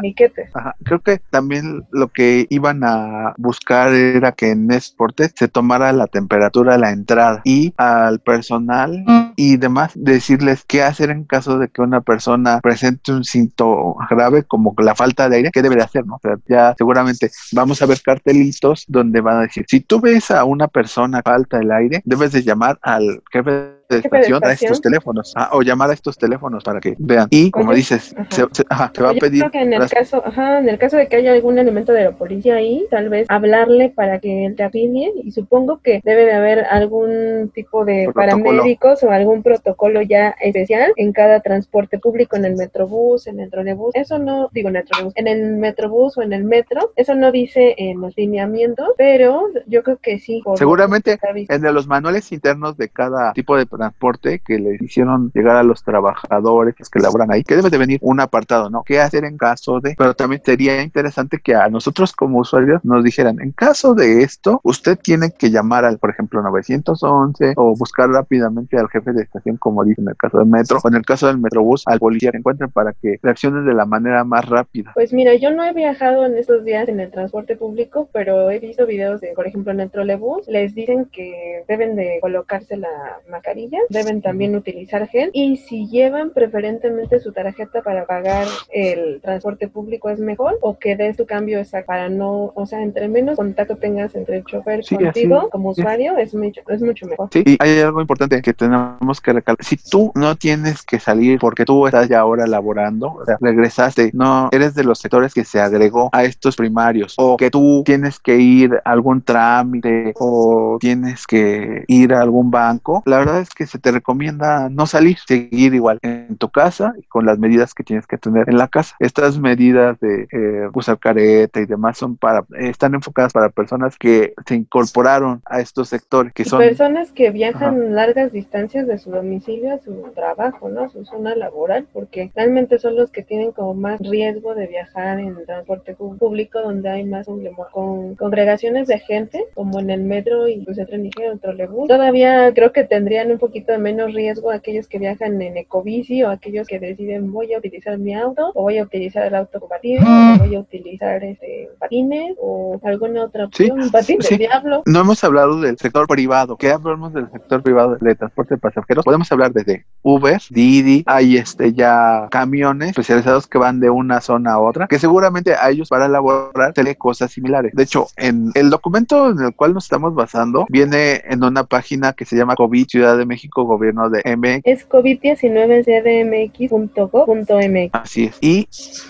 ajá, 0.54 0.76
creo 0.84 1.00
que 1.00 1.20
también 1.30 1.84
lo 1.92 2.08
que 2.08 2.48
iban 2.50 2.84
a 2.84 3.34
buscar 3.38 3.94
era 3.94 4.32
que 4.32 4.52
en 4.52 4.72
Esporte 4.72 5.30
se 5.36 5.48
tomara 5.48 5.92
la 5.94 6.08
temperatura 6.08 6.74
de 6.74 6.80
la 6.80 6.92
entrada 6.92 7.42
y 7.44 7.74
al 7.78 8.20
personal 8.20 9.04
y 9.36 9.58
demás 9.58 9.92
decirles 9.96 10.64
qué 10.66 10.84
hacer 10.84 11.10
en 11.10 11.24
caso 11.24 11.58
de 11.58 11.70
que 11.70 11.82
una 11.82 12.02
persona 12.02 12.60
presente 12.62 13.12
un 13.12 13.24
síntoma 13.24 14.08
grave 14.10 14.44
como 14.44 14.74
la 14.78 14.96
falta 14.96 15.30
de 15.30 15.38
aire, 15.38 15.52
qué 15.52 15.62
debería 15.62 15.86
hacer, 15.86 16.06
¿no? 16.06 16.16
O 16.16 16.20
sea, 16.20 16.36
ya 16.48 16.76
seguramente 16.78 17.32
vamos 17.52 17.82
a 17.82 17.86
ver 17.86 18.02
cartelitos 18.02 18.86
donde 18.88 19.22
van 19.22 19.38
a 19.38 19.42
decir, 19.42 19.66
si 19.68 19.82
tú 19.82 20.00
ves 20.00 20.32
a 20.32 20.44
una 20.44 20.68
persona 20.68 21.22
falta 21.24 21.60
del 21.60 21.72
aire, 21.72 22.02
debes 22.06 22.32
de 22.32 22.44
llamar 22.44 22.80
al 22.82 23.22
jefe 23.32 23.81
de 23.92 24.00
estación, 24.00 24.44
a 24.44 24.52
estos 24.52 24.82
teléfonos. 24.82 25.34
Ah, 25.36 25.50
o 25.54 25.62
llamar 25.62 25.90
a 25.90 25.94
estos 25.94 26.18
teléfonos 26.18 26.64
para 26.64 26.80
que 26.80 26.96
vean. 26.98 27.28
Y 27.30 27.52
como 27.52 27.74
dices 27.74 28.16
se, 28.30 28.44
va 28.44 29.10
a 29.10 29.14
pedir 29.14 29.42
creo 29.42 29.52
que 29.52 29.62
en 29.62 29.74
el 29.74 29.90
caso 29.90 30.24
ajá, 30.26 30.60
en 30.60 30.70
el 30.70 30.78
caso 30.78 30.98
de 30.98 31.08
que 31.08 31.18
haya 31.18 31.34
algún 31.34 31.58
elemento 31.60 31.94
de 31.94 32.06
la 32.06 32.12
policía 32.12 32.56
ahí 32.56 32.86
tal 32.90 33.10
vez 33.10 33.28
hablarle 33.30 33.90
para 33.90 34.20
que 34.20 34.46
él 34.46 34.56
te 34.56 34.64
alinee 34.64 35.12
y 35.24 35.32
supongo 35.32 35.80
que 35.82 36.02
debe 36.04 36.26
de 36.26 36.34
haber 36.34 36.66
algún 36.66 37.52
tipo 37.54 37.86
de 37.86 38.10
paramédicos 38.14 39.04
o 39.04 39.12
algún 39.12 39.44
protocolo 39.44 40.02
ya 40.02 40.36
especial 40.42 40.94
en 40.96 41.14
cada 41.14 41.42
transporte 41.42 42.00
público 42.00 42.36
en 42.36 42.46
el 42.46 42.56
metrobús 42.56 43.28
en 43.28 43.40
el 43.40 43.50
trolebús. 43.50 43.92
Eso 43.96 44.20
no 44.20 44.50
digo 44.52 44.70
en 44.70 44.78
el 44.78 44.86
trolebús 44.86 45.14
en 45.16 45.28
el 45.28 45.58
metrobús 45.58 46.18
o 46.18 46.22
en 46.22 46.34
el 46.34 46.44
metro 46.44 46.92
eso 46.96 47.16
no 47.16 47.32
dice 47.32 47.76
en 47.78 48.02
los 48.02 48.16
lineamientos 48.18 48.90
pero 48.98 49.48
yo 49.68 49.84
creo 49.84 49.98
que 49.98 50.20
sí 50.20 50.42
seguramente 50.56 51.18
en 51.48 51.74
los 51.74 51.88
manuales 51.88 52.32
internos 52.32 52.78
de 52.78 52.90
cada 52.90 53.34
tipo 53.34 53.58
de 53.58 53.66
transporte 53.82 54.40
que 54.46 54.60
le 54.60 54.78
hicieron 54.80 55.32
llegar 55.34 55.56
a 55.56 55.64
los 55.64 55.84
trabajadores 55.84 56.76
que 56.76 57.00
laboran 57.00 57.32
ahí, 57.32 57.44
que 57.44 57.56
debe 57.56 57.70
de 57.70 57.78
venir 57.78 58.00
un 58.02 58.20
apartado, 58.20 58.70
¿no? 58.70 58.84
¿Qué 58.84 59.00
hacer 59.00 59.26
en 59.26 59.38
caso 59.38 59.80
de? 59.80 59.96
Pero 59.98 60.14
también 60.14 60.42
sería 60.46 60.82
interesante 60.84 61.40
que 61.44 61.56
a 61.56 61.68
nosotros 61.68 62.14
como 62.14 62.40
usuarios 62.40 62.84
nos 62.86 63.04
dijeran, 63.04 63.42
en 63.42 63.52
caso 63.52 63.96
de 63.96 64.22
esto, 64.22 64.60
usted 64.64 65.00
tiene 65.02 65.32
que 65.32 65.50
llamar 65.50 65.84
al, 65.86 65.98
por 65.98 66.12
ejemplo, 66.12 66.44
911 66.44 67.54
o 67.56 67.76
buscar 67.76 68.10
rápidamente 68.10 68.78
al 68.78 68.88
jefe 68.90 69.14
de 69.14 69.24
estación, 69.24 69.58
como 69.58 69.84
dice 69.84 70.02
en 70.02 70.10
el 70.10 70.18
caso 70.18 70.38
del 70.38 70.48
metro, 70.48 70.80
o 70.84 70.88
en 70.88 70.96
el 70.96 71.06
caso 71.06 71.28
del 71.28 71.40
metrobús, 71.40 71.84
al 71.88 72.00
policía 72.00 72.32
que 72.32 72.38
encuentren 72.38 72.70
para 72.70 72.94
que 72.94 73.20
reaccionen 73.24 73.66
de 73.66 73.74
la 73.74 73.86
manera 73.86 74.24
más 74.24 74.48
rápida. 74.48 74.92
Pues 74.94 75.12
mira, 75.12 75.34
yo 75.36 75.50
no 75.52 75.64
he 75.66 75.74
viajado 75.74 76.26
en 76.26 76.38
estos 76.38 76.64
días 76.64 76.88
en 76.88 77.00
el 77.00 77.10
transporte 77.10 77.56
público, 77.56 78.10
pero 78.14 78.52
he 78.52 78.60
visto 78.60 78.86
videos 78.86 79.22
de, 79.22 79.34
por 79.34 79.48
ejemplo, 79.48 79.72
en 79.72 79.80
el 79.80 79.90
trolebús, 79.90 80.48
les 80.48 80.76
dicen 80.76 81.06
que 81.06 81.64
deben 81.68 81.96
de 81.96 82.20
colocarse 82.22 82.78
la 82.78 83.20
mascarilla 83.30 83.71
deben 83.90 84.22
también 84.22 84.56
utilizar 84.56 85.08
gel. 85.08 85.30
Y 85.34 85.58
si 85.58 85.88
llevan 85.88 86.32
preferentemente 86.32 87.20
su 87.20 87.32
tarjeta 87.32 87.82
para 87.82 88.06
pagar 88.06 88.48
el 88.74 89.20
transporte 89.22 89.68
público 89.68 90.10
es 90.10 90.20
mejor 90.20 90.58
o 90.62 90.78
que 90.78 90.96
des 90.96 91.18
tu 91.18 91.26
cambio 91.26 91.60
exacto 91.60 91.82
para 91.86 92.10
no, 92.10 92.52
o 92.56 92.66
sea, 92.66 92.82
entre 92.82 93.08
menos 93.08 93.36
contacto 93.36 93.76
tengas 93.76 94.14
entre 94.16 94.38
el 94.38 94.46
chofer 94.46 94.82
y 94.90 94.96
contigo 94.96 95.50
como 95.50 95.70
usuario 95.70 96.18
es 96.18 96.34
mucho, 96.34 96.62
es 96.68 96.82
mucho 96.82 97.06
mejor. 97.08 97.30
Sí, 97.32 97.44
y 97.46 97.58
hay 97.60 97.80
algo 97.80 98.02
importante 98.02 98.42
que 98.42 98.54
tenemos 98.54 99.20
que 99.22 99.34
recalcar. 99.34 99.66
Si 99.66 99.78
tú 99.78 100.12
no 100.16 100.36
tienes 100.36 100.84
que 100.84 101.00
salir 101.00 101.40
porque 101.40 101.66
tú 101.66 101.88
estás 101.88 102.08
ya 102.10 102.20
ahora 102.20 102.46
laborando, 102.48 103.14
o 103.14 103.26
sea, 103.26 103.38
regresaste, 103.40 104.12
no 104.14 104.50
eres 104.52 104.76
de 104.76 104.84
los 104.84 105.00
sectores 105.00 105.34
que 105.34 105.44
se 105.44 105.60
agregó 105.60 106.10
a 106.12 106.24
estos 106.24 106.56
primarios 106.56 107.16
o 107.18 107.38
que 107.38 107.50
tú 107.50 107.84
tienes 107.86 108.20
que 108.20 108.38
ir 108.38 108.80
a 108.86 108.92
algún 108.92 109.22
trámite 109.22 110.14
o 110.20 110.78
tienes 110.80 111.26
que 111.26 111.84
ir 111.88 112.14
a 112.14 112.22
algún 112.22 112.52
banco, 112.52 113.04
la 113.06 113.18
verdad 113.18 113.42
es 113.42 113.50
que 113.50 113.61
se 113.66 113.80
te 113.80 113.92
recomienda 113.92 114.70
no 114.70 114.86
salir, 114.86 115.18
seguir 115.20 115.74
igual 115.74 116.00
en 116.02 116.38
tu 116.38 116.50
casa 116.50 116.94
y 116.98 117.04
con 117.04 117.26
las 117.26 117.40
medidas 117.40 117.74
que 117.74 117.84
tienes 117.84 118.08
que 118.08 118.18
tener 118.18 118.50
en 118.50 118.58
la 118.58 118.68
casa. 118.68 118.96
Estas 119.00 119.40
medidas 119.40 120.00
de 120.00 120.28
eh, 120.32 120.70
usar 120.74 121.00
careta 121.00 121.60
y 121.60 121.66
demás 121.66 121.98
son 121.98 122.18
para, 122.18 122.46
están 122.60 122.94
enfocadas 122.94 123.34
para 123.34 123.50
personas 123.50 123.98
que 123.98 124.34
se 124.46 124.56
incorporaron 124.56 125.42
a 125.46 125.60
estos 125.60 125.90
sectores, 125.90 126.34
que 126.34 126.46
son 126.46 126.60
personas 126.60 127.12
que 127.12 127.32
viajan 127.32 127.96
largas 127.96 128.32
distancias 128.32 128.88
de 128.88 128.98
su 128.98 129.12
domicilio 129.12 129.74
a 129.74 129.80
su 129.80 130.12
trabajo, 130.16 130.70
¿no? 130.70 130.90
Su 130.90 131.06
zona 131.06 131.36
laboral, 131.36 131.88
porque 131.94 132.32
realmente 132.36 132.80
son 132.80 132.96
los 132.96 133.12
que 133.12 133.24
tienen 133.24 133.52
como 133.52 133.74
más 133.74 134.00
riesgo 134.00 134.56
de 134.56 134.68
viajar 134.68 135.20
en 135.20 135.46
transporte 135.46 135.96
público 135.96 136.62
donde 136.62 136.90
hay 136.90 137.04
más 137.04 137.28
con 137.72 138.16
congregaciones 138.16 138.88
de 138.88 139.00
gente, 139.00 139.44
como 139.54 139.80
en 139.80 139.90
el 139.90 140.04
metro 140.04 140.48
y 140.48 140.64
pues 140.64 140.78
el 140.78 140.88
tren 140.88 141.04
ligero, 141.04 141.34
el 141.34 141.40
trolebús. 141.40 141.88
Todavía 141.88 142.54
creo 142.54 142.72
que 142.72 142.84
tendrían 142.84 143.32
un 143.32 143.40
poquito 143.42 143.72
de 143.72 143.80
menos 143.80 144.14
riesgo 144.14 144.52
aquellos 144.52 144.88
que 144.88 145.00
viajan 145.00 145.42
en 145.42 145.58
ecobici 145.58 146.24
o 146.24 146.30
aquellos 146.30 146.68
que 146.68 146.80
deciden 146.80 147.32
voy 147.32 147.54
a 147.54 147.58
utilizar 147.58 147.98
mi 147.98 148.14
auto 148.14 148.52
o 148.54 148.62
voy 148.62 148.78
a 148.78 148.84
utilizar 148.84 149.26
el 149.26 149.36
auto 149.36 149.60
compatible 149.60 150.06
o 150.06 150.38
voy 150.38 150.56
a 150.56 150.60
utilizar 150.60 151.24
este 151.24 151.70
patines 151.80 152.36
o 152.40 152.80
alguna 152.84 153.26
otra 153.26 153.46
opción, 153.46 153.90
sí, 154.04 154.18
sí. 154.22 154.38
diablo. 154.38 154.84
No 154.86 155.02
hemos 155.02 155.24
hablado 155.24 155.60
del 155.60 155.78
sector 155.78 156.08
privado. 156.08 156.56
¿Qué 156.56 156.70
hablamos 156.70 157.14
del 157.14 157.30
sector 157.32 157.64
privado 157.64 157.98
de 158.00 158.16
transporte 158.16 158.56
de 158.56 158.60
pasajeros? 158.60 159.04
Podemos 159.04 159.32
hablar 159.32 159.52
desde 159.52 159.86
Uber, 160.04 160.40
Didi, 160.50 161.04
hay 161.08 161.38
este 161.38 161.74
ya 161.74 162.28
camiones 162.30 162.90
especializados 162.90 163.48
que 163.48 163.58
van 163.58 163.80
de 163.80 163.90
una 163.90 164.22
zona 164.22 164.54
a 164.54 164.60
otra, 164.60 164.88
que 164.88 165.00
seguramente 165.00 165.56
a 165.56 165.70
ellos 165.72 165.90
para 165.90 166.06
elaborar 166.06 166.74
tele 166.74 166.96
cosas 166.96 167.32
similares. 167.32 167.74
De 167.74 167.84
hecho, 167.84 168.08
en 168.18 168.52
el 168.54 168.70
documento 168.70 169.32
en 169.32 169.40
el 169.40 169.56
cual 169.56 169.74
nos 169.74 169.86
estamos 169.86 170.14
basando 170.14 170.66
viene 170.70 171.22
en 171.26 171.44
una 171.44 171.64
página 171.64 172.14
que 172.14 172.26
se 172.26 172.36
llama 172.36 172.56
COVID 172.56 172.88
Ciudad 172.88 173.18
de 173.18 173.26
México, 173.32 173.64
gobierno 173.64 174.10
de 174.10 174.22
MX. 174.36 174.64
Es 174.66 174.90
COVID-19cdmx.gov.mx. 174.90 177.90
Así 177.94 178.26
es. 178.26 178.38
Y 178.42 178.68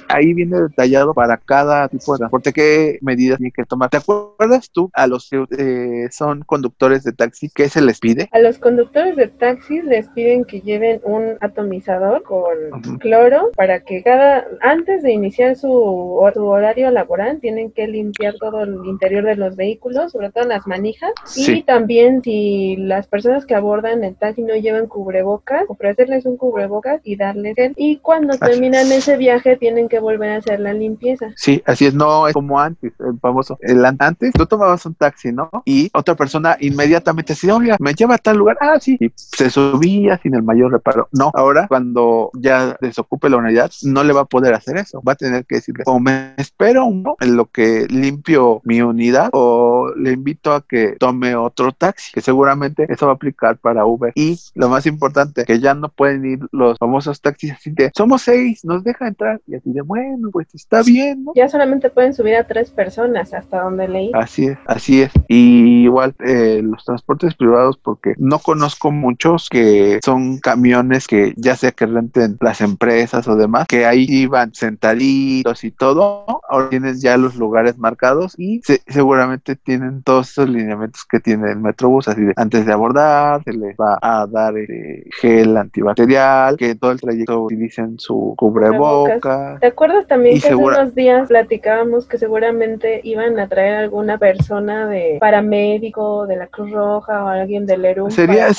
ahí 0.08 0.34
viene 0.34 0.62
detallado 0.62 1.16
para 1.16 1.38
cada 1.38 1.88
tipo 1.88 2.14
de 2.14 2.20
transporte 2.20 2.54
qué 2.54 3.00
medidas 3.02 3.40
tiene 3.40 3.52
que 3.52 3.66
tomar. 3.66 3.90
¿Te 3.90 3.98
acuerdas 3.98 4.70
tú 4.72 4.92
a 4.94 5.08
los 5.08 5.28
que 5.28 5.44
eh, 5.58 6.08
son 6.12 6.42
conductores 6.42 7.04
de 7.04 7.14
taxi 7.14 7.50
qué 7.50 7.68
se 7.68 7.82
les 7.82 8.00
pide? 8.00 8.30
A 8.32 8.38
los 8.40 8.60
conductores 8.60 9.16
de 9.16 9.28
taxi 9.28 9.82
les 9.82 10.08
piden 10.10 10.46
que 10.46 10.62
lleven 10.62 11.02
un 11.04 11.38
atomizador 11.42 12.22
con 12.24 13.00
cloro 13.00 13.50
para 13.56 13.82
que 13.82 14.04
cada 14.04 14.46
antes 14.62 15.04
de 15.04 15.12
iniciar 15.12 15.56
su, 15.56 15.72
horario 15.72 16.92
laboral 16.92 17.40
tienen 17.40 17.72
que 17.72 17.88
limpiar 17.88 18.36
todo 18.36 18.64
el 18.64 18.86
interior 18.86 19.24
de 19.24 19.36
los 19.36 19.56
vehículos, 19.56 20.12
sobre 20.12 20.32
todo 20.32 20.46
las 20.46 20.68
manijas 20.68 21.12
y 21.36 21.64
también 21.64 22.22
si 22.22 22.76
las 22.78 23.08
personas 23.08 23.46
que 23.46 23.56
abordan 23.56 24.04
el 24.04 24.11
taxi 24.16 24.42
no 24.42 24.56
llevan 24.56 24.88
cubrebocas, 24.88 25.64
ofrecerles 25.68 26.26
un 26.26 26.38
cubrebocas 26.38 27.02
y 27.04 27.16
darles 27.16 27.56
gel. 27.56 27.74
Y 27.78 27.98
cuando 27.98 28.38
terminan 28.38 28.92
ese 28.92 29.18
viaje 29.18 29.58
tienen 29.58 29.90
que 29.90 30.00
volver 30.00 30.32
a 30.32 30.36
hacer 30.38 30.60
la 30.60 30.74
limpieza. 30.74 31.32
Sí, 31.36 31.62
así 31.66 31.86
es, 31.86 31.94
no 31.94 32.28
es 32.28 32.34
como 32.34 32.60
antes, 32.60 32.94
el 33.00 33.20
famoso. 33.20 33.58
El 33.62 33.86
antes 33.86 34.32
tú 34.34 34.46
tomabas 34.46 34.86
un 34.86 34.96
taxi, 34.96 35.32
¿no? 35.32 35.50
Y 35.66 35.90
otra 35.94 36.16
persona 36.16 36.58
inmediatamente 36.60 37.34
decía, 37.34 37.56
oiga, 37.56 37.78
me 37.80 37.94
lleva 37.94 38.16
a 38.16 38.18
tal 38.18 38.38
lugar, 38.38 38.58
ah, 38.62 38.80
sí, 38.80 38.98
y 39.00 39.12
se 39.16 39.50
subía 39.50 40.18
sin 40.18 40.36
el 40.36 40.44
mayor 40.44 40.72
reparo. 40.72 41.08
No, 41.12 41.32
ahora 41.34 41.68
cuando 41.68 42.32
ya 42.34 42.78
desocupe 42.82 43.30
la 43.30 43.38
unidad, 43.38 43.72
no 43.84 44.04
le 44.04 44.14
va 44.14 44.22
a 44.22 44.26
poder 44.26 44.54
hacer 44.54 44.78
eso. 44.78 45.02
Va 45.08 45.14
a 45.14 45.16
tener 45.16 45.46
que 45.46 45.56
decirle, 45.56 45.84
o 45.86 46.00
me 46.00 46.34
espero 46.38 46.86
uno 46.86 47.16
en 47.20 47.36
lo 47.36 47.46
que 47.46 47.88
limpio 47.90 48.62
mi 48.64 48.82
unidad, 48.82 49.30
o 49.34 49.92
le 49.96 50.12
invito 50.12 50.54
a 50.54 50.62
que 50.62 50.96
tome 51.00 51.36
otro 51.36 51.72
taxi, 51.72 52.12
que 52.14 52.22
seguramente 52.22 52.86
eso 52.90 53.06
va 53.06 53.14
a 53.14 53.16
aplicar 53.16 53.58
para 53.58 53.86
Uber. 53.86 54.01
Y 54.16 54.40
lo 54.56 54.70
más 54.70 54.86
importante, 54.86 55.46
que 55.46 55.60
ya 55.60 55.74
no 55.74 55.90
pueden 55.90 56.26
ir 56.26 56.40
los 56.52 56.78
famosos 56.78 57.22
taxis 57.22 57.52
así 57.52 57.72
de, 57.72 57.92
somos 57.96 58.24
seis, 58.24 58.64
nos 58.64 58.84
deja 58.84 59.08
entrar. 59.08 59.42
Y 59.48 59.56
así 59.56 59.72
de, 59.72 59.82
bueno, 59.82 60.30
pues 60.32 60.54
está 60.54 60.84
bien, 60.84 61.24
¿no? 61.24 61.34
Ya 61.36 61.50
solamente 61.50 61.90
pueden 61.90 62.14
subir 62.14 62.36
a 62.36 62.48
tres 62.48 62.70
personas, 62.70 63.34
hasta 63.34 63.62
donde 63.62 63.88
leí. 63.88 64.12
Así 64.14 64.48
es, 64.48 64.58
así 64.66 65.02
es. 65.02 65.12
Y 65.28 65.84
igual 65.84 66.16
eh, 66.20 66.62
los 66.64 66.84
transportes 66.86 67.36
privados, 67.36 67.78
porque 67.78 68.14
no 68.18 68.40
conozco 68.40 68.92
muchos 68.92 69.50
que 69.50 70.00
son 70.04 70.40
camiones 70.40 71.08
que 71.08 71.34
ya 71.38 71.56
sea 71.56 71.72
que 71.72 71.86
renten 71.86 72.38
las 72.40 72.62
empresas 72.62 73.28
o 73.28 73.36
demás, 73.36 73.68
que 73.68 73.86
ahí 73.86 74.06
iban 74.08 74.54
sentaditos 74.54 75.64
y 75.64 75.72
todo, 75.72 76.26
ahora 76.50 76.70
tienes 76.70 77.02
ya 77.02 77.18
los 77.18 77.36
lugares 77.36 77.78
marcados 77.78 78.36
y 78.38 78.62
seguramente 78.88 79.56
tienen 79.56 80.04
todos 80.04 80.30
esos 80.30 80.50
lineamientos 80.50 81.06
que 81.06 81.20
tiene 81.20 81.52
el 81.52 81.60
Metrobús, 81.60 82.08
así 82.08 82.22
de 82.22 82.34
antes 82.36 82.66
de 82.66 82.74
abordar, 82.74 83.44
se 83.44 83.54
les 83.54 83.76
va 83.76 83.91
a 84.02 84.28
dar 84.28 84.58
eh, 84.58 85.06
gel 85.20 85.58
antibacterial, 85.58 86.58
que 86.58 86.76
todo 86.76 86.92
el 86.92 87.02
trayecto 87.02 87.44
utilicen 87.44 88.00
su 88.00 88.34
cubrebocas. 88.38 89.60
¿Te 89.60 89.68
acuerdas 89.68 90.08
también 90.08 90.40
que 90.40 90.48
hace 90.48 90.56
unos 90.56 90.96
días 90.96 91.28
platicábamos 91.28 92.06
que 92.06 92.18
seguramente 92.18 93.02
iban 93.04 93.40
a 93.40 93.48
traer 93.48 93.76
alguna 93.76 94.18
persona 94.18 94.88
de 94.88 95.18
paramédico, 95.20 96.28
de 96.28 96.38
la 96.38 96.48
Cruz 96.48 96.72
Roja 96.72 97.24
o 97.24 97.28
alguien 97.28 97.66
del 97.66 97.86
ERU 97.86 98.12
sería, 98.12 98.54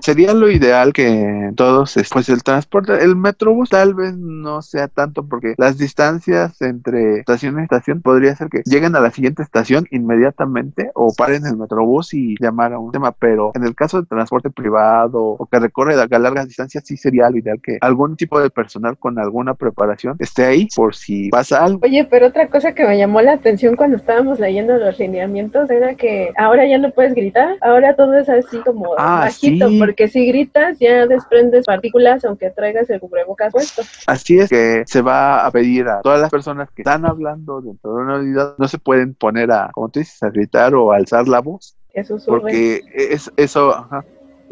sería 0.00 0.34
lo 0.34 0.50
ideal 0.50 0.92
que 0.92 1.50
todos, 1.56 1.94
pues 2.12 2.28
el 2.28 2.42
transporte, 2.42 3.02
el 3.02 3.16
Metrobús 3.16 3.70
tal 3.70 3.94
vez 3.94 4.16
no 4.16 4.62
sea 4.62 4.88
tanto 4.88 5.26
porque 5.26 5.54
las 5.58 5.78
distancias 5.78 6.60
entre 6.62 7.20
estación 7.20 7.58
y 7.58 7.62
estación 7.62 8.02
podría 8.02 8.34
ser 8.36 8.48
que 8.48 8.62
lleguen 8.64 8.96
a 8.96 9.00
la 9.00 9.10
siguiente 9.10 9.42
estación 9.42 9.86
inmediatamente 9.90 10.90
o 10.94 11.12
paren 11.16 11.46
el 11.46 11.56
Metrobús 11.56 12.14
y 12.14 12.36
llamar 12.40 12.72
a 12.72 12.78
un 12.78 12.92
tema, 12.92 13.12
pero 13.12 13.52
en 13.54 13.64
el 13.64 13.74
caso 13.74 14.00
de 14.00 14.06
transporte 14.06 14.21
privado 14.54 15.22
o 15.22 15.46
que 15.46 15.58
recorre 15.58 15.94
a 15.94 16.18
largas 16.18 16.46
distancias 16.46 16.84
sí 16.86 16.96
sería 16.96 17.30
lo 17.30 17.38
ideal 17.38 17.60
que 17.62 17.78
algún 17.80 18.16
tipo 18.16 18.40
de 18.40 18.50
personal 18.50 18.98
con 18.98 19.18
alguna 19.18 19.54
preparación 19.54 20.16
esté 20.18 20.44
ahí 20.44 20.68
por 20.74 20.94
si 20.94 21.28
pasa 21.30 21.64
algo. 21.64 21.80
Oye, 21.82 22.04
pero 22.04 22.28
otra 22.28 22.48
cosa 22.48 22.74
que 22.74 22.86
me 22.86 22.98
llamó 22.98 23.20
la 23.20 23.32
atención 23.32 23.76
cuando 23.76 23.96
estábamos 23.96 24.38
leyendo 24.38 24.76
los 24.76 24.98
lineamientos 24.98 25.70
era 25.70 25.94
que 25.94 26.32
ahora 26.36 26.66
ya 26.66 26.78
no 26.78 26.90
puedes 26.90 27.14
gritar, 27.14 27.56
ahora 27.60 27.94
todo 27.96 28.14
es 28.14 28.28
así 28.28 28.58
como 28.58 28.94
ah, 28.98 29.20
bajito, 29.20 29.68
porque 29.78 30.08
si 30.08 30.26
gritas 30.26 30.78
ya 30.78 31.06
desprendes 31.06 31.66
partículas 31.66 32.24
aunque 32.24 32.50
traigas 32.50 32.88
el 32.90 33.00
cubrebocas 33.00 33.52
puesto. 33.52 33.82
Así 34.06 34.38
es 34.38 34.48
que 34.48 34.82
se 34.86 35.02
va 35.02 35.46
a 35.46 35.50
pedir 35.50 35.88
a 35.88 36.00
todas 36.00 36.20
las 36.20 36.30
personas 36.30 36.70
que 36.70 36.82
están 36.82 37.04
hablando 37.06 37.60
dentro 37.60 37.94
de 37.94 38.02
una 38.02 38.18
unidad, 38.18 38.54
no 38.58 38.68
se 38.68 38.78
pueden 38.78 39.14
poner 39.14 39.50
a, 39.50 39.70
como 39.72 39.88
tú 39.88 40.00
dices, 40.00 40.22
a 40.22 40.30
gritar 40.30 40.74
o 40.74 40.92
a 40.92 40.96
alzar 40.96 41.28
la 41.28 41.40
voz. 41.40 41.76
Eso 41.92 42.16
porque 42.26 42.80
es, 42.94 43.30
eso, 43.36 43.86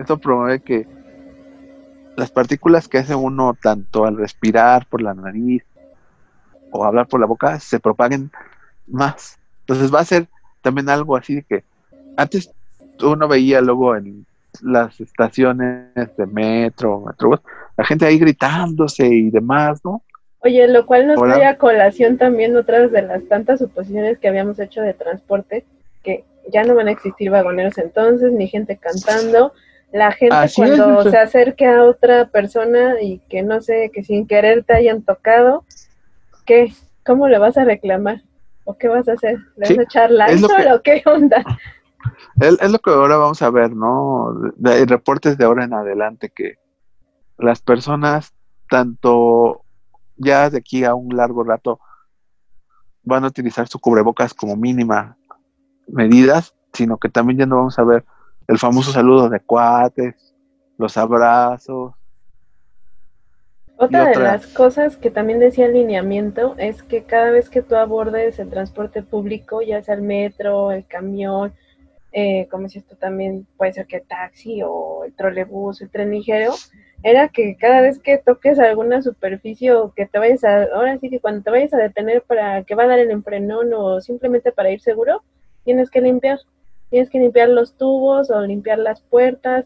eso 0.00 0.18
promueve 0.18 0.60
que 0.60 0.86
las 2.16 2.30
partículas 2.30 2.88
que 2.88 2.98
hace 2.98 3.14
uno 3.14 3.56
tanto 3.60 4.04
al 4.04 4.16
respirar 4.16 4.86
por 4.86 5.02
la 5.02 5.14
nariz 5.14 5.64
o 6.70 6.84
hablar 6.84 7.06
por 7.06 7.20
la 7.20 7.26
boca 7.26 7.58
se 7.60 7.80
propaguen 7.80 8.30
más. 8.86 9.38
Entonces 9.60 9.92
va 9.92 10.00
a 10.00 10.04
ser 10.04 10.26
también 10.62 10.88
algo 10.88 11.16
así 11.16 11.36
de 11.36 11.42
que 11.42 11.64
antes 12.16 12.50
uno 13.02 13.28
veía 13.28 13.60
luego 13.60 13.96
en 13.96 14.26
las 14.62 15.00
estaciones 15.00 15.86
de 16.16 16.26
metro, 16.26 17.00
metrobús, 17.00 17.40
la 17.76 17.84
gente 17.84 18.04
ahí 18.04 18.18
gritándose 18.18 19.06
y 19.06 19.30
demás, 19.30 19.80
¿no? 19.84 20.02
Oye, 20.42 20.66
lo 20.68 20.86
cual 20.86 21.06
nos 21.06 21.20
trae 21.20 21.44
a 21.44 21.58
colación 21.58 22.16
también 22.16 22.56
otras 22.56 22.90
de 22.90 23.02
las 23.02 23.22
tantas 23.28 23.58
suposiciones 23.58 24.18
que 24.18 24.28
habíamos 24.28 24.58
hecho 24.58 24.80
de 24.80 24.94
transporte, 24.94 25.64
que 26.02 26.24
ya 26.48 26.64
no 26.64 26.74
van 26.74 26.88
a 26.88 26.92
existir 26.92 27.30
vagoneros 27.30 27.76
entonces, 27.76 28.32
ni 28.32 28.48
gente 28.48 28.76
cantando. 28.78 29.52
La 29.92 30.12
gente 30.12 30.36
cuando 30.54 31.02
se 31.02 31.18
acerque 31.18 31.66
a 31.66 31.84
otra 31.84 32.28
persona 32.28 33.00
y 33.00 33.18
que 33.28 33.42
no 33.42 33.60
sé, 33.60 33.90
que 33.92 34.04
sin 34.04 34.26
querer 34.26 34.64
te 34.64 34.74
hayan 34.74 35.02
tocado, 35.02 35.64
¿qué? 36.46 36.72
¿Cómo 37.04 37.28
le 37.28 37.38
vas 37.38 37.58
a 37.58 37.64
reclamar? 37.64 38.22
¿O 38.64 38.78
qué 38.78 38.88
vas 38.88 39.08
a 39.08 39.14
hacer? 39.14 39.38
¿Le 39.56 39.68
vas 39.68 39.78
a 39.78 39.82
echar 39.82 40.10
la 40.10 40.26
o 40.74 40.82
qué 40.82 41.02
onda? 41.06 41.44
Es, 42.40 42.70
lo 42.70 42.78
que 42.78 42.90
ahora 42.90 43.18
vamos 43.18 43.42
a 43.42 43.50
ver, 43.50 43.76
¿no? 43.76 44.32
De, 44.56 44.86
reportes 44.86 45.36
de 45.36 45.44
ahora 45.44 45.64
en 45.64 45.74
adelante 45.74 46.30
que 46.34 46.54
las 47.36 47.60
personas, 47.60 48.32
tanto 48.70 49.62
ya 50.16 50.48
de 50.48 50.58
aquí 50.58 50.84
a 50.84 50.94
un 50.94 51.14
largo 51.14 51.44
rato, 51.44 51.78
van 53.02 53.24
a 53.24 53.28
utilizar 53.28 53.68
su 53.68 53.78
cubrebocas 53.78 54.32
como 54.32 54.56
mínima 54.56 55.18
medidas, 55.86 56.54
sino 56.72 56.98
que 56.98 57.08
también 57.08 57.40
ya 57.40 57.46
no 57.46 57.56
vamos 57.56 57.78
a 57.78 57.84
ver 57.84 58.04
el 58.50 58.58
famoso 58.58 58.90
saludo 58.90 59.28
de 59.28 59.38
cuates, 59.38 60.34
los 60.76 60.96
abrazos. 60.96 61.92
Otra 63.76 64.06
de 64.06 64.16
las 64.16 64.46
cosas 64.48 64.96
que 64.96 65.08
también 65.08 65.38
decía 65.38 65.66
el 65.66 65.72
lineamiento 65.72 66.56
es 66.58 66.82
que 66.82 67.04
cada 67.04 67.30
vez 67.30 67.48
que 67.48 67.62
tú 67.62 67.76
abordes 67.76 68.40
el 68.40 68.50
transporte 68.50 69.04
público, 69.04 69.62
ya 69.62 69.82
sea 69.84 69.94
el 69.94 70.02
metro, 70.02 70.72
el 70.72 70.84
camión, 70.84 71.52
eh, 72.10 72.48
como 72.50 72.68
si 72.68 72.80
esto 72.80 72.96
también 72.96 73.46
puede 73.56 73.72
ser 73.72 73.86
que 73.86 74.00
taxi 74.00 74.62
o 74.66 75.04
el 75.04 75.14
trolebús, 75.14 75.80
el 75.80 75.88
tren 75.88 76.10
ligero, 76.10 76.52
era 77.04 77.28
que 77.28 77.56
cada 77.56 77.80
vez 77.80 78.00
que 78.00 78.18
toques 78.18 78.58
alguna 78.58 79.00
superficie 79.00 79.72
o 79.72 79.92
que 79.94 80.06
te 80.06 80.18
vayas 80.18 80.42
a, 80.42 80.64
ahora 80.74 80.98
sí 80.98 81.08
que 81.08 81.20
cuando 81.20 81.42
te 81.42 81.50
vayas 81.50 81.72
a 81.72 81.78
detener 81.78 82.22
para 82.22 82.64
que 82.64 82.74
va 82.74 82.82
a 82.82 82.88
dar 82.88 82.98
el 82.98 83.12
enfrenón 83.12 83.72
o 83.74 84.00
simplemente 84.00 84.50
para 84.50 84.72
ir 84.72 84.80
seguro, 84.80 85.22
tienes 85.64 85.88
que 85.88 86.00
limpiar, 86.00 86.40
tienes 86.90 87.08
que 87.10 87.18
limpiar 87.18 87.48
los 87.48 87.76
tubos 87.76 88.30
o 88.30 88.40
limpiar 88.42 88.78
las 88.78 89.00
puertas. 89.00 89.64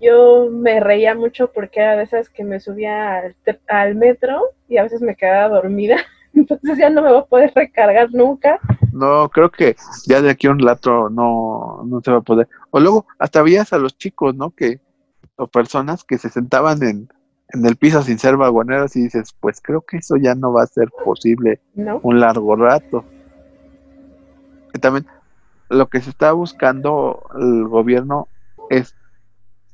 Yo 0.00 0.48
me 0.50 0.78
reía 0.78 1.14
mucho 1.14 1.50
porque 1.52 1.80
era 1.80 1.96
de 1.96 2.04
esas 2.04 2.28
que 2.28 2.44
me 2.44 2.60
subía 2.60 3.18
al, 3.18 3.36
al 3.66 3.94
metro 3.96 4.40
y 4.68 4.76
a 4.76 4.84
veces 4.84 5.00
me 5.00 5.16
quedaba 5.16 5.48
dormida 5.48 5.96
entonces 6.34 6.78
ya 6.78 6.90
no 6.90 7.02
me 7.02 7.10
va 7.10 7.20
a 7.20 7.26
poder 7.26 7.52
recargar 7.54 8.12
nunca. 8.12 8.60
No, 8.92 9.28
creo 9.28 9.50
que 9.50 9.76
ya 10.06 10.20
de 10.22 10.30
aquí 10.30 10.46
a 10.46 10.52
un 10.52 10.60
rato 10.60 11.08
no, 11.10 11.82
no 11.84 12.00
se 12.00 12.10
va 12.10 12.18
a 12.18 12.22
poder. 12.22 12.48
O 12.70 12.80
luego 12.80 13.06
hasta 13.18 13.42
veías 13.42 13.72
a 13.72 13.78
los 13.78 13.96
chicos, 13.96 14.34
¿no? 14.34 14.50
Que, 14.50 14.80
o 15.36 15.46
personas 15.46 16.04
que 16.04 16.18
se 16.18 16.30
sentaban 16.30 16.82
en, 16.82 17.08
en 17.50 17.66
el 17.66 17.76
piso 17.76 18.02
sin 18.02 18.18
ser 18.18 18.36
vagoneros 18.36 18.96
y 18.96 19.02
dices, 19.02 19.34
pues 19.40 19.60
creo 19.60 19.82
que 19.82 19.98
eso 19.98 20.16
ya 20.16 20.34
no 20.34 20.52
va 20.52 20.62
a 20.62 20.66
ser 20.66 20.88
posible 21.04 21.60
un 22.02 22.20
largo 22.20 22.56
rato. 22.56 23.04
Y 24.74 24.78
también 24.78 25.06
lo 25.68 25.88
que 25.88 26.00
se 26.00 26.10
está 26.10 26.32
buscando 26.32 27.28
el 27.38 27.66
gobierno 27.66 28.28
es 28.70 28.94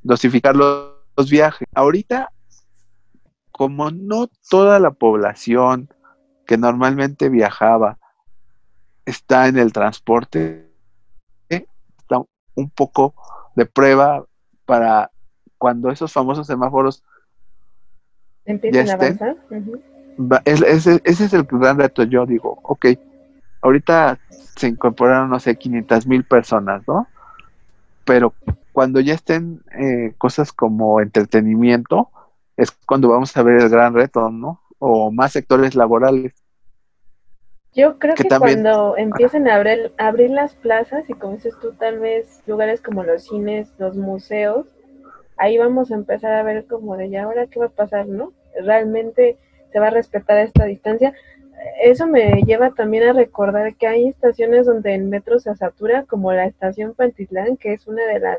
dosificar 0.02 0.56
los, 0.56 0.92
los 1.16 1.30
viajes. 1.30 1.68
Ahorita, 1.74 2.30
como 3.50 3.90
no 3.90 4.28
toda 4.48 4.78
la 4.80 4.90
población 4.90 5.88
que 6.46 6.58
normalmente 6.58 7.28
viajaba 7.28 7.98
está 9.06 9.48
en 9.48 9.58
el 9.58 9.72
transporte, 9.72 10.70
está 11.48 12.22
un 12.54 12.70
poco 12.70 13.14
de 13.54 13.66
prueba 13.66 14.24
para 14.64 15.10
cuando 15.58 15.90
esos 15.90 16.12
famosos 16.12 16.46
semáforos 16.46 17.02
empiezan 18.44 18.88
a 18.88 18.92
avanzar. 18.92 19.36
ese, 20.44 21.00
es 21.04 21.32
el 21.32 21.44
gran 21.44 21.78
reto. 21.78 22.02
Yo 22.02 22.26
digo, 22.26 22.58
ok, 22.62 22.86
ahorita 23.64 24.20
se 24.56 24.68
incorporaron, 24.68 25.30
no 25.30 25.40
sé, 25.40 25.56
500 25.56 26.06
mil 26.06 26.22
personas, 26.24 26.86
¿no? 26.86 27.08
Pero 28.04 28.32
cuando 28.72 29.00
ya 29.00 29.14
estén 29.14 29.62
eh, 29.76 30.14
cosas 30.18 30.52
como 30.52 31.00
entretenimiento, 31.00 32.10
es 32.56 32.70
cuando 32.70 33.08
vamos 33.08 33.36
a 33.36 33.42
ver 33.42 33.62
el 33.62 33.68
gran 33.68 33.94
reto, 33.94 34.30
¿no? 34.30 34.60
o 34.86 35.10
más 35.10 35.32
sectores 35.32 35.74
laborales. 35.74 36.34
Yo 37.74 37.98
creo 37.98 38.14
que, 38.14 38.28
cuando 38.28 38.96
empiecen 38.96 39.48
a 39.48 39.56
abrir, 39.56 39.92
abrir 39.96 40.30
las 40.30 40.54
plazas 40.54 41.08
y 41.08 41.14
como 41.14 41.34
dices 41.34 41.54
tú, 41.60 41.72
tal 41.72 41.98
vez 41.98 42.42
lugares 42.46 42.82
como 42.82 43.02
los 43.02 43.24
cines, 43.24 43.72
los 43.78 43.96
museos, 43.96 44.66
ahí 45.38 45.56
vamos 45.56 45.90
a 45.90 45.94
empezar 45.94 46.34
a 46.34 46.42
ver 46.42 46.66
como 46.66 46.96
de 46.96 47.08
ya 47.08 47.24
ahora 47.24 47.46
qué 47.46 47.58
va 47.58 47.66
a 47.66 47.70
pasar, 47.70 48.06
¿no? 48.06 48.32
Realmente 48.62 49.38
se 49.72 49.80
va 49.80 49.88
a 49.88 49.90
respetar 49.90 50.38
esta 50.38 50.66
distancia. 50.66 51.14
Eso 51.82 52.06
me 52.06 52.42
lleva 52.42 52.70
también 52.70 53.08
a 53.08 53.12
recordar 53.12 53.74
que 53.74 53.86
hay 53.86 54.08
estaciones 54.08 54.66
donde 54.66 54.94
el 54.94 55.04
metro 55.04 55.38
se 55.38 55.54
satura, 55.56 56.04
como 56.04 56.32
la 56.32 56.46
estación 56.46 56.94
Pantitlán, 56.94 57.56
que 57.56 57.72
es 57.72 57.86
una 57.86 58.04
de 58.04 58.20
las 58.20 58.38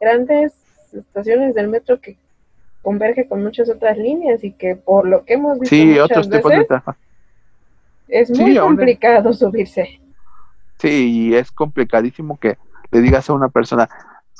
grandes 0.00 0.54
estaciones 0.92 1.54
del 1.54 1.68
metro 1.68 2.00
que 2.00 2.16
converge 2.82 3.28
con 3.28 3.42
muchas 3.42 3.68
otras 3.68 3.98
líneas 3.98 4.44
y 4.44 4.52
que 4.52 4.76
por 4.76 5.06
lo 5.06 5.24
que 5.24 5.34
hemos 5.34 5.58
visto 5.58 5.76
muchas 5.76 6.28
veces, 6.28 6.66
es 8.08 8.30
muy 8.30 8.56
complicado 8.56 9.32
subirse. 9.32 10.00
Sí, 10.78 11.28
y 11.28 11.34
es 11.34 11.50
complicadísimo 11.50 12.38
que 12.38 12.58
le 12.90 13.00
digas 13.00 13.28
a 13.28 13.32
una 13.32 13.48
persona, 13.48 13.88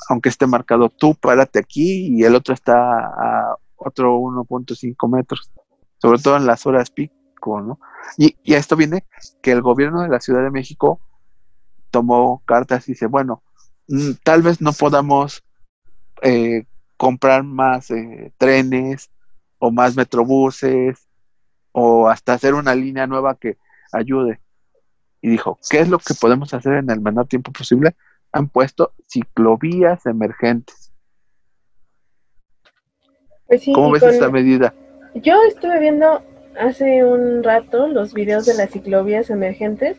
aunque 0.09 0.29
esté 0.29 0.47
marcado 0.47 0.89
tú, 0.89 1.15
párate 1.15 1.59
aquí 1.59 2.07
y 2.15 2.23
el 2.23 2.35
otro 2.35 2.53
está 2.53 2.99
a 2.99 3.55
otro 3.75 4.17
1.5 4.17 5.09
metros, 5.09 5.51
sobre 5.97 6.19
todo 6.19 6.37
en 6.37 6.45
las 6.45 6.65
horas 6.65 6.89
pico, 6.89 7.13
¿no? 7.45 7.79
Y, 8.17 8.35
y, 8.43 8.53
a 8.53 8.57
esto 8.57 8.75
viene 8.75 9.05
que 9.41 9.51
el 9.51 9.61
gobierno 9.61 10.01
de 10.01 10.09
la 10.09 10.19
Ciudad 10.19 10.43
de 10.43 10.51
México 10.51 10.99
tomó 11.91 12.41
cartas 12.45 12.87
y 12.87 12.93
dice, 12.93 13.07
bueno, 13.07 13.43
mm, 13.87 14.11
tal 14.23 14.41
vez 14.41 14.61
no 14.61 14.73
podamos 14.73 15.43
eh, 16.21 16.65
comprar 16.97 17.43
más 17.43 17.91
eh, 17.91 18.33
trenes 18.37 19.11
o 19.59 19.71
más 19.71 19.95
metrobuses 19.95 21.07
o 21.71 22.09
hasta 22.09 22.33
hacer 22.33 22.53
una 22.53 22.75
línea 22.75 23.07
nueva 23.07 23.35
que 23.35 23.57
ayude. 23.91 24.39
Y 25.21 25.29
dijo, 25.29 25.59
¿qué 25.69 25.79
es 25.79 25.89
lo 25.89 25.99
que 25.99 26.13
podemos 26.13 26.53
hacer 26.53 26.73
en 26.73 26.89
el 26.89 27.01
menor 27.01 27.27
tiempo 27.27 27.51
posible? 27.51 27.95
Han 28.31 28.49
puesto 28.49 28.93
ciclovías 29.07 30.05
emergentes. 30.05 30.91
Pues 33.47 33.63
¿Cómo 33.73 33.91
ves 33.91 34.03
esa 34.03 34.29
medida? 34.29 34.73
Yo 35.15 35.41
estuve 35.43 35.79
viendo 35.79 36.21
hace 36.59 37.03
un 37.03 37.43
rato 37.43 37.87
los 37.87 38.13
videos 38.13 38.45
de 38.45 38.55
las 38.55 38.71
ciclovías 38.71 39.29
emergentes 39.29 39.97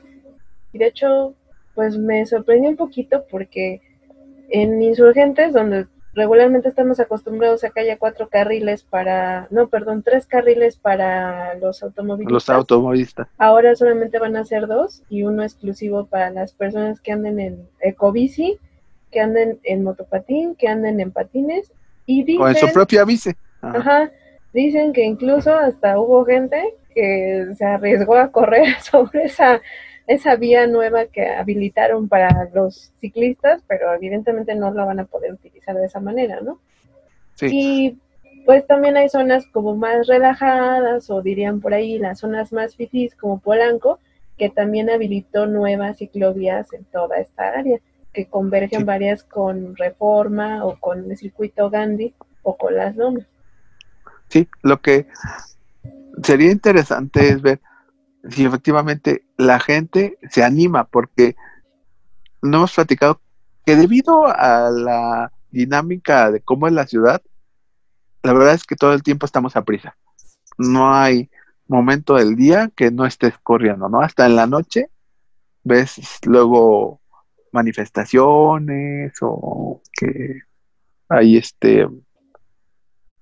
y 0.72 0.78
de 0.78 0.86
hecho 0.86 1.34
pues 1.74 1.96
me 1.96 2.26
sorprendió 2.26 2.70
un 2.70 2.76
poquito 2.76 3.24
porque 3.30 3.80
en 4.50 4.82
insurgentes 4.82 5.52
donde 5.52 5.86
regularmente 6.14 6.68
estamos 6.68 7.00
acostumbrados 7.00 7.64
a 7.64 7.70
que 7.70 7.80
haya 7.80 7.96
cuatro 7.96 8.28
carriles 8.28 8.82
para, 8.82 9.46
no, 9.50 9.68
perdón, 9.68 10.02
tres 10.02 10.26
carriles 10.26 10.76
para 10.76 11.54
los 11.54 11.82
automovilistas. 11.82 12.32
Los 12.32 12.50
automovilistas. 12.50 13.28
Ahora 13.38 13.74
solamente 13.76 14.18
van 14.18 14.36
a 14.36 14.44
ser 14.44 14.66
dos 14.66 15.02
y 15.08 15.22
uno 15.22 15.42
exclusivo 15.42 16.06
para 16.06 16.30
las 16.30 16.52
personas 16.52 17.00
que 17.00 17.12
anden 17.12 17.38
en 17.38 17.68
ecobici, 17.80 18.58
que 19.12 19.20
anden 19.20 19.60
en 19.62 19.84
motopatín, 19.84 20.56
que 20.56 20.68
anden 20.68 21.00
en 21.00 21.12
patines 21.12 21.72
y 22.04 22.24
dicen, 22.24 22.42
o 22.42 22.48
en 22.48 22.56
su 22.56 22.72
propia 22.72 23.04
bici. 23.04 23.30
Ajá, 23.62 24.10
dicen 24.58 24.92
que 24.92 25.04
incluso 25.04 25.54
hasta 25.54 26.00
hubo 26.00 26.24
gente 26.24 26.74
que 26.94 27.46
se 27.54 27.64
arriesgó 27.64 28.16
a 28.16 28.32
correr 28.32 28.80
sobre 28.82 29.24
esa 29.24 29.60
esa 30.08 30.36
vía 30.36 30.66
nueva 30.66 31.04
que 31.04 31.26
habilitaron 31.26 32.08
para 32.08 32.48
los 32.54 32.92
ciclistas, 32.98 33.62
pero 33.68 33.92
evidentemente 33.92 34.54
no 34.54 34.72
la 34.72 34.86
van 34.86 35.00
a 35.00 35.04
poder 35.04 35.34
utilizar 35.34 35.76
de 35.76 35.84
esa 35.84 36.00
manera, 36.00 36.40
¿no? 36.40 36.58
Sí. 37.34 37.48
Y 37.52 37.98
pues 38.46 38.66
también 38.66 38.96
hay 38.96 39.10
zonas 39.10 39.46
como 39.52 39.76
más 39.76 40.06
relajadas 40.06 41.10
o 41.10 41.20
dirían 41.20 41.60
por 41.60 41.74
ahí 41.74 41.98
las 41.98 42.20
zonas 42.20 42.54
más 42.54 42.74
fifís 42.74 43.14
como 43.14 43.38
Polanco, 43.38 43.98
que 44.38 44.48
también 44.48 44.88
habilitó 44.88 45.44
nuevas 45.44 45.98
ciclovías 45.98 46.72
en 46.72 46.84
toda 46.84 47.18
esta 47.18 47.50
área, 47.50 47.78
que 48.14 48.24
convergen 48.24 48.86
varias 48.86 49.22
con 49.22 49.76
Reforma 49.76 50.64
o 50.64 50.80
con 50.80 51.10
el 51.10 51.18
circuito 51.18 51.68
Gandhi 51.68 52.14
o 52.42 52.56
con 52.56 52.74
las 52.74 52.96
lomas. 52.96 53.26
Sí, 54.28 54.48
lo 54.62 54.80
que 54.80 55.06
sería 56.22 56.50
interesante 56.50 57.28
es 57.28 57.40
ver 57.40 57.60
si 58.28 58.44
efectivamente 58.44 59.24
la 59.36 59.58
gente 59.60 60.18
se 60.30 60.44
anima, 60.44 60.84
porque 60.84 61.36
no 62.42 62.58
hemos 62.58 62.74
platicado 62.74 63.20
que 63.64 63.76
debido 63.76 64.26
a 64.26 64.70
la 64.70 65.32
dinámica 65.50 66.30
de 66.30 66.40
cómo 66.40 66.66
es 66.66 66.72
la 66.72 66.86
ciudad, 66.86 67.22
la 68.22 68.32
verdad 68.32 68.54
es 68.54 68.64
que 68.64 68.76
todo 68.76 68.92
el 68.92 69.02
tiempo 69.02 69.26
estamos 69.26 69.56
a 69.56 69.64
prisa. 69.64 69.96
No 70.58 70.92
hay 70.92 71.30
momento 71.68 72.14
del 72.14 72.34
día 72.34 72.70
que 72.74 72.90
no 72.90 73.06
estés 73.06 73.34
corriendo, 73.42 73.88
¿no? 73.88 74.00
Hasta 74.00 74.26
en 74.26 74.36
la 74.36 74.46
noche 74.46 74.90
ves 75.62 76.00
luego 76.24 77.00
manifestaciones 77.52 79.12
o 79.20 79.82
que 79.92 80.40
hay 81.08 81.36
este 81.36 81.86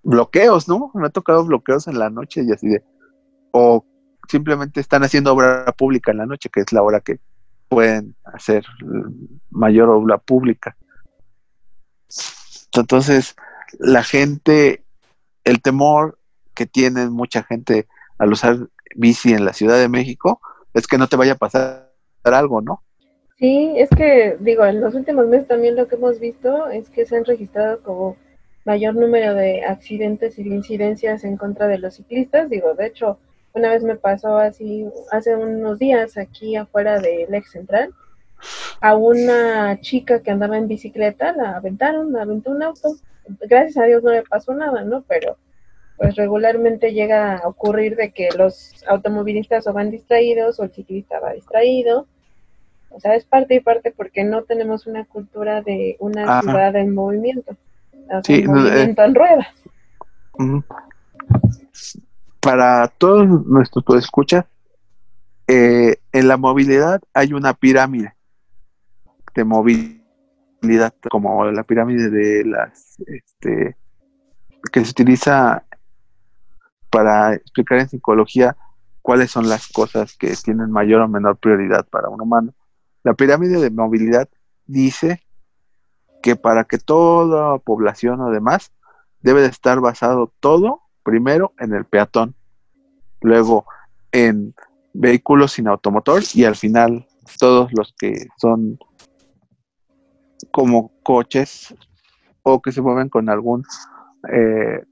bloqueos, 0.06 0.68
¿no? 0.68 0.90
Me 0.94 1.08
ha 1.08 1.10
tocado 1.10 1.44
bloqueos 1.44 1.88
en 1.88 1.98
la 1.98 2.10
noche 2.10 2.42
y 2.46 2.52
así 2.52 2.68
de 2.68 2.82
o 3.50 3.84
simplemente 4.28 4.80
están 4.80 5.02
haciendo 5.02 5.32
obra 5.32 5.64
pública 5.72 6.12
en 6.12 6.18
la 6.18 6.26
noche, 6.26 6.48
que 6.52 6.60
es 6.60 6.72
la 6.72 6.82
hora 6.82 7.00
que 7.00 7.18
pueden 7.68 8.14
hacer 8.24 8.64
mayor 9.50 9.88
obra 9.88 10.18
pública. 10.18 10.76
Entonces, 12.74 13.34
la 13.78 14.02
gente, 14.02 14.84
el 15.44 15.60
temor 15.60 16.18
que 16.54 16.66
tiene 16.66 17.08
mucha 17.08 17.42
gente 17.42 17.88
al 18.18 18.32
usar 18.32 18.68
bici 18.94 19.32
en 19.32 19.44
la 19.44 19.52
Ciudad 19.52 19.78
de 19.78 19.88
México 19.88 20.40
es 20.74 20.86
que 20.86 20.98
no 20.98 21.08
te 21.08 21.16
vaya 21.16 21.32
a 21.32 21.38
pasar 21.38 21.92
algo, 22.24 22.60
¿no? 22.60 22.82
Sí, 23.38 23.72
es 23.76 23.90
que, 23.90 24.36
digo, 24.40 24.64
en 24.64 24.80
los 24.80 24.94
últimos 24.94 25.26
meses 25.26 25.48
también 25.48 25.76
lo 25.76 25.88
que 25.88 25.96
hemos 25.96 26.20
visto 26.20 26.68
es 26.68 26.88
que 26.90 27.06
se 27.06 27.16
han 27.16 27.24
registrado 27.24 27.82
como 27.82 28.16
mayor 28.66 28.96
número 28.96 29.34
de 29.34 29.64
accidentes 29.64 30.38
y 30.38 30.42
de 30.42 30.56
incidencias 30.56 31.24
en 31.24 31.36
contra 31.36 31.68
de 31.68 31.78
los 31.78 31.94
ciclistas. 31.94 32.50
Digo, 32.50 32.74
de 32.74 32.86
hecho, 32.86 33.18
una 33.54 33.70
vez 33.70 33.82
me 33.82 33.94
pasó 33.94 34.36
así, 34.36 34.86
hace 35.12 35.36
unos 35.36 35.78
días 35.78 36.18
aquí 36.18 36.56
afuera 36.56 36.98
del 36.98 37.32
ex 37.32 37.52
central, 37.52 37.94
a 38.80 38.96
una 38.96 39.80
chica 39.80 40.20
que 40.20 40.32
andaba 40.32 40.58
en 40.58 40.68
bicicleta, 40.68 41.32
la 41.32 41.56
aventaron, 41.56 42.12
la 42.12 42.22
aventó 42.22 42.50
un 42.50 42.62
auto. 42.64 42.96
Gracias 43.40 43.76
a 43.78 43.86
Dios 43.86 44.02
no 44.02 44.10
le 44.10 44.24
pasó 44.24 44.52
nada, 44.52 44.82
¿no? 44.82 45.02
Pero 45.08 45.38
pues 45.96 46.16
regularmente 46.16 46.92
llega 46.92 47.36
a 47.36 47.48
ocurrir 47.48 47.96
de 47.96 48.10
que 48.10 48.28
los 48.36 48.84
automovilistas 48.86 49.66
o 49.66 49.72
van 49.72 49.90
distraídos 49.90 50.58
o 50.58 50.64
el 50.64 50.72
ciclista 50.72 51.20
va 51.20 51.32
distraído. 51.32 52.06
O 52.90 53.00
sea, 53.00 53.14
es 53.14 53.24
parte 53.24 53.54
y 53.54 53.60
parte 53.60 53.92
porque 53.92 54.24
no 54.24 54.42
tenemos 54.42 54.86
una 54.86 55.04
cultura 55.04 55.62
de 55.62 55.96
una 56.00 56.42
ciudad 56.42 56.74
en 56.76 56.94
movimiento. 56.94 57.56
Sí, 58.22 58.44
movimiento 58.46 59.02
en 59.02 59.14
ruedas 59.14 59.46
para 62.46 62.86
todos 62.86 63.26
nuestros 63.44 63.84
escucha, 63.98 64.46
eh, 65.48 65.96
en 66.12 66.28
la 66.28 66.36
movilidad 66.36 67.00
hay 67.12 67.32
una 67.32 67.54
pirámide 67.54 68.14
de 69.34 69.42
movilidad, 69.42 70.94
como 71.10 71.44
la 71.46 71.64
pirámide 71.64 72.08
de 72.08 72.44
las, 72.44 73.02
este, 73.08 73.76
que 74.72 74.84
se 74.84 74.90
utiliza 74.92 75.64
para 76.88 77.34
explicar 77.34 77.80
en 77.80 77.88
psicología 77.88 78.56
cuáles 79.02 79.32
son 79.32 79.48
las 79.48 79.66
cosas 79.66 80.16
que 80.16 80.32
tienen 80.36 80.70
mayor 80.70 81.00
o 81.00 81.08
menor 81.08 81.38
prioridad 81.38 81.84
para 81.88 82.08
un 82.08 82.20
humano. 82.20 82.54
La 83.02 83.14
pirámide 83.14 83.60
de 83.60 83.70
movilidad 83.70 84.28
dice 84.66 85.25
que 86.26 86.34
para 86.34 86.64
que 86.64 86.78
toda 86.78 87.56
población 87.60 88.20
o 88.20 88.32
demás 88.32 88.72
debe 89.20 89.42
de 89.42 89.46
estar 89.46 89.78
basado 89.78 90.32
todo 90.40 90.80
primero 91.04 91.52
en 91.60 91.72
el 91.72 91.84
peatón, 91.84 92.34
luego 93.20 93.64
en 94.10 94.52
vehículos 94.92 95.52
sin 95.52 95.68
automotor 95.68 96.24
y 96.34 96.42
al 96.42 96.56
final 96.56 97.06
todos 97.38 97.72
los 97.72 97.94
que 97.96 98.26
son 98.38 98.76
como 100.50 100.90
coches 101.04 101.72
o 102.42 102.60
que 102.60 102.72
se 102.72 102.82
mueven 102.82 103.08
con 103.08 103.30
algún 103.30 103.62
eh, 104.32 104.82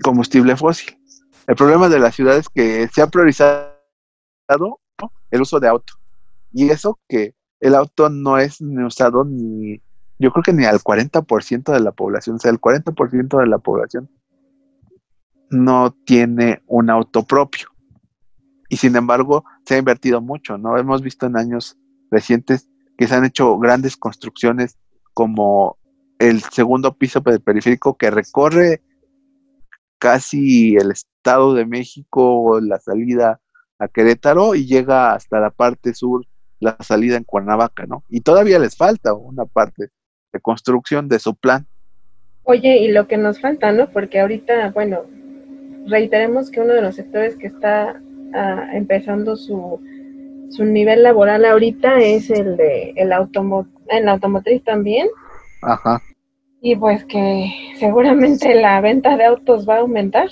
combustible 0.00 0.56
fósil. 0.56 0.96
El 1.48 1.56
problema 1.56 1.88
de 1.88 1.98
la 1.98 2.12
ciudad 2.12 2.36
es 2.36 2.48
que 2.48 2.86
se 2.86 3.02
ha 3.02 3.08
priorizado 3.08 3.72
el 5.32 5.42
uso 5.42 5.58
de 5.58 5.66
auto. 5.66 5.94
Y 6.52 6.70
eso 6.70 7.00
que 7.08 7.34
el 7.58 7.74
auto 7.74 8.08
no 8.08 8.38
es 8.38 8.60
usado 8.60 9.24
ni, 9.24 9.82
yo 10.18 10.32
creo 10.32 10.42
que 10.42 10.52
ni 10.52 10.64
al 10.64 10.80
40% 10.80 11.72
de 11.72 11.80
la 11.80 11.92
población, 11.92 12.36
o 12.36 12.38
sea, 12.38 12.50
el 12.50 12.60
40% 12.60 13.38
de 13.38 13.46
la 13.46 13.58
población 13.58 14.10
no 15.50 15.94
tiene 16.04 16.62
un 16.66 16.90
auto 16.90 17.24
propio. 17.24 17.68
Y 18.68 18.76
sin 18.76 18.96
embargo, 18.96 19.44
se 19.64 19.74
ha 19.74 19.78
invertido 19.78 20.20
mucho, 20.20 20.58
¿no? 20.58 20.76
Hemos 20.76 21.02
visto 21.02 21.26
en 21.26 21.36
años 21.36 21.78
recientes 22.10 22.68
que 22.96 23.06
se 23.06 23.14
han 23.14 23.24
hecho 23.24 23.58
grandes 23.58 23.96
construcciones 23.96 24.76
como 25.14 25.78
el 26.18 26.42
segundo 26.42 26.96
piso 26.96 27.20
del 27.20 27.40
periférico 27.40 27.96
que 27.96 28.10
recorre 28.10 28.82
casi 29.98 30.76
el 30.76 30.90
Estado 30.90 31.54
de 31.54 31.64
México, 31.64 32.60
la 32.60 32.78
salida 32.78 33.40
a 33.78 33.88
Querétaro 33.88 34.54
y 34.54 34.66
llega 34.66 35.12
hasta 35.12 35.40
la 35.40 35.50
parte 35.50 35.94
sur, 35.94 36.26
la 36.60 36.76
salida 36.80 37.16
en 37.16 37.24
Cuernavaca, 37.24 37.86
¿no? 37.86 38.04
Y 38.08 38.20
todavía 38.20 38.58
les 38.58 38.76
falta 38.76 39.14
una 39.14 39.44
parte 39.44 39.90
de 40.32 40.40
construcción 40.40 41.08
de 41.08 41.18
su 41.18 41.34
plan. 41.34 41.66
Oye, 42.44 42.78
y 42.78 42.88
lo 42.88 43.06
que 43.06 43.18
nos 43.18 43.40
falta, 43.40 43.72
¿no? 43.72 43.90
Porque 43.90 44.20
ahorita, 44.20 44.70
bueno, 44.70 45.04
reiteremos 45.86 46.50
que 46.50 46.60
uno 46.60 46.74
de 46.74 46.82
los 46.82 46.96
sectores 46.96 47.36
que 47.36 47.46
está 47.46 48.00
ah, 48.34 48.68
empezando 48.72 49.36
su, 49.36 49.80
su 50.50 50.64
nivel 50.64 51.02
laboral 51.02 51.44
ahorita 51.44 51.98
es 51.98 52.30
el 52.30 52.56
de 52.56 52.92
el, 52.96 53.12
automo 53.12 53.66
el 53.88 54.08
automotriz 54.08 54.62
también. 54.64 55.08
Ajá. 55.62 56.00
Y 56.60 56.74
pues 56.76 57.04
que 57.04 57.52
seguramente 57.78 58.54
la 58.54 58.80
venta 58.80 59.16
de 59.16 59.26
autos 59.26 59.68
va 59.68 59.76
a 59.76 59.80
aumentar. 59.80 60.28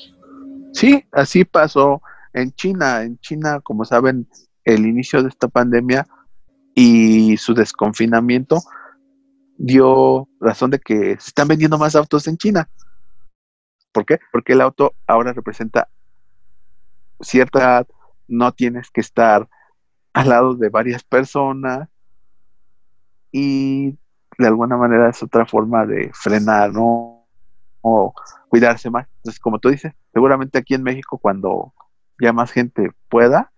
Sí, 0.73 1.05
así 1.13 1.45
pasó 1.45 2.03
en 2.33 2.53
China. 2.53 3.03
En 3.03 3.19
China, 3.19 3.61
como 3.63 3.85
saben, 3.85 4.27
el 4.65 4.87
inicio 4.87 5.23
de 5.23 5.29
esta 5.29 5.49
pandemia 5.49 6.07
y 6.75 7.37
su 7.37 7.55
desconfinamiento 7.55 8.59
dio 9.59 10.29
razón 10.41 10.71
de 10.71 10.79
que 10.79 11.17
se 11.19 11.29
están 11.29 11.49
vendiendo 11.49 11.79
más 11.79 11.97
autos 11.97 12.27
en 12.29 12.37
China. 12.37 12.69
¿Por 13.93 14.05
qué? 14.05 14.19
Porque 14.33 14.53
el 14.53 14.61
auto 14.61 14.95
ahora 15.07 15.33
representa 15.33 15.89
cierta 17.21 17.59
edad, 17.61 17.87
no 18.29 18.53
tienes 18.53 18.91
que 18.91 19.01
estar 19.01 19.49
al 20.13 20.29
lado 20.29 20.55
de 20.55 20.69
varias 20.69 21.03
personas 21.05 21.89
y 23.33 23.91
de 24.39 24.47
alguna 24.47 24.77
manera 24.77 25.09
es 25.09 25.23
otra 25.23 25.47
forma 25.47 25.87
de 25.87 26.11
frenar, 26.13 26.73
¿no? 26.73 27.27
O 27.81 28.15
cuidarse 28.49 28.91
más. 28.91 29.07
Entonces, 29.19 29.41
como 29.41 29.59
tú 29.59 29.71
dices, 29.71 29.95
seguramente 30.13 30.59
aquí 30.59 30.75
en 30.75 30.83
México 30.83 31.19
cuando 31.19 31.73
ya 32.21 32.33
más 32.33 32.51
gente 32.51 32.91
pueda, 33.09 33.53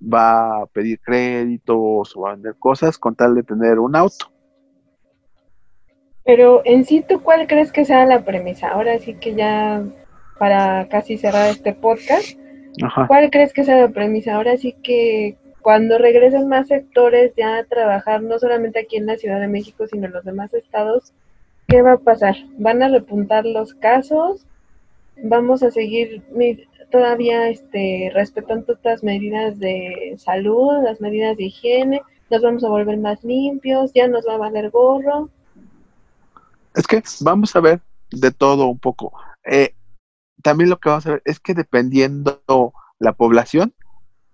va 0.00 0.62
a 0.62 0.66
pedir 0.66 1.00
créditos 1.00 2.16
o 2.16 2.26
a 2.26 2.32
vender 2.32 2.56
cosas 2.58 2.98
con 2.98 3.14
tal 3.14 3.34
de 3.34 3.42
tener 3.42 3.78
un 3.78 3.96
auto. 3.96 4.33
Pero 6.24 6.62
en 6.64 6.84
sí, 6.84 7.04
¿tú 7.06 7.22
cuál 7.22 7.46
crees 7.46 7.72
que 7.72 7.84
sea 7.84 8.06
la 8.06 8.24
premisa? 8.24 8.68
Ahora 8.68 8.98
sí 8.98 9.14
que 9.14 9.34
ya 9.34 9.84
para 10.38 10.88
casi 10.88 11.18
cerrar 11.18 11.50
este 11.50 11.74
podcast, 11.74 12.38
¿Cuál 13.06 13.30
crees 13.30 13.52
que 13.52 13.64
sea 13.64 13.76
la 13.76 13.88
premisa? 13.88 14.34
Ahora 14.34 14.56
sí 14.56 14.74
que 14.82 15.36
cuando 15.62 15.98
regresen 15.98 16.48
más 16.48 16.68
sectores 16.68 17.32
ya 17.36 17.58
a 17.58 17.64
trabajar, 17.64 18.22
no 18.22 18.38
solamente 18.38 18.80
aquí 18.80 18.96
en 18.96 19.06
la 19.06 19.16
Ciudad 19.16 19.40
de 19.40 19.48
México, 19.48 19.86
sino 19.86 20.06
en 20.06 20.12
los 20.12 20.24
demás 20.24 20.52
estados, 20.54 21.12
¿qué 21.68 21.82
va 21.82 21.92
a 21.92 21.98
pasar? 21.98 22.36
¿Van 22.58 22.82
a 22.82 22.88
repuntar 22.88 23.46
los 23.46 23.74
casos? 23.74 24.44
¿Vamos 25.22 25.62
a 25.62 25.70
seguir 25.70 26.22
todavía 26.90 27.48
este, 27.48 28.10
respetando 28.12 28.72
estas 28.72 29.04
medidas 29.04 29.58
de 29.60 30.14
salud, 30.18 30.82
las 30.82 31.00
medidas 31.00 31.36
de 31.36 31.44
higiene? 31.44 32.02
¿Nos 32.30 32.42
vamos 32.42 32.64
a 32.64 32.68
volver 32.68 32.98
más 32.98 33.22
limpios? 33.22 33.92
¿Ya 33.94 34.08
nos 34.08 34.26
va 34.26 34.34
a 34.34 34.38
valer 34.38 34.70
gorro? 34.70 35.30
Es 36.74 36.86
que 36.86 37.02
vamos 37.20 37.54
a 37.56 37.60
ver 37.60 37.80
de 38.10 38.30
todo 38.30 38.66
un 38.66 38.78
poco. 38.78 39.12
Eh, 39.44 39.74
también 40.42 40.70
lo 40.70 40.78
que 40.78 40.88
vamos 40.88 41.06
a 41.06 41.12
ver 41.12 41.22
es 41.24 41.40
que 41.40 41.54
dependiendo 41.54 42.42
la 42.98 43.12
población 43.12 43.74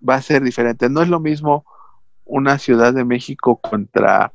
va 0.07 0.15
a 0.15 0.21
ser 0.21 0.41
diferente. 0.41 0.89
No 0.89 1.01
es 1.01 1.09
lo 1.09 1.19
mismo 1.19 1.65
una 2.25 2.57
Ciudad 2.57 2.93
de 2.93 3.05
México 3.05 3.57
contra 3.57 4.33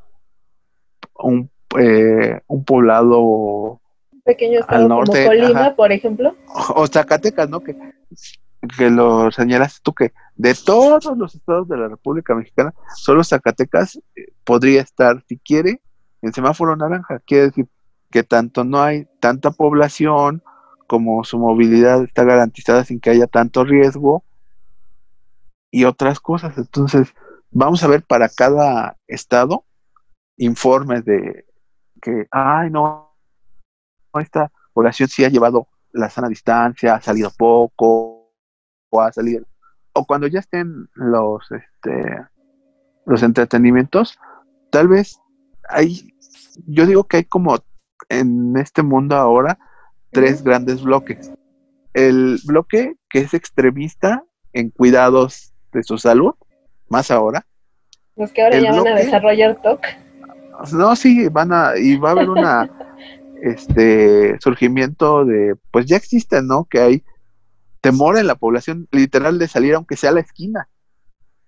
un, 1.14 1.50
eh, 1.78 2.40
un 2.46 2.64
poblado 2.64 3.80
pequeño 4.24 4.60
estado 4.60 4.82
al 4.82 4.88
norte, 4.88 5.24
como 5.24 5.40
Colima, 5.40 5.74
por 5.74 5.92
ejemplo. 5.92 6.36
O, 6.74 6.86
Zacatecas, 6.86 7.48
¿no? 7.48 7.60
Que, 7.60 7.76
que 8.76 8.90
lo 8.90 9.30
señalaste 9.30 9.80
tú 9.82 9.94
que 9.94 10.12
de 10.34 10.54
todos 10.54 11.06
los 11.16 11.34
estados 11.34 11.68
de 11.68 11.76
la 11.76 11.88
República 11.88 12.34
Mexicana, 12.34 12.74
solo 12.96 13.24
Zacatecas 13.24 13.98
eh, 14.16 14.32
podría 14.44 14.82
estar, 14.82 15.22
si 15.28 15.38
quiere, 15.38 15.80
en 16.22 16.32
semáforo 16.32 16.76
naranja. 16.76 17.20
Quiere 17.20 17.46
decir 17.46 17.66
que 18.10 18.22
tanto 18.22 18.64
no 18.64 18.82
hay 18.82 19.06
tanta 19.20 19.50
población 19.50 20.42
como 20.86 21.24
su 21.24 21.38
movilidad 21.38 22.04
está 22.04 22.24
garantizada 22.24 22.84
sin 22.84 23.00
que 23.00 23.10
haya 23.10 23.26
tanto 23.26 23.64
riesgo 23.64 24.24
y 25.70 25.84
otras 25.84 26.20
cosas. 26.20 26.56
Entonces, 26.58 27.14
vamos 27.50 27.82
a 27.82 27.88
ver 27.88 28.04
para 28.04 28.28
cada 28.28 28.96
estado 29.06 29.64
informes 30.36 31.04
de 31.04 31.46
que, 32.00 32.26
ay, 32.30 32.70
no, 32.70 33.14
esta 34.20 34.52
población 34.72 35.08
sí 35.08 35.24
ha 35.24 35.28
llevado 35.28 35.68
la 35.92 36.10
sana 36.10 36.28
distancia, 36.28 36.94
ha 36.94 37.00
salido 37.00 37.30
poco, 37.36 38.32
o 38.90 39.00
ha 39.00 39.12
salido, 39.12 39.44
o 39.92 40.04
cuando 40.04 40.26
ya 40.26 40.40
estén 40.40 40.88
los, 40.94 41.50
este, 41.50 42.26
los 43.06 43.22
entretenimientos, 43.22 44.18
tal 44.70 44.88
vez 44.88 45.18
hay, 45.68 46.12
yo 46.66 46.86
digo 46.86 47.04
que 47.04 47.18
hay 47.18 47.24
como 47.24 47.58
en 48.08 48.56
este 48.56 48.82
mundo 48.82 49.16
ahora 49.16 49.58
tres 50.10 50.42
grandes 50.42 50.82
bloques. 50.82 51.30
El 51.94 52.38
bloque 52.44 52.96
que 53.08 53.20
es 53.20 53.34
extremista 53.34 54.24
en 54.52 54.70
cuidados 54.70 55.52
de 55.72 55.82
su 55.82 55.98
salud, 55.98 56.34
más 56.88 57.10
ahora. 57.10 57.46
Los 58.16 58.32
que 58.32 58.42
ahora 58.42 58.58
ya 58.58 58.72
van 58.72 58.88
a 58.88 58.94
desarrollar 58.96 59.60
TOC. 59.62 59.80
No, 60.72 60.96
sí, 60.96 61.28
van 61.28 61.52
a, 61.52 61.76
y 61.76 61.96
va 61.96 62.10
a 62.10 62.12
haber 62.12 62.30
una 62.30 62.70
este 63.42 64.38
surgimiento 64.40 65.24
de, 65.24 65.54
pues 65.70 65.86
ya 65.86 65.96
existe, 65.96 66.42
¿no? 66.42 66.64
Que 66.64 66.80
hay 66.80 67.04
temor 67.80 68.18
en 68.18 68.26
la 68.26 68.34
población 68.34 68.88
literal 68.90 69.38
de 69.38 69.48
salir 69.48 69.74
aunque 69.74 69.96
sea 69.96 70.10
a 70.10 70.14
la 70.14 70.20
esquina. 70.20 70.68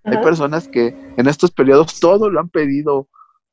Hay 0.04 0.18
personas 0.18 0.68
que 0.68 0.94
en 1.16 1.28
estos 1.28 1.50
periodos 1.50 2.00
todo 2.00 2.30
lo 2.30 2.40
han 2.40 2.48
pedido 2.48 3.08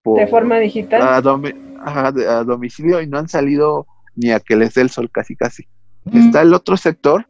por, 0.06 0.20
de 0.20 0.28
forma 0.28 0.60
digital 0.60 1.02
a, 1.02 2.44
domicilio 2.44 3.02
y 3.02 3.08
no 3.08 3.18
han 3.18 3.28
salido 3.28 3.88
ni 4.16 4.32
a 4.32 4.40
que 4.40 4.56
les 4.56 4.76
dé 4.76 4.82
el 4.82 4.92
sol 4.92 5.10
casi 5.12 5.36
casi. 5.36 5.68
Está 6.14 6.44
el 6.44 6.54
otro 6.54 6.78
sector 6.78 7.28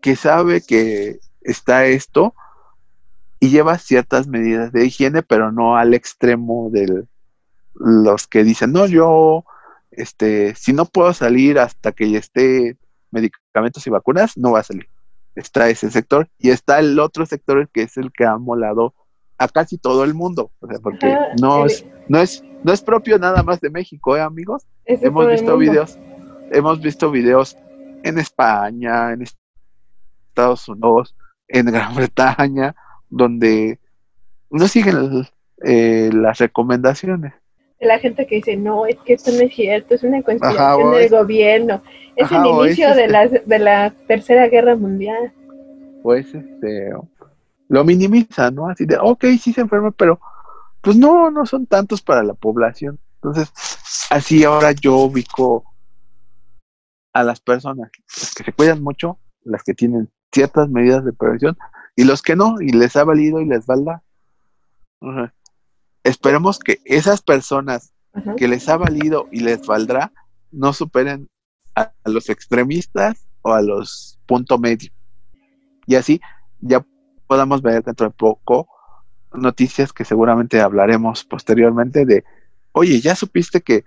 que 0.00 0.16
sabe 0.16 0.62
que 0.66 1.20
está 1.42 1.84
esto 1.84 2.34
y 3.38 3.50
lleva 3.50 3.76
ciertas 3.76 4.26
medidas 4.26 4.72
de 4.72 4.86
higiene, 4.86 5.22
pero 5.22 5.52
no 5.52 5.76
al 5.76 5.92
extremo 5.92 6.70
de 6.70 7.04
los 7.74 8.26
que 8.26 8.44
dicen, 8.44 8.72
no, 8.72 8.86
yo, 8.86 9.44
este, 9.90 10.54
si 10.54 10.72
no 10.72 10.86
puedo 10.86 11.12
salir 11.12 11.58
hasta 11.58 11.92
que 11.92 12.10
ya 12.10 12.18
esté 12.18 12.78
medicamentos 13.10 13.86
y 13.86 13.90
vacunas, 13.90 14.38
no 14.38 14.52
va 14.52 14.60
a 14.60 14.64
salir. 14.64 14.88
Está 15.34 15.68
ese 15.68 15.90
sector 15.90 16.28
y 16.38 16.50
está 16.50 16.78
el 16.78 16.98
otro 16.98 17.26
sector 17.26 17.68
que 17.68 17.82
es 17.82 17.98
el 17.98 18.10
que 18.12 18.24
ha 18.24 18.38
molado 18.38 18.94
a 19.42 19.48
casi 19.48 19.78
todo 19.78 20.04
el 20.04 20.14
mundo, 20.14 20.50
o 20.60 20.66
sea, 20.66 20.78
porque 20.78 21.16
no, 21.40 21.66
es, 21.66 21.84
no, 22.08 22.20
es, 22.20 22.44
no 22.62 22.72
es 22.72 22.80
propio 22.82 23.18
nada 23.18 23.42
más 23.42 23.60
de 23.60 23.70
México, 23.70 24.16
¿eh, 24.16 24.20
amigos? 24.20 24.66
hemos 24.84 25.28
visto 25.28 25.56
videos, 25.56 25.98
hemos 26.50 26.80
visto 26.80 27.10
videos 27.10 27.56
en 28.02 28.18
España, 28.18 29.12
en 29.12 29.24
Estados 30.28 30.68
Unidos, 30.68 31.14
en 31.48 31.66
Gran 31.66 31.94
Bretaña, 31.96 32.74
donde 33.08 33.78
no 34.50 34.68
siguen 34.68 35.26
eh, 35.64 36.10
las 36.12 36.38
recomendaciones. 36.38 37.32
La 37.80 37.98
gente 37.98 38.26
que 38.26 38.36
dice, 38.36 38.56
no, 38.56 38.86
es 38.86 38.96
que 39.04 39.14
esto 39.14 39.32
no 39.32 39.40
es 39.40 39.52
cierto, 39.52 39.94
es 39.94 40.04
una 40.04 40.22
conspiración 40.22 40.92
del 40.92 41.08
gobierno, 41.08 41.82
es 42.14 42.30
el 42.30 42.46
inicio 42.46 42.94
de, 42.94 43.08
la, 43.08 43.26
de 43.26 43.58
la 43.58 43.92
Tercera 44.06 44.46
Guerra 44.46 44.76
Mundial. 44.76 45.32
Pues, 46.04 46.32
este, 46.32 46.92
lo 47.72 47.84
minimiza, 47.84 48.50
¿no? 48.50 48.68
Así 48.68 48.84
de, 48.84 48.98
ok, 49.00 49.24
sí 49.40 49.54
se 49.54 49.62
enferma, 49.62 49.92
pero 49.92 50.20
pues 50.82 50.94
no, 50.94 51.30
no 51.30 51.46
son 51.46 51.66
tantos 51.66 52.02
para 52.02 52.22
la 52.22 52.34
población. 52.34 53.00
Entonces, 53.14 53.50
así 54.10 54.44
ahora 54.44 54.72
yo 54.72 54.96
ubico 54.96 55.64
a 57.14 57.22
las 57.22 57.40
personas 57.40 57.90
que 58.36 58.44
se 58.44 58.52
cuidan 58.52 58.82
mucho, 58.82 59.18
las 59.42 59.62
que 59.62 59.72
tienen 59.72 60.10
ciertas 60.30 60.68
medidas 60.68 61.02
de 61.02 61.14
prevención, 61.14 61.56
y 61.96 62.04
los 62.04 62.20
que 62.20 62.36
no, 62.36 62.60
y 62.60 62.72
les 62.72 62.94
ha 62.96 63.04
valido 63.04 63.40
y 63.40 63.46
les 63.46 63.64
valda. 63.64 64.02
Esperemos 66.04 66.58
que 66.58 66.82
esas 66.84 67.22
personas 67.22 67.94
que 68.36 68.48
les 68.48 68.68
ha 68.68 68.76
valido 68.76 69.28
y 69.32 69.40
les 69.40 69.66
valdrá 69.66 70.12
no 70.50 70.74
superen 70.74 71.30
a, 71.74 71.90
a 72.04 72.10
los 72.10 72.28
extremistas 72.28 73.26
o 73.40 73.54
a 73.54 73.62
los 73.62 74.18
punto 74.26 74.58
medio. 74.58 74.90
Y 75.86 75.94
así 75.94 76.20
ya 76.60 76.84
podamos 77.32 77.62
ver 77.62 77.82
dentro 77.82 78.06
de 78.08 78.14
poco 78.14 78.68
noticias 79.32 79.94
que 79.94 80.04
seguramente 80.04 80.60
hablaremos 80.60 81.24
posteriormente 81.24 82.04
de, 82.04 82.24
oye, 82.72 83.00
¿ya 83.00 83.16
supiste 83.16 83.62
que 83.62 83.84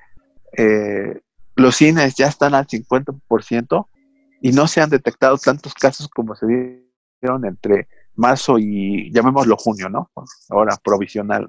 eh, 0.57 1.21
los 1.55 1.75
cines 1.75 2.15
ya 2.15 2.25
están 2.25 2.55
al 2.55 2.65
50% 2.65 3.85
y 4.41 4.51
no 4.51 4.65
se 4.65 4.81
han 4.81 4.89
detectado 4.89 5.37
tantos 5.37 5.75
casos 5.75 6.09
como 6.09 6.33
se 6.33 6.47
dieron 7.21 7.45
entre 7.45 7.87
marzo 8.15 8.57
y 8.57 9.11
llamémoslo 9.11 9.57
junio, 9.57 9.89
¿no? 9.89 10.09
Ahora 10.49 10.75
provisional. 10.83 11.45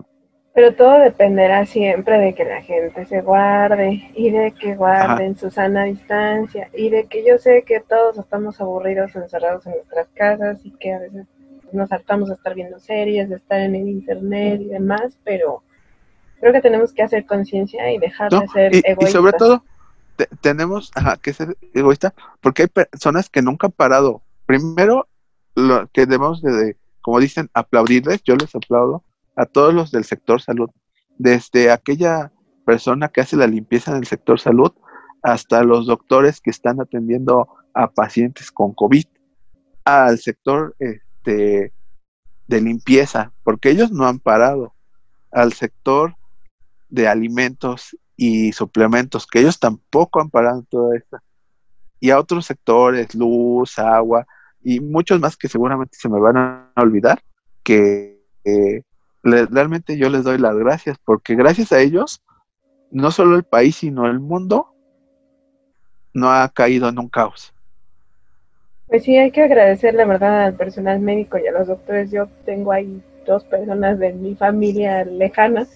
Pero 0.55 0.75
todo 0.75 1.01
dependerá 1.01 1.65
siempre 1.65 2.19
de 2.19 2.35
que 2.35 2.45
la 2.45 2.61
gente 2.61 3.07
se 3.07 3.23
guarde 3.23 4.11
y 4.15 4.31
de 4.31 4.53
que 4.53 4.75
guarden 4.75 5.35
su 5.39 5.51
sana 5.51 5.85
distancia 5.85 6.69
y 6.75 6.91
de 6.91 7.07
que 7.07 7.25
yo 7.27 7.39
sé 7.39 7.63
que 7.63 7.81
todos 7.81 8.19
estamos 8.19 8.61
aburridos 8.61 9.17
encerrados 9.17 9.67
en 9.67 9.73
nuestras 9.73 10.09
casas 10.09 10.59
y 10.63 10.73
que 10.73 10.93
a 10.93 10.99
veces 10.99 11.27
nos 11.77 11.93
hartamos 11.93 12.29
de 12.29 12.35
estar 12.35 12.55
viendo 12.55 12.79
series, 12.79 13.29
de 13.29 13.37
estar 13.37 13.61
en 13.61 13.75
el 13.75 13.89
internet 13.89 14.61
y 14.61 14.69
demás, 14.69 15.19
pero 15.25 15.63
creo 16.41 16.53
que 16.53 16.61
tenemos 16.61 16.93
que 16.93 17.03
hacer 17.03 17.27
conciencia 17.27 17.91
y 17.93 17.99
dejar 17.99 18.31
de 18.31 18.49
ser 18.49 18.75
egoístas. 18.75 19.09
Y 19.09 19.13
sobre 19.13 19.33
todo, 19.33 19.65
tenemos 20.41 20.91
que 21.23 21.33
ser 21.33 21.57
egoístas 21.75 22.13
porque 22.41 22.63
hay 22.63 22.69
personas 22.69 23.29
que 23.29 23.43
nunca 23.43 23.67
han 23.67 23.73
parado. 23.73 24.23
Primero, 24.47 25.09
lo 25.55 25.87
que 25.89 26.07
debemos 26.07 26.43
de, 26.43 26.77
como 27.01 27.21
dicen, 27.21 27.51
aplaudirles, 27.55 28.23
yo 28.23 28.37
les 28.37 28.55
aplaudo 28.55 29.05
a 29.37 29.47
todos 29.47 29.75
los 29.75 29.91
del 29.91 30.05
sector 30.05 30.41
salud, 30.41 30.71
desde 31.19 31.71
aquella 31.71 32.33
persona 32.65 33.09
que 33.09 33.21
hace 33.21 33.37
la 33.37 33.47
limpieza 33.47 33.93
en 33.93 33.99
el 33.99 34.07
sector 34.07 34.41
salud 34.41 34.73
hasta 35.23 35.63
los 35.63 35.87
doctores 35.87 36.41
que 36.41 36.51
están 36.51 36.81
atendiendo 36.81 37.49
a 37.75 37.91
pacientes 37.91 38.51
con 38.51 38.75
COVID, 38.75 39.05
al 39.85 40.19
sector 40.19 40.75
eh, 40.81 41.01
de, 41.33 41.73
limpieza, 42.49 43.33
porque 43.43 43.71
ellos 43.71 43.91
no 43.91 44.07
han 44.07 44.19
parado 44.19 44.73
al 45.33 45.53
sector 45.53 46.15
de 46.89 47.09
alimentos 47.09 47.97
y 48.17 48.53
suplementos, 48.53 49.27
que 49.27 49.41
ellos 49.41 49.59
tampoco 49.59 50.21
han 50.21 50.31
parado 50.31 50.65
toda 50.71 50.97
esta, 50.97 51.23
y 52.01 52.11
a 52.11 52.19
otros 52.19 52.47
sectores, 52.47 53.15
luz, 53.15 53.79
agua, 53.79 54.27
y 54.63 54.81
muchos 54.81 55.21
más 55.21 55.37
que 55.37 55.49
seguramente 55.49 55.97
se 55.99 56.09
me 56.09 56.21
van 56.21 56.37
a 56.37 56.73
olvidar, 56.77 57.23
que 57.63 58.23
realmente 59.23 59.99
yo 59.99 60.09
les 60.09 60.25
doy 60.25 60.39
las 60.39 60.57
gracias, 60.57 60.99
porque 61.05 61.35
gracias 61.35 61.73
a 61.73 61.81
ellos, 61.81 62.23
no 62.91 63.11
solo 63.11 63.37
el 63.37 63.45
país, 63.45 63.77
sino 63.77 64.07
el 64.07 64.21
mundo 64.21 64.73
no 66.15 66.31
ha 66.31 66.49
caído 66.49 66.89
en 66.89 66.99
un 66.99 67.09
caos. 67.09 67.53
Pues 68.89 69.03
sí, 69.03 69.17
hay 69.17 69.33
que 69.33 69.43
agradecer 69.43 69.95
la 69.95 70.05
verdad 70.05 70.45
al 70.45 70.55
personal 70.55 71.01
médico 71.01 71.39
y 71.39 71.47
a 71.47 71.53
los 71.53 71.67
doctores. 71.67 72.11
Yo 72.13 72.29
tengo 72.45 72.71
ahí 72.73 73.03
dos 73.27 73.45
personas 73.45 73.99
de 73.99 74.13
mi 74.13 74.37
familia 74.37 75.05
lejana 75.05 75.67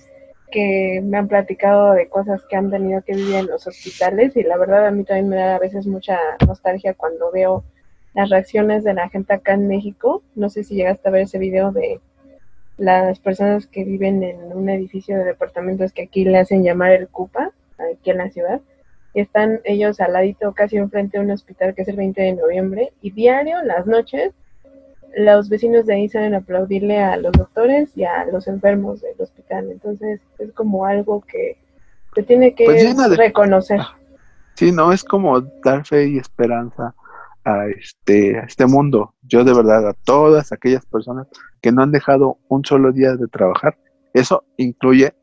que 0.53 1.01
me 1.03 1.19
han 1.19 1.29
platicado 1.29 1.93
de 1.93 2.09
cosas 2.09 2.43
que 2.49 2.57
han 2.57 2.71
tenido 2.71 3.03
que 3.03 3.15
vivir 3.15 3.37
en 3.37 3.47
los 3.49 3.67
hospitales 3.67 4.37
y 4.37 4.43
la 4.43 4.57
verdad 4.57 4.87
a 4.87 4.91
mí 4.93 5.05
también 5.05 5.29
me 5.29 5.37
da 5.37 5.57
a 5.57 5.59
veces 5.59 5.87
mucha 5.87 6.19
nostalgia 6.47 6.95
cuando 6.95 7.31
veo 7.33 7.65
las 8.15 8.31
reacciones 8.31 8.85
de 8.85 8.95
la 8.95 9.09
gente 9.09 9.35
acá 9.35 9.55
en 9.55 9.67
México. 9.67 10.23
No 10.37 10.49
sé 10.49 10.63
si 10.65 10.75
llegaste 10.77 11.09
a 11.09 11.13
ver 11.13 11.23
ese 11.23 11.39
video 11.39 11.73
de 11.73 12.01
las 12.79 13.19
personas 13.19 13.67
que 13.67 13.85
viven 13.85 14.23
en 14.23 14.53
un 14.53 14.69
edificio 14.69 15.19
de 15.19 15.25
departamentos 15.25 15.93
que 15.93 16.03
aquí 16.03 16.25
le 16.25 16.39
hacen 16.39 16.63
llamar 16.63 16.93
el 16.93 17.09
CUPA, 17.09 17.53
aquí 17.93 18.11
en 18.11 18.19
la 18.19 18.31
ciudad. 18.31 18.61
Y 19.15 19.21
están 19.21 19.61
ellos 19.65 20.01
al 20.01 20.13
ladito, 20.13 20.53
casi 20.53 20.77
enfrente 20.77 21.19
de 21.19 21.25
un 21.25 21.31
hospital 21.31 21.75
que 21.75 21.83
es 21.83 21.89
el 21.89 21.97
20 21.97 22.21
de 22.21 22.33
noviembre. 22.35 22.93
Y 23.03 23.11
diario, 23.11 23.63
las 23.63 23.87
noches, 23.87 24.33
los 25.17 25.49
vecinos 25.49 25.87
de 25.87 25.95
ahí 25.95 26.09
salen 26.09 26.35
a 26.35 26.39
aplaudirle 26.39 26.99
a 26.99 27.17
los 27.17 27.33
doctores 27.33 27.97
y 27.97 28.05
a 28.05 28.25
los 28.27 28.47
enfermos 28.47 29.01
del 29.01 29.15
hospital. 29.19 29.71
Entonces 29.71 30.21
es 30.39 30.53
como 30.53 30.87
algo 30.87 31.23
que 31.23 31.59
se 32.15 32.23
tiene 32.23 32.55
que 32.55 32.65
pues 32.65 33.17
reconocer. 33.17 33.81
Ah, 33.81 33.97
sí, 34.55 34.73
no, 34.73 34.93
es 34.93 35.05
como 35.05 35.41
dar 35.41 35.85
fe 35.85 36.09
y 36.09 36.19
esperanza 36.19 36.95
a 37.45 37.67
este, 37.69 38.39
a 38.39 38.43
este 38.43 38.67
mundo. 38.67 39.15
Yo 39.23 39.45
de 39.45 39.55
verdad 39.55 39.89
a 39.89 39.95
todas 39.95 40.53
aquellas 40.53 40.87
personas 40.87 41.27
que 41.61 41.73
no 41.73 41.83
han 41.83 41.93
dejado 41.93 42.39
un 42.49 42.65
solo 42.65 42.93
día 42.93 43.17
de 43.17 43.29
trabajar, 43.29 43.77
eso 44.13 44.45
incluye 44.57 45.15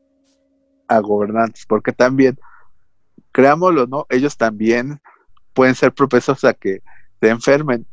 a 0.88 1.00
gobernantes, 1.00 1.66
porque 1.66 1.92
también, 1.92 2.38
creámoslo, 3.38 3.86
¿no? 3.86 4.04
Ellos 4.08 4.36
también 4.36 5.00
pueden 5.52 5.76
ser 5.76 5.92
propensos 5.92 6.42
a 6.42 6.54
que 6.54 6.82
se 7.20 7.28
enfermen. 7.28 7.86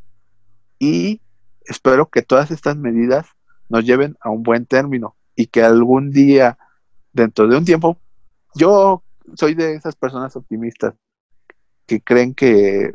Y 0.80 1.22
espero 1.66 2.10
que 2.10 2.24
todas 2.24 2.50
estas 2.50 2.76
medidas 2.78 3.28
nos 3.70 3.86
lleven 3.86 4.18
a 4.22 4.32
un 4.32 4.42
buen 4.42 4.66
término 4.66 5.16
y 5.36 5.46
que 5.46 5.62
algún 5.62 6.10
día, 6.10 6.58
dentro 7.14 7.48
de 7.48 7.58
un 7.58 7.64
tiempo, 7.64 8.00
yo 8.56 9.04
soy 9.36 9.54
de 9.54 9.76
esas 9.76 9.96
personas 9.96 10.36
optimistas 10.36 10.96
que 11.86 12.02
creen 12.02 12.34
que 12.34 12.92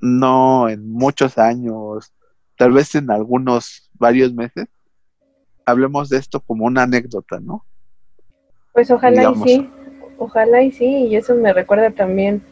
no 0.00 0.68
en 0.68 0.90
muchos 0.90 1.38
años, 1.38 2.12
tal 2.56 2.72
vez 2.72 2.96
en 2.96 3.12
algunos 3.12 3.92
varios 3.92 4.34
meses, 4.34 4.66
hablemos 5.64 6.08
de 6.08 6.18
esto 6.18 6.40
como 6.40 6.64
una 6.64 6.82
anécdota, 6.82 7.38
¿no? 7.38 7.64
Pues 8.72 8.90
ojalá 8.90 9.30
y 9.30 9.34
sí, 9.44 9.70
ojalá 10.18 10.62
y 10.62 10.72
sí, 10.72 11.06
y 11.06 11.16
eso 11.16 11.34
me 11.34 11.52
recuerda 11.52 11.90
también 11.90 12.42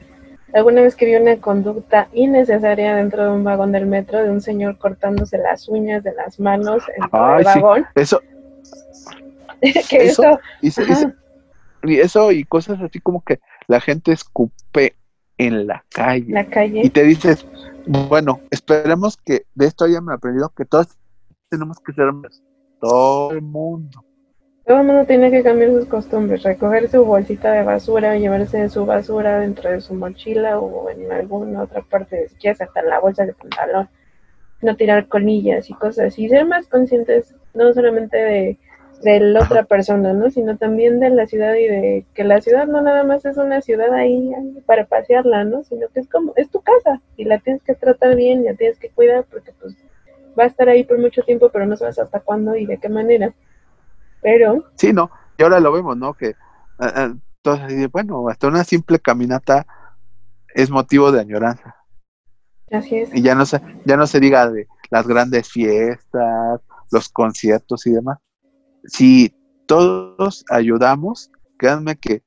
alguna 0.52 0.82
vez 0.82 0.96
que 0.96 1.06
vi 1.06 1.14
una 1.16 1.36
conducta 1.38 2.08
innecesaria 2.12 2.94
dentro 2.96 3.24
de 3.24 3.30
un 3.30 3.44
vagón 3.44 3.72
del 3.72 3.86
metro 3.86 4.22
de 4.22 4.30
un 4.30 4.40
señor 4.40 4.78
cortándose 4.78 5.38
las 5.38 5.68
uñas 5.68 6.02
de 6.02 6.12
las 6.14 6.38
manos 6.38 6.82
en 6.96 7.04
el 7.04 7.44
vagón. 7.44 7.86
eso. 7.94 8.20
eso, 9.62 10.40
y, 11.84 12.00
eso 12.00 12.32
y 12.32 12.42
cosas 12.44 12.80
así 12.82 12.98
como 12.98 13.22
que 13.22 13.38
la 13.68 13.80
gente 13.80 14.12
escupe 14.12 14.96
en 15.38 15.68
la 15.68 15.84
calle. 15.88 16.26
La 16.28 16.44
calle. 16.46 16.80
Y 16.84 16.90
te 16.90 17.04
dices, 17.04 17.46
bueno, 17.86 18.40
esperemos 18.50 19.16
que 19.16 19.46
de 19.54 19.66
esto 19.66 19.84
hayan 19.84 20.10
aprendido 20.10 20.52
que 20.56 20.64
todos 20.64 20.88
tenemos 21.48 21.78
que 21.78 21.92
ser 21.92 22.10
todo 22.80 23.30
el 23.30 23.42
mundo. 23.42 24.04
Todo 24.66 24.80
el 24.80 24.86
mundo 24.86 25.04
tiene 25.06 25.30
que 25.32 25.42
cambiar 25.42 25.70
sus 25.72 25.86
costumbres, 25.86 26.44
recoger 26.44 26.88
su 26.88 27.04
bolsita 27.04 27.50
de 27.50 27.64
basura, 27.64 28.16
llevarse 28.16 28.68
su 28.68 28.86
basura 28.86 29.40
dentro 29.40 29.70
de 29.70 29.80
su 29.80 29.92
mochila 29.94 30.60
o 30.60 30.88
en 30.88 31.10
alguna 31.10 31.62
otra 31.62 31.82
parte, 31.82 32.28
si 32.28 32.36
quieres 32.36 32.60
hasta 32.60 32.80
en 32.80 32.88
la 32.88 33.00
bolsa 33.00 33.26
de 33.26 33.34
pantalón, 33.34 33.88
no 34.60 34.76
tirar 34.76 35.08
colillas 35.08 35.68
y 35.68 35.74
cosas 35.74 36.06
así, 36.06 36.28
ser 36.28 36.46
más 36.46 36.68
conscientes 36.68 37.34
no 37.54 37.72
solamente 37.72 38.16
de, 38.16 38.58
de 39.02 39.18
la 39.18 39.40
otra 39.40 39.64
persona, 39.64 40.12
¿no? 40.12 40.30
sino 40.30 40.56
también 40.56 41.00
de 41.00 41.10
la 41.10 41.26
ciudad 41.26 41.54
y 41.56 41.66
de 41.66 42.04
que 42.14 42.22
la 42.22 42.40
ciudad 42.40 42.68
no 42.68 42.80
nada 42.80 43.02
más 43.02 43.24
es 43.24 43.36
una 43.38 43.60
ciudad 43.62 43.92
ahí 43.92 44.32
para 44.64 44.86
pasearla, 44.86 45.42
¿no? 45.42 45.64
sino 45.64 45.88
que 45.88 46.00
es 46.00 46.08
como, 46.08 46.34
es 46.36 46.48
tu 46.50 46.60
casa 46.60 47.00
y 47.16 47.24
la 47.24 47.38
tienes 47.40 47.62
que 47.64 47.74
tratar 47.74 48.14
bien, 48.14 48.42
y 48.42 48.44
la 48.44 48.54
tienes 48.54 48.78
que 48.78 48.90
cuidar 48.90 49.24
porque 49.28 49.52
pues 49.60 49.74
va 50.38 50.44
a 50.44 50.46
estar 50.46 50.68
ahí 50.68 50.84
por 50.84 50.98
mucho 50.98 51.22
tiempo, 51.22 51.50
pero 51.52 51.66
no 51.66 51.76
sabes 51.76 51.98
hasta 51.98 52.20
cuándo 52.20 52.54
y 52.54 52.64
de 52.64 52.78
qué 52.78 52.88
manera. 52.88 53.34
Pero... 54.22 54.64
Sí, 54.76 54.92
no, 54.92 55.10
y 55.36 55.42
ahora 55.42 55.60
lo 55.60 55.72
vemos, 55.72 55.96
¿no? 55.96 56.14
Que 56.14 56.34
entonces, 56.78 57.90
bueno, 57.90 58.28
hasta 58.28 58.48
una 58.48 58.64
simple 58.64 58.98
caminata 58.98 59.66
es 60.54 60.70
motivo 60.70 61.12
de 61.12 61.20
añoranza. 61.20 61.76
Así 62.70 62.96
es. 62.96 63.14
Y 63.14 63.22
ya 63.22 63.34
no 63.34 63.44
se, 63.44 63.60
ya 63.84 63.96
no 63.96 64.06
se 64.06 64.20
diga 64.20 64.48
de 64.48 64.66
las 64.90 65.06
grandes 65.06 65.50
fiestas, 65.50 66.60
los 66.90 67.08
conciertos 67.08 67.86
y 67.86 67.90
demás. 67.92 68.18
Si 68.84 69.34
todos 69.66 70.44
ayudamos, 70.50 71.30
créanme 71.56 71.96
que 71.96 72.22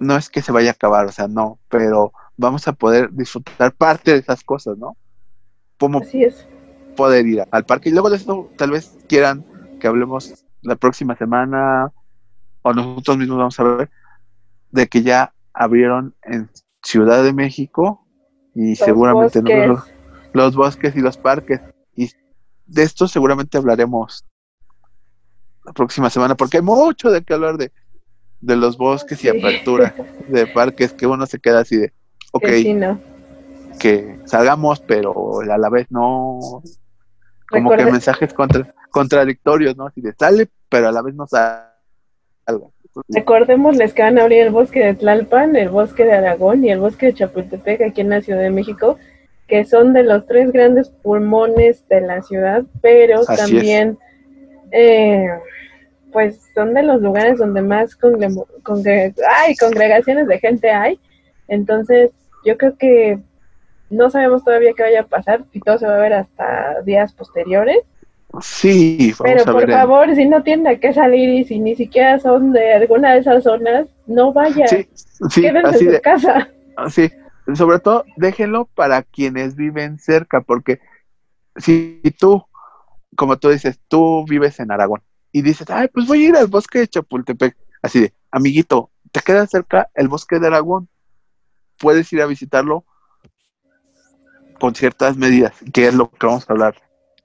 no 0.00 0.16
es 0.16 0.28
que 0.28 0.42
se 0.42 0.52
vaya 0.52 0.70
a 0.70 0.72
acabar, 0.72 1.06
o 1.06 1.12
sea, 1.12 1.28
no, 1.28 1.58
pero 1.68 2.12
vamos 2.36 2.68
a 2.68 2.72
poder 2.72 3.12
disfrutar 3.12 3.72
parte 3.74 4.12
de 4.12 4.18
esas 4.18 4.44
cosas, 4.44 4.78
¿no? 4.78 4.96
Como 5.78 6.00
Así 6.00 6.24
es. 6.24 6.46
poder 6.96 7.26
ir 7.26 7.44
al 7.50 7.64
parque 7.64 7.88
y 7.88 7.92
luego 7.92 8.10
de 8.10 8.16
eso 8.16 8.50
tal 8.56 8.70
vez 8.70 8.96
quieran 9.08 9.44
que 9.78 9.86
hablemos 9.86 10.44
la 10.62 10.76
próxima 10.76 11.16
semana 11.16 11.92
o 12.62 12.72
nosotros 12.72 13.18
mismos 13.18 13.38
vamos 13.38 13.60
a 13.60 13.64
ver 13.64 13.90
de 14.70 14.88
que 14.88 15.02
ya 15.02 15.32
abrieron 15.52 16.14
en 16.22 16.50
Ciudad 16.82 17.22
de 17.22 17.32
México 17.32 18.06
y 18.54 18.76
seguramente 18.76 19.42
Los, 19.42 19.80
los, 20.32 20.56
bosques 20.56 20.96
y 20.96 21.00
los 21.00 21.16
parques. 21.16 21.60
Y 21.96 22.10
de 22.66 22.82
esto 22.82 23.08
seguramente 23.08 23.58
hablaremos 23.58 24.24
la 25.64 25.72
próxima 25.72 26.10
semana 26.10 26.34
porque 26.34 26.58
hay 26.58 26.62
mucho 26.62 27.10
de 27.10 27.22
qué 27.22 27.34
hablar 27.34 27.58
de, 27.58 27.72
de 28.40 28.56
los 28.56 28.76
bosques 28.78 29.22
y 29.24 29.28
apertura 29.28 29.94
de 30.28 30.46
parques 30.46 30.92
que 30.92 31.06
uno 31.06 31.26
se 31.26 31.38
queda 31.38 31.60
así 31.60 31.76
de 31.76 31.92
ok 32.32 32.46
que 33.78 34.18
salgamos 34.24 34.80
pero 34.80 35.40
a 35.40 35.58
la 35.58 35.68
vez 35.68 35.86
no 35.90 36.62
como 37.48 37.70
que 37.70 37.84
mensajes 37.84 38.32
contra 38.34 38.74
contradictorios, 38.90 39.76
¿no? 39.76 39.86
Así 39.86 40.00
de 40.00 40.12
sale, 40.12 40.48
pero 40.68 40.88
a 40.88 40.92
la 40.92 41.02
vez 41.02 41.14
no 41.14 41.26
sale. 41.26 41.68
Recordémosles 43.08 43.92
que 43.92 44.02
van 44.02 44.18
a 44.18 44.22
abrir 44.22 44.42
el 44.42 44.50
bosque 44.50 44.80
de 44.80 44.94
Tlalpan, 44.94 45.56
el 45.56 45.68
bosque 45.68 46.04
de 46.04 46.12
Aragón 46.12 46.64
y 46.64 46.70
el 46.70 46.80
bosque 46.80 47.06
de 47.06 47.14
Chapultepec 47.14 47.82
aquí 47.82 48.00
en 48.00 48.10
la 48.10 48.22
Ciudad 48.22 48.40
de 48.40 48.50
México, 48.50 48.98
que 49.46 49.64
son 49.64 49.92
de 49.92 50.02
los 50.02 50.26
tres 50.26 50.50
grandes 50.52 50.90
pulmones 50.90 51.86
de 51.88 52.00
la 52.00 52.22
ciudad, 52.22 52.64
pero 52.82 53.24
también, 53.24 53.98
eh, 54.72 55.28
pues 56.12 56.40
son 56.54 56.74
de 56.74 56.82
los 56.82 57.00
lugares 57.00 57.38
donde 57.38 57.62
más 57.62 57.96
ay, 58.02 59.56
congregaciones 59.56 60.26
de 60.26 60.38
gente 60.38 60.70
hay. 60.70 60.98
Entonces, 61.46 62.10
yo 62.44 62.56
creo 62.56 62.76
que 62.76 63.18
no 63.90 64.10
sabemos 64.10 64.44
todavía 64.44 64.72
qué 64.76 64.82
vaya 64.82 65.00
a 65.00 65.06
pasar 65.06 65.44
y 65.52 65.60
todo 65.60 65.78
se 65.78 65.86
va 65.86 65.96
a 65.96 66.00
ver 66.00 66.12
hasta 66.12 66.82
días 66.82 67.12
posteriores. 67.12 67.78
Sí, 68.42 69.14
vamos 69.18 69.44
Pero 69.44 69.52
por 69.52 69.70
favor, 69.70 70.14
si 70.14 70.26
no 70.26 70.42
tiene 70.42 70.78
que 70.78 70.92
salir 70.92 71.30
y 71.30 71.44
si 71.44 71.58
ni 71.58 71.74
siquiera 71.74 72.18
son 72.18 72.52
de 72.52 72.74
alguna 72.74 73.14
de 73.14 73.20
esas 73.20 73.42
zonas, 73.42 73.86
no 74.06 74.32
vaya. 74.32 74.66
Sí, 74.66 74.86
Quédense 75.34 75.84
en 75.84 75.94
su 75.94 76.00
casa. 76.02 76.48
Sí, 76.90 77.10
sobre 77.54 77.78
todo 77.78 78.04
déjenlo 78.16 78.66
para 78.66 79.02
quienes 79.02 79.56
viven 79.56 79.98
cerca, 79.98 80.42
porque 80.42 80.80
si 81.56 82.00
tú, 82.18 82.44
como 83.16 83.38
tú 83.38 83.48
dices, 83.48 83.80
tú 83.88 84.24
vives 84.28 84.60
en 84.60 84.70
Aragón 84.70 85.02
y 85.32 85.42
dices, 85.42 85.68
ay, 85.70 85.88
pues 85.88 86.06
voy 86.06 86.24
a 86.24 86.28
ir 86.28 86.36
al 86.36 86.46
bosque 86.46 86.80
de 86.80 86.88
Chapultepec, 86.88 87.56
así 87.82 88.00
de, 88.00 88.12
amiguito, 88.30 88.90
te 89.10 89.20
queda 89.20 89.46
cerca 89.46 89.88
el 89.94 90.08
bosque 90.08 90.38
de 90.38 90.46
Aragón, 90.46 90.88
puedes 91.78 92.12
ir 92.12 92.20
a 92.20 92.26
visitarlo 92.26 92.84
con 94.60 94.74
ciertas 94.74 95.16
medidas, 95.16 95.52
que 95.72 95.86
es 95.88 95.94
lo 95.94 96.10
que 96.10 96.26
vamos 96.26 96.48
a 96.48 96.52
hablar 96.52 96.74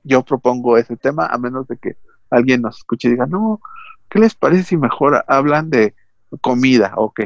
yo 0.03 0.23
propongo 0.23 0.77
ese 0.77 0.97
tema, 0.97 1.25
a 1.25 1.37
menos 1.37 1.67
de 1.67 1.77
que 1.77 1.95
alguien 2.29 2.61
nos 2.61 2.77
escuche 2.77 3.07
y 3.07 3.11
diga, 3.11 3.25
no, 3.25 3.61
¿qué 4.09 4.19
les 4.19 4.35
parece 4.35 4.63
si 4.63 4.77
mejor 4.77 5.23
hablan 5.27 5.69
de 5.69 5.93
comida? 6.41 6.93
Ok, 6.95 7.21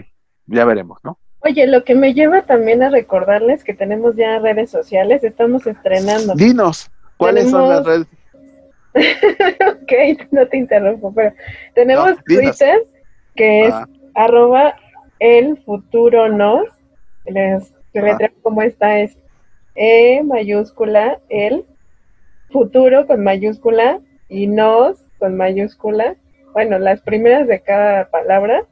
ya 0.45 0.65
veremos, 0.65 0.99
¿no? 1.03 1.17
Oye, 1.39 1.67
lo 1.67 1.83
que 1.83 1.95
me 1.95 2.13
lleva 2.13 2.43
también 2.43 2.83
a 2.83 2.89
recordarles 2.89 3.63
que 3.63 3.73
tenemos 3.73 4.15
ya 4.15 4.39
redes 4.39 4.69
sociales, 4.69 5.23
estamos 5.23 5.65
estrenando. 5.65 6.33
Dinos, 6.35 6.91
¿cuáles 7.17 7.49
son 7.49 7.69
las 7.69 7.85
redes? 7.85 8.07
ok, 8.95 10.27
no 10.31 10.47
te 10.47 10.57
interrumpo, 10.57 11.13
pero 11.13 11.33
tenemos 11.73 12.17
Twitter, 12.25 12.87
que 13.35 13.67
es 13.67 13.73
ah. 13.73 13.87
arroba 14.15 14.75
el 15.19 15.61
futuro 15.63 16.29
nos, 16.29 16.67
les 17.25 17.71
ah. 17.95 18.29
como 18.41 18.61
esta 18.61 18.99
es 18.99 19.17
E 19.77 20.23
mayúscula, 20.23 21.19
el 21.29 21.65
futuro 22.49 23.05
con 23.05 23.23
mayúscula 23.23 23.99
y 24.27 24.47
nos 24.47 24.97
con 25.19 25.37
mayúscula. 25.37 26.15
Bueno, 26.53 26.79
las 26.79 27.01
primeras 27.01 27.47
de 27.47 27.61
cada 27.61 28.09
palabra. 28.09 28.65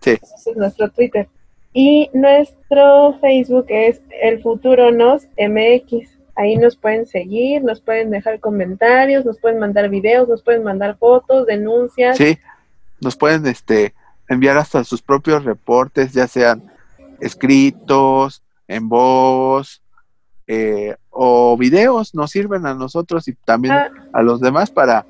Sí. 0.00 0.12
es 0.12 0.56
nuestro 0.56 0.90
Twitter. 0.90 1.28
Y 1.72 2.10
nuestro 2.12 3.16
Facebook 3.20 3.66
es 3.68 4.00
El 4.20 4.42
Futuro 4.42 4.90
Nos 4.90 5.28
MX. 5.38 6.18
Ahí 6.34 6.56
nos 6.56 6.76
pueden 6.76 7.06
seguir, 7.06 7.62
nos 7.62 7.80
pueden 7.80 8.10
dejar 8.10 8.40
comentarios, 8.40 9.24
nos 9.24 9.38
pueden 9.38 9.60
mandar 9.60 9.88
videos, 9.88 10.28
nos 10.28 10.42
pueden 10.42 10.64
mandar 10.64 10.96
fotos, 10.96 11.46
denuncias. 11.46 12.16
Sí, 12.16 12.38
nos 13.00 13.16
pueden 13.16 13.46
este, 13.46 13.94
enviar 14.28 14.56
hasta 14.56 14.82
sus 14.82 15.02
propios 15.02 15.44
reportes, 15.44 16.12
ya 16.12 16.26
sean 16.26 16.72
escritos, 17.20 18.42
en 18.66 18.88
voz, 18.88 19.82
eh, 20.52 20.96
o 21.10 21.56
videos 21.56 22.12
nos 22.12 22.32
sirven 22.32 22.66
a 22.66 22.74
nosotros 22.74 23.28
y 23.28 23.34
también 23.34 23.72
Ah. 23.74 23.88
a 24.12 24.22
los 24.22 24.40
demás 24.40 24.68
para 24.72 25.06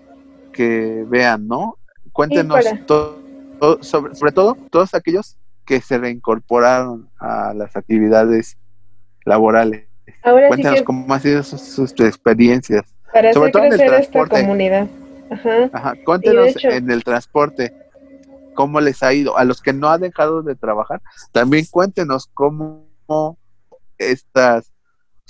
que 0.52 1.06
vean, 1.08 1.48
¿no? 1.48 1.78
Cuéntenos 2.12 2.62
para- 2.62 2.84
to- 2.84 3.18
to- 3.58 3.82
sobre, 3.82 4.14
sobre 4.14 4.32
todo 4.32 4.54
todos 4.70 4.92
aquellos 4.94 5.38
que 5.64 5.80
se 5.80 5.96
reincorporaron 5.96 7.08
a 7.18 7.54
las 7.54 7.74
actividades 7.74 8.58
laborales. 9.24 9.86
Ahora 10.22 10.42
sí 10.42 10.48
Cuéntenos 10.48 10.78
que 10.80 10.84
cómo 10.84 11.14
han 11.14 11.20
sido 11.22 11.42
sus, 11.42 11.60
sus 11.62 11.92
experiencias. 12.00 12.82
para 13.12 13.32
sobre 13.32 13.50
hacer 13.50 13.52
todo 13.52 13.64
en 13.64 13.72
el 13.72 13.78
crecer 13.78 13.94
esta 14.00 14.10
transporte. 14.12 14.40
comunidad. 14.42 14.88
Ajá. 15.30 15.70
Ajá, 15.72 15.94
cuéntenos 16.04 16.48
hecho- 16.48 16.68
en 16.68 16.90
el 16.90 17.02
transporte 17.02 17.72
cómo 18.54 18.78
les 18.80 19.02
ha 19.02 19.12
ido. 19.14 19.38
A 19.38 19.44
los 19.44 19.62
que 19.62 19.72
no 19.72 19.88
han 19.88 20.02
dejado 20.02 20.42
de 20.42 20.54
trabajar, 20.54 21.00
también 21.32 21.64
cuéntenos 21.70 22.28
cómo 22.34 22.84
estas 23.98 24.70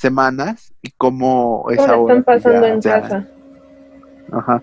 semanas 0.01 0.72
y 0.82 0.90
cómo 0.92 1.66
es 1.70 1.76
¿Cómo 1.76 1.88
la 1.88 1.94
ahora 1.94 2.14
están 2.14 2.22
que 2.24 2.38
pasando 2.40 2.66
ya- 2.66 2.72
en 2.74 2.80
ya- 2.80 3.01
casa? 3.01 3.28
Ajá. 4.32 4.62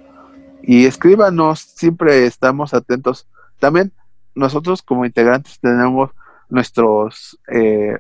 Y 0.64 0.86
escríbanos, 0.86 1.60
siempre 1.60 2.26
estamos 2.26 2.74
atentos. 2.74 3.28
También 3.60 3.92
nosotros 4.36 4.82
como 4.82 5.06
integrantes 5.06 5.60
tenemos 5.60 6.12
nuestros 6.50 7.40
eh, 7.52 7.98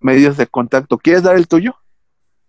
medios 0.00 0.36
de 0.36 0.46
contacto. 0.46 0.98
¿Quieres 0.98 1.22
dar 1.22 1.36
el 1.36 1.48
tuyo? 1.48 1.74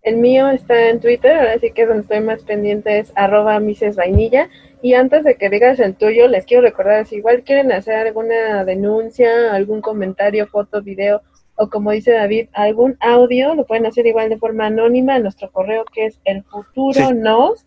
El 0.01 0.17
mío 0.17 0.49
está 0.49 0.89
en 0.89 0.99
Twitter, 0.99 1.31
ahora 1.37 1.59
sí 1.59 1.71
que 1.71 1.85
donde 1.85 2.01
estoy 2.01 2.19
más 2.19 2.43
pendiente 2.43 2.99
es 2.99 3.13
arroba 3.15 3.59
Mises 3.59 3.95
Vainilla. 3.95 4.49
Y 4.81 4.95
antes 4.95 5.23
de 5.23 5.35
que 5.37 5.49
digas 5.49 5.79
el 5.79 5.95
tuyo, 5.95 6.27
les 6.27 6.45
quiero 6.45 6.61
recordar, 6.63 7.05
si 7.05 7.15
igual 7.15 7.43
quieren 7.43 7.71
hacer 7.71 7.95
alguna 8.07 8.65
denuncia, 8.65 9.53
algún 9.53 9.79
comentario, 9.81 10.45
foto, 10.47 10.81
video, 10.81 11.21
o 11.63 11.69
como 11.69 11.91
dice 11.91 12.11
David, 12.11 12.49
algún 12.53 12.97
audio, 12.99 13.55
lo 13.55 13.65
pueden 13.65 13.85
hacer 13.85 14.05
igual 14.05 14.29
de 14.29 14.37
forma 14.37 14.65
anónima 14.67 15.15
a 15.15 15.19
nuestro 15.19 15.51
correo 15.51 15.85
que 15.91 16.05
es 16.07 16.19
el 16.25 16.43
futuro 16.43 16.93
Sí. 16.93 17.13
nos 17.15 17.65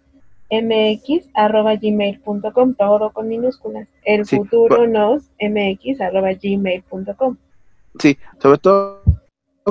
mx 0.51 1.29
arroba 1.35 1.75
gmail.com, 1.75 2.75
todo 2.75 3.11
con 3.11 3.27
minúsculas. 3.29 3.89
El 4.05 4.25
Sí, 4.27 4.37
futuro 4.37 4.87
nos 4.87 5.25
mx 5.41 6.01
arroba 6.01 6.31
gmail.com. 6.41 7.37
Sí, 7.99 8.17
sobre 8.41 8.59
todo 8.59 9.03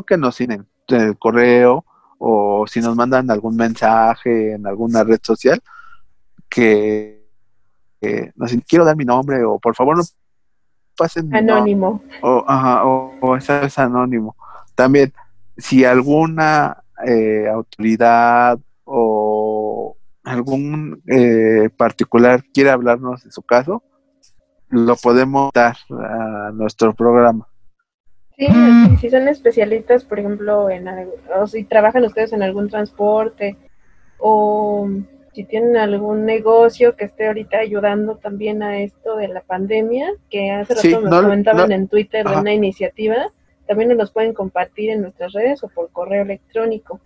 que 0.05 0.17
nos 0.17 0.36
siguen 0.36 0.65
en 0.89 1.01
el 1.01 1.17
correo 1.17 1.86
o 2.17 2.65
si 2.67 2.82
nos 2.82 2.95
mandan 2.95 3.30
algún 3.32 3.55
mensaje 3.55 4.53
en 4.53 4.67
alguna 4.67 5.03
red 5.03 5.19
social 5.21 5.61
que, 6.49 7.26
que 8.01 8.32
nos 8.36 8.49
dicen, 8.51 8.63
quiero 8.67 8.84
dar 8.86 8.97
mi 8.97 9.05
nombre 9.05 9.43
o 9.45 9.59
por 9.59 9.76
favor 9.76 9.95
no 9.97 10.03
pasen 10.98 11.26
mi 11.30 11.32
nombre", 11.38 11.54
Anónimo. 11.56 12.02
o, 12.22 12.43
ajá, 12.48 12.86
o, 12.86 13.14
o 13.22 13.36
esa 13.36 13.64
es 13.64 13.78
anónimo. 13.80 14.36
También, 14.76 15.14
si 15.58 15.86
alguna 15.86 16.84
eh, 17.06 17.48
autoridad 17.48 18.60
o 18.84 19.96
algún 20.24 21.02
eh, 21.08 21.70
particular 21.78 22.43
quiere 22.54 22.72
hablarnos 22.72 23.24
de 23.24 23.32
su 23.32 23.41
caso, 23.41 23.84
lo 24.70 24.96
podemos 24.96 25.52
dar 25.54 25.78
a 25.91 26.52
nuestro 26.54 26.93
programa. 26.93 27.48
Sí, 28.38 28.48
sí, 28.48 28.98
si 28.98 29.10
son 29.10 29.28
especialistas, 29.30 30.04
por 30.04 30.20
ejemplo, 30.20 30.70
en 30.70 30.88
algo- 30.89 31.14
o 31.39 31.48
si 31.48 31.64
trabajan 31.64 32.04
ustedes 32.04 32.34
en 32.34 32.43
algún 32.43 32.70
transporte 32.70 33.56
o 34.18 34.89
si 35.36 35.43
tienen 35.43 35.75
algún 35.75 36.25
negocio 36.25 36.95
que 36.95 37.05
esté 37.05 37.27
ahorita 37.27 37.57
ayudando 37.57 38.15
también 38.15 38.63
a 38.63 38.79
esto 38.79 39.17
de 39.17 39.27
la 39.27 39.41
pandemia, 39.41 40.13
que 40.29 40.49
hace 40.51 40.73
rato 40.75 40.81
Sí, 40.81 40.91
nos 40.93 41.03
no- 41.03 41.21
comentaban 41.23 41.69
no- 41.69 41.75
en 41.75 41.88
Twitter 41.89 42.25
de 42.25 42.38
una 42.38 42.53
iniciativa, 42.53 43.15
también 43.67 43.89
nos 43.89 43.97
los 43.97 44.11
pueden 44.11 44.33
compartir 44.33 44.91
en 44.91 45.01
nuestras 45.01 45.33
redes 45.33 45.61
o 45.63 45.67
por 45.67 45.89
correo 45.91 46.21
electrónico. 46.21 47.01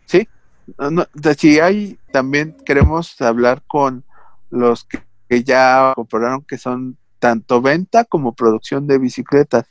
No, 0.77 0.91
no, 0.91 1.05
si 1.36 1.59
hay, 1.59 1.97
también 2.11 2.55
queremos 2.63 3.19
hablar 3.21 3.63
con 3.65 4.03
los 4.51 4.84
que, 4.84 4.99
que 5.27 5.43
ya 5.43 5.93
compraron 5.95 6.43
que 6.43 6.59
son 6.59 6.97
tanto 7.17 7.59
venta 7.61 8.05
como 8.05 8.36
producción 8.36 8.86
de 8.86 8.99
bicicletas. 8.99 9.65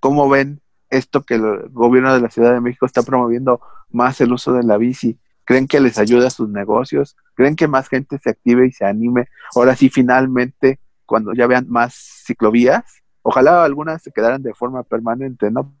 ¿Cómo 0.00 0.28
ven 0.28 0.60
esto 0.88 1.22
que 1.22 1.34
el 1.34 1.68
gobierno 1.70 2.12
de 2.12 2.20
la 2.20 2.30
Ciudad 2.30 2.52
de 2.52 2.60
México 2.60 2.84
está 2.84 3.02
promoviendo 3.04 3.60
más 3.90 4.20
el 4.20 4.32
uso 4.32 4.52
de 4.52 4.64
la 4.64 4.76
bici? 4.76 5.18
¿Creen 5.50 5.66
que 5.66 5.80
les 5.80 5.98
ayuda 5.98 6.28
a 6.28 6.30
sus 6.30 6.48
negocios? 6.48 7.16
¿Creen 7.34 7.56
que 7.56 7.66
más 7.66 7.88
gente 7.88 8.18
se 8.22 8.30
active 8.30 8.68
y 8.68 8.70
se 8.70 8.84
anime? 8.84 9.26
Ahora 9.56 9.74
sí, 9.74 9.88
finalmente, 9.90 10.78
cuando 11.04 11.32
ya 11.32 11.48
vean 11.48 11.66
más 11.68 12.22
ciclovías, 12.24 12.84
ojalá 13.22 13.64
algunas 13.64 14.00
se 14.00 14.12
quedaran 14.12 14.44
de 14.44 14.54
forma 14.54 14.84
permanente, 14.84 15.50
¿no? 15.50 15.74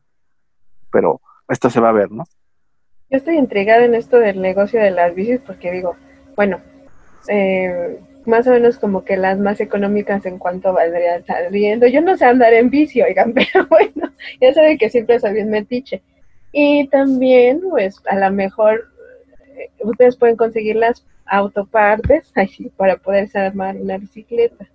Pero 0.90 1.20
esto 1.48 1.70
se 1.70 1.78
va 1.78 1.90
a 1.90 1.92
ver, 1.92 2.10
¿no? 2.10 2.24
Yo 3.10 3.18
estoy 3.18 3.36
intrigada 3.36 3.84
en 3.84 3.94
esto 3.94 4.18
del 4.18 4.42
negocio 4.42 4.80
de 4.80 4.90
las 4.90 5.14
bicis 5.14 5.38
porque 5.38 5.70
digo, 5.70 5.94
bueno, 6.34 6.58
eh, 7.28 8.00
más 8.26 8.48
o 8.48 8.50
menos 8.50 8.76
como 8.76 9.04
que 9.04 9.16
las 9.16 9.38
más 9.38 9.60
económicas 9.60 10.26
en 10.26 10.38
cuanto 10.38 10.72
valdrían 10.72 11.24
saliendo. 11.24 11.86
Yo 11.86 12.00
no 12.00 12.16
sé 12.16 12.24
andar 12.24 12.52
en 12.54 12.70
bici, 12.70 13.02
oigan, 13.02 13.32
pero 13.34 13.68
bueno, 13.68 14.12
ya 14.40 14.52
saben 14.52 14.78
que 14.78 14.90
siempre 14.90 15.20
soy 15.20 15.34
bien 15.34 15.48
metiche. 15.48 16.02
Y 16.50 16.88
también, 16.88 17.60
pues, 17.70 18.02
a 18.08 18.16
lo 18.16 18.32
mejor 18.32 18.90
ustedes 19.80 20.16
pueden 20.16 20.36
conseguir 20.36 20.76
las 20.76 21.04
autopartes 21.26 22.32
así, 22.36 22.70
para 22.76 22.96
poderse 22.96 23.38
armar 23.38 23.76
una 23.76 23.98
bicicleta. 23.98 24.68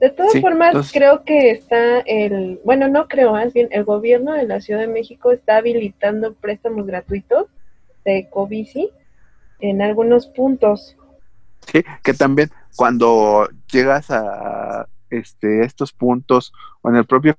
De 0.00 0.10
todas 0.10 0.32
Sí, 0.32 0.40
formas, 0.40 0.90
creo 0.92 1.22
que 1.24 1.52
está 1.52 2.00
el, 2.00 2.60
bueno, 2.64 2.88
no 2.88 3.06
creo, 3.06 3.32
más 3.32 3.52
bien 3.52 3.68
el 3.70 3.84
gobierno 3.84 4.32
de 4.32 4.46
la 4.48 4.60
Ciudad 4.60 4.80
de 4.80 4.88
México 4.88 5.30
está 5.30 5.58
habilitando 5.58 6.34
préstamos 6.34 6.86
gratuitos 6.86 7.46
de 8.04 8.18
Ecobici 8.18 8.90
en 9.60 9.80
algunos 9.80 10.26
puntos. 10.26 10.96
Sí, 11.70 11.84
que 12.02 12.14
también 12.14 12.50
cuando 12.74 13.48
llegas 13.70 14.10
a 14.10 14.88
este 15.08 15.64
estos 15.64 15.92
puntos 15.92 16.52
o 16.80 16.90
en 16.90 16.96
el 16.96 17.06
propio 17.06 17.36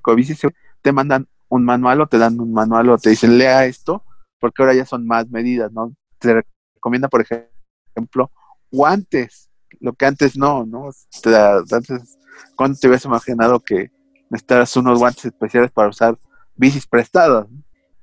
Covici 0.00 0.34
te 0.80 0.92
mandan 0.92 1.28
un 1.48 1.64
manual 1.64 2.00
o 2.00 2.06
te 2.06 2.18
dan 2.18 2.40
un 2.40 2.52
manual 2.52 2.88
o 2.90 2.98
te 2.98 3.10
dicen 3.10 3.36
lea 3.36 3.66
esto, 3.66 4.02
porque 4.38 4.62
ahora 4.62 4.74
ya 4.74 4.86
son 4.86 5.06
más 5.06 5.28
medidas, 5.30 5.72
¿no? 5.72 5.92
Te 6.18 6.42
recomienda, 6.74 7.08
por 7.08 7.22
ejemplo, 7.22 8.30
guantes, 8.70 9.50
lo 9.80 9.92
que 9.92 10.06
antes 10.06 10.36
no, 10.36 10.64
¿no? 10.64 10.90
Te 11.22 11.30
da- 11.30 11.62
antes, 11.70 12.18
¿cuándo 12.56 12.78
te 12.78 12.86
hubieras 12.86 13.04
imaginado 13.04 13.60
que 13.60 13.90
necesitas 14.30 14.76
unos 14.76 14.98
guantes 14.98 15.26
especiales 15.26 15.70
para 15.70 15.88
usar 15.88 16.16
bicis 16.56 16.86
prestadas? 16.86 17.46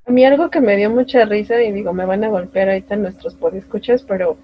A 0.07 0.11
mí 0.11 0.23
algo 0.25 0.49
que 0.49 0.61
me 0.61 0.75
dio 0.77 0.89
mucha 0.89 1.25
risa, 1.25 1.61
y 1.63 1.71
digo, 1.71 1.93
me 1.93 2.05
van 2.05 2.23
a 2.23 2.29
golpear 2.29 2.69
ahorita 2.69 2.95
nuestros 2.95 3.33
podescuchas, 3.35 4.03
pero, 4.03 4.37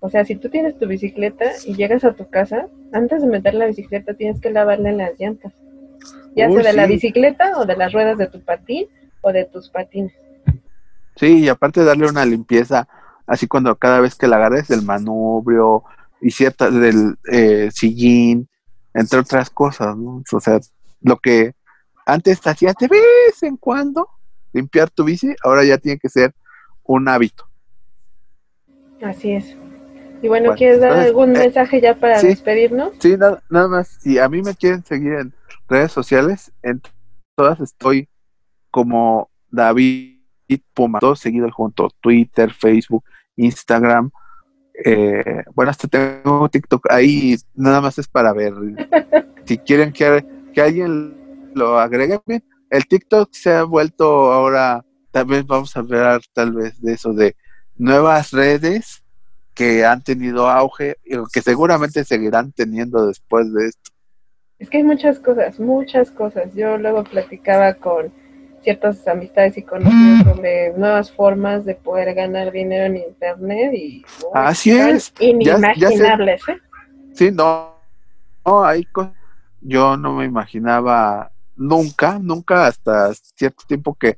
o 0.00 0.08
sea, 0.08 0.24
si 0.24 0.36
tú 0.36 0.48
tienes 0.48 0.78
tu 0.78 0.86
bicicleta 0.86 1.46
y 1.66 1.74
llegas 1.74 2.04
a 2.04 2.12
tu 2.14 2.28
casa, 2.30 2.68
antes 2.92 3.22
de 3.22 3.28
meter 3.28 3.54
la 3.54 3.66
bicicleta 3.66 4.14
tienes 4.14 4.40
que 4.40 4.50
lavarle 4.50 4.92
las 4.92 5.18
llantas. 5.18 5.52
Ya 6.36 6.48
sea 6.48 6.62
de 6.62 6.72
la 6.72 6.86
bicicleta 6.86 7.58
o 7.58 7.66
de 7.66 7.76
las 7.76 7.92
ruedas 7.92 8.16
de 8.16 8.28
tu 8.28 8.40
patín 8.40 8.86
o 9.22 9.32
de 9.32 9.44
tus 9.44 9.70
patines. 9.70 10.12
Sí, 11.18 11.40
y 11.40 11.48
aparte 11.48 11.84
darle 11.84 12.08
una 12.08 12.24
limpieza, 12.24 12.88
así 13.26 13.48
cuando 13.48 13.74
cada 13.76 14.00
vez 14.00 14.14
que 14.14 14.28
la 14.28 14.36
agarres 14.36 14.68
del 14.68 14.82
manubrio 14.82 15.82
y 16.20 16.30
cierta 16.30 16.70
del 16.70 17.16
eh, 17.30 17.70
sillín, 17.72 18.48
entre 18.94 19.18
otras 19.18 19.50
cosas, 19.50 19.96
¿no? 19.96 20.22
O 20.32 20.40
sea, 20.40 20.60
lo 21.00 21.16
que 21.18 21.54
antes 22.06 22.44
hacías 22.46 22.74
de 22.80 22.88
vez 22.88 23.42
en 23.42 23.56
cuando 23.56 24.08
limpiar 24.52 24.90
tu 24.90 25.04
bici, 25.04 25.34
ahora 25.42 25.64
ya 25.64 25.78
tiene 25.78 25.98
que 25.98 26.08
ser 26.08 26.34
un 26.84 27.08
hábito. 27.08 27.48
Así 29.02 29.32
es. 29.32 29.56
Y 30.22 30.28
bueno, 30.28 30.46
Bueno, 30.46 30.54
¿quieres 30.54 30.80
dar 30.80 30.90
entonces, 30.90 31.08
algún 31.08 31.36
eh, 31.36 31.38
mensaje 31.40 31.80
ya 31.80 31.94
para 31.94 32.20
sí. 32.20 32.28
despedirnos? 32.28 32.92
Sí, 32.98 33.16
nada, 33.16 33.42
nada 33.50 33.68
más, 33.68 33.88
si 34.00 34.18
a 34.18 34.28
mí 34.28 34.42
me 34.42 34.54
quieren 34.54 34.84
seguir 34.84 35.12
en 35.14 35.34
redes 35.68 35.92
sociales, 35.92 36.52
en 36.62 36.80
todas 37.36 37.60
estoy 37.60 38.08
como 38.70 39.30
David 39.50 40.17
Puma, 40.56 40.98
todo 40.98 41.14
seguido 41.14 41.50
junto, 41.50 41.90
Twitter, 42.00 42.52
Facebook, 42.52 43.04
Instagram, 43.36 44.10
eh, 44.84 45.42
bueno, 45.54 45.70
hasta 45.70 45.88
tengo 45.88 46.48
TikTok, 46.48 46.86
ahí 46.90 47.36
nada 47.54 47.80
más 47.80 47.98
es 47.98 48.08
para 48.08 48.32
ver, 48.32 48.54
si 49.44 49.58
quieren 49.58 49.92
que, 49.92 50.24
que 50.52 50.60
alguien 50.60 51.50
lo 51.54 51.78
agregue, 51.78 52.20
el 52.70 52.86
TikTok 52.86 53.28
se 53.32 53.52
ha 53.52 53.64
vuelto 53.64 54.32
ahora, 54.32 54.84
también 55.10 55.46
vamos 55.46 55.76
a 55.76 55.80
hablar 55.80 56.20
tal 56.32 56.52
vez 56.52 56.80
de 56.80 56.94
eso, 56.94 57.12
de 57.12 57.36
nuevas 57.76 58.32
redes 58.32 59.02
que 59.54 59.84
han 59.84 60.02
tenido 60.02 60.48
auge 60.48 60.96
y 61.04 61.16
que 61.32 61.42
seguramente 61.42 62.04
seguirán 62.04 62.52
teniendo 62.52 63.06
después 63.06 63.52
de 63.52 63.66
esto. 63.66 63.90
Es 64.58 64.70
que 64.70 64.78
hay 64.78 64.84
muchas 64.84 65.18
cosas, 65.18 65.58
muchas 65.58 66.10
cosas. 66.10 66.54
Yo 66.54 66.78
luego 66.78 67.04
platicaba 67.04 67.74
con 67.74 68.12
ciertas 68.62 69.06
amistades 69.08 69.56
y 69.56 69.62
conocidos 69.62 70.24
sobre 70.24 70.72
nuevas 70.74 71.10
formas 71.12 71.64
de 71.64 71.74
poder 71.74 72.14
ganar 72.14 72.50
dinero 72.52 72.84
en 72.86 72.96
internet 72.96 73.72
y 73.74 74.04
uy, 74.22 74.30
Así 74.34 74.70
es. 74.72 75.12
Ya- 75.18 75.24
ya 75.76 75.88
sé. 75.88 75.94
inimaginables, 75.94 76.48
¿eh? 76.48 76.56
Sí, 77.14 77.30
no, 77.30 77.74
no 78.44 78.64
hay 78.64 78.84
cosas. 78.84 79.12
Yo 79.60 79.96
no 79.96 80.14
me 80.14 80.24
imaginaba 80.24 81.32
nunca, 81.56 82.18
nunca 82.20 82.66
hasta 82.66 83.12
cierto 83.14 83.64
tiempo 83.66 83.94
que 83.94 84.16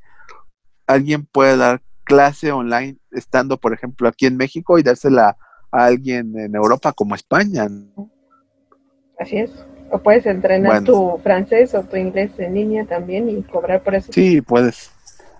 alguien 0.85 1.25
puede 1.25 1.57
dar 1.57 1.81
clase 2.03 2.51
online 2.51 2.97
estando, 3.11 3.57
por 3.57 3.73
ejemplo, 3.73 4.07
aquí 4.07 4.25
en 4.25 4.37
México 4.37 4.77
y 4.77 4.83
dársela 4.83 5.37
a 5.71 5.85
alguien 5.85 6.37
en 6.37 6.53
Europa 6.55 6.91
como 6.93 7.15
España. 7.15 7.67
Así 9.17 9.37
es. 9.37 9.51
O 9.91 9.99
puedes 9.99 10.25
entrenar 10.25 10.83
tu 10.83 11.19
francés 11.21 11.75
o 11.75 11.83
tu 11.83 11.97
inglés 11.97 12.31
en 12.37 12.53
línea 12.53 12.85
también 12.85 13.29
y 13.29 13.43
cobrar 13.43 13.83
por 13.83 13.95
eso. 13.95 14.11
Sí, 14.13 14.41
puedes. 14.41 14.91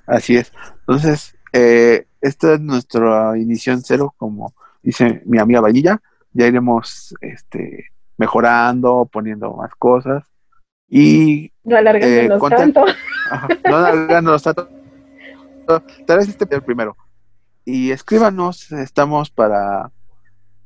Así 0.06 0.36
es. 0.36 0.52
Entonces, 0.82 1.36
eh, 1.54 2.06
esta 2.20 2.54
es 2.54 2.60
nuestra 2.60 3.38
inición 3.38 3.82
cero, 3.82 4.14
como 4.18 4.54
dice 4.84 5.22
mi 5.26 5.40
amiga 5.40 5.62
Valilla. 5.62 6.02
Ya 6.34 6.48
iremos 6.48 7.16
este, 7.22 7.92
mejorando, 8.18 9.10
poniendo 9.12 9.54
más 9.54 9.74
cosas. 9.76 10.24
Y 10.90 11.52
no 11.64 11.78
alargándonos 11.78 12.52
eh, 12.52 12.56
tanto. 12.56 12.86
no 13.70 13.76
alargándonos 13.78 14.44
tanto. 14.44 14.70
Tal 16.06 16.18
vez 16.18 16.28
este 16.28 16.46
el 16.54 16.62
primero. 16.62 16.98
Y 17.64 17.92
escríbanos, 17.92 18.72
estamos 18.72 19.30
para 19.30 19.92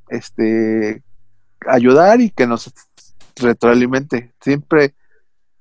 este 0.09 1.03
ayudar 1.67 2.21
y 2.21 2.29
que 2.29 2.47
nos 2.47 2.73
retroalimente. 3.35 4.33
Siempre 4.39 4.93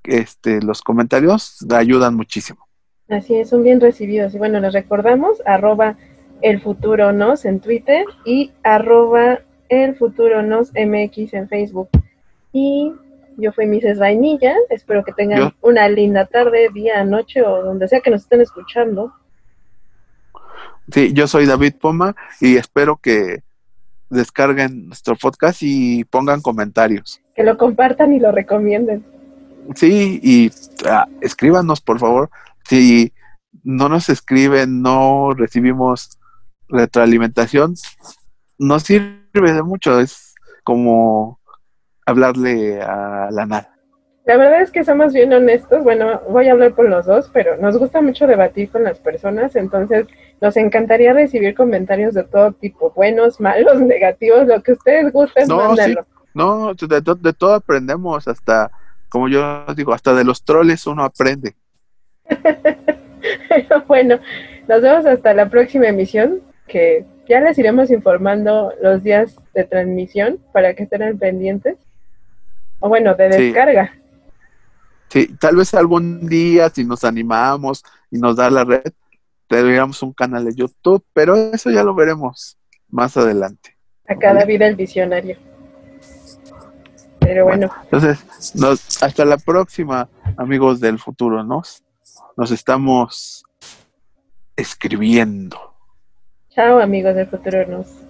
este, 0.05 0.61
los 0.63 0.83
comentarios 0.83 1.59
ayudan 1.71 2.15
muchísimo. 2.15 2.67
Así 3.09 3.35
es, 3.37 3.51
son 3.51 3.63
bien 3.63 3.81
recibidos. 3.81 4.35
Y 4.35 4.39
bueno, 4.39 4.61
les 4.61 4.73
recordamos, 4.73 5.43
arroba 5.47 5.97
el 6.41 6.61
futuro 6.61 7.13
nos 7.13 7.45
en 7.45 7.61
Twitter 7.61 8.05
y 8.25 8.53
arroba 8.63 9.41
el 9.69 9.97
futuro 9.97 10.43
nos 10.43 10.73
MX 10.73 11.35
en 11.35 11.49
Facebook. 11.49 11.89
Y 12.53 12.93
yo 13.37 13.53
fui 13.53 13.67
Mrs. 13.67 13.99
Vainilla, 13.99 14.55
espero 14.71 15.05
que 15.05 15.13
tengan 15.13 15.55
una 15.61 15.89
linda 15.89 16.27
tarde, 16.27 16.69
día, 16.73 17.05
noche 17.05 17.43
o 17.43 17.63
donde 17.63 17.89
sea 17.89 18.01
que 18.01 18.11
nos 18.11 18.23
estén 18.23 18.41
escuchando. 18.41 19.13
Sí, 20.93 21.13
yo 21.13 21.27
soy 21.27 21.47
David 21.47 21.75
Poma 21.81 22.15
y 22.41 22.57
espero 22.57 22.97
que 22.97 23.43
descarguen 24.11 24.87
nuestro 24.87 25.17
podcast 25.17 25.63
y 25.63 26.05
pongan 26.05 26.41
comentarios. 26.41 27.24
Que 27.35 27.43
lo 27.43 27.57
compartan 27.59 28.13
y 28.13 28.21
lo 28.21 28.33
recomienden. 28.33 29.05
Sí, 29.75 30.21
y 30.23 30.51
ah, 30.87 31.09
escríbanos, 31.21 31.81
por 31.81 31.99
favor. 31.99 32.31
Si 32.69 33.13
no 33.63 33.89
nos 33.89 34.09
escriben, 34.09 34.83
no 34.83 35.33
recibimos 35.33 36.19
retroalimentación, 36.69 37.75
no 38.59 38.79
sirve 38.79 39.53
de 39.53 39.63
mucho. 39.63 40.01
Es 40.01 40.35
como 40.65 41.41
hablarle 42.07 42.81
a 42.81 43.29
la 43.31 43.47
nada. 43.47 43.71
La 44.27 44.39
verdad 44.39 44.63
es 44.63 44.71
que 44.71 44.85
somos 44.85 45.13
bien 45.13 45.33
honestos. 45.33 45.85
Bueno, 45.85 46.23
voy 46.31 46.49
a 46.49 46.53
hablar 46.53 46.75
por 46.75 46.89
los 46.89 47.05
dos, 47.05 47.31
pero 47.33 47.57
nos 47.59 47.77
gusta 47.77 48.01
mucho 48.01 48.27
debatir 48.27 48.71
con 48.71 48.83
las 48.83 48.99
personas, 48.99 49.55
entonces 49.55 50.07
nos 50.41 50.57
encantaría 50.57 51.13
recibir 51.13 51.55
comentarios 51.55 52.15
de 52.15 52.25
todo 52.25 52.53
tipo, 52.53 52.91
buenos, 52.97 53.39
malos, 53.39 53.81
negativos, 53.83 54.47
lo 54.47 54.63
que 54.63 54.73
ustedes 54.73 55.13
gusten, 55.13 55.47
no, 55.49 55.75
No, 56.35 56.75
de, 56.75 57.33
todo 57.33 57.55
aprendemos, 57.55 58.27
hasta, 58.27 58.71
como 59.09 59.29
yo 59.29 59.65
digo, 59.77 59.95
hasta 59.95 60.15
de 60.15 60.25
los 60.25 60.43
troles 60.43 60.87
uno 60.87 61.05
aprende. 61.05 61.55
bueno, 63.87 64.19
nos 64.69 64.83
vemos 64.83 65.07
hasta 65.07 65.33
la 65.33 65.49
próxima 65.49 65.87
emisión, 65.87 66.41
que 66.67 67.05
ya 67.29 67.41
les 67.41 67.57
iremos 67.59 67.91
informando 67.91 68.73
los 68.83 69.03
días 69.03 69.37
de 69.55 69.65
transmisión 69.65 70.39
para 70.53 70.75
que 70.75 70.83
estén 70.83 71.19
pendientes. 71.19 71.77
O 72.81 72.89
bueno, 72.89 73.15
de 73.15 73.29
descarga. 73.29 73.95
Sí, 75.09 75.29
tal 75.39 75.57
vez 75.57 75.73
algún 75.75 76.27
día 76.27 76.69
si 76.71 76.85
nos 76.85 77.05
animamos 77.05 77.85
y 78.11 78.19
nos 78.19 78.37
da 78.37 78.51
la 78.51 78.65
red, 78.65 78.93
tendríamos 79.47 80.03
un 80.03 80.13
canal 80.13 80.45
de 80.45 80.55
YouTube, 80.55 81.05
pero 81.13 81.37
eso 81.37 81.71
ya 81.71 81.85
lo 81.85 81.95
veremos 81.95 82.59
más 82.89 83.17
adelante. 83.17 83.77
A 84.09 84.17
cada 84.17 84.45
vida 84.45 84.67
el 84.67 84.75
visionario. 84.75 85.37
Pero 87.25 87.45
bueno. 87.45 87.71
entonces, 87.85 88.19
hasta 89.03 89.25
la 89.25 89.39
próxima, 89.39 90.09
amigos 90.37 90.81
del 90.81 90.99
futuro. 90.99 91.43
Nos, 91.43 91.83
nos 92.37 92.51
estamos 92.51 93.45
escribiendo. 94.57 95.59
Chao, 96.51 96.79
amigos 96.81 97.15
del 97.15 97.27
futuro. 97.27 97.67
Nos. 97.67 98.04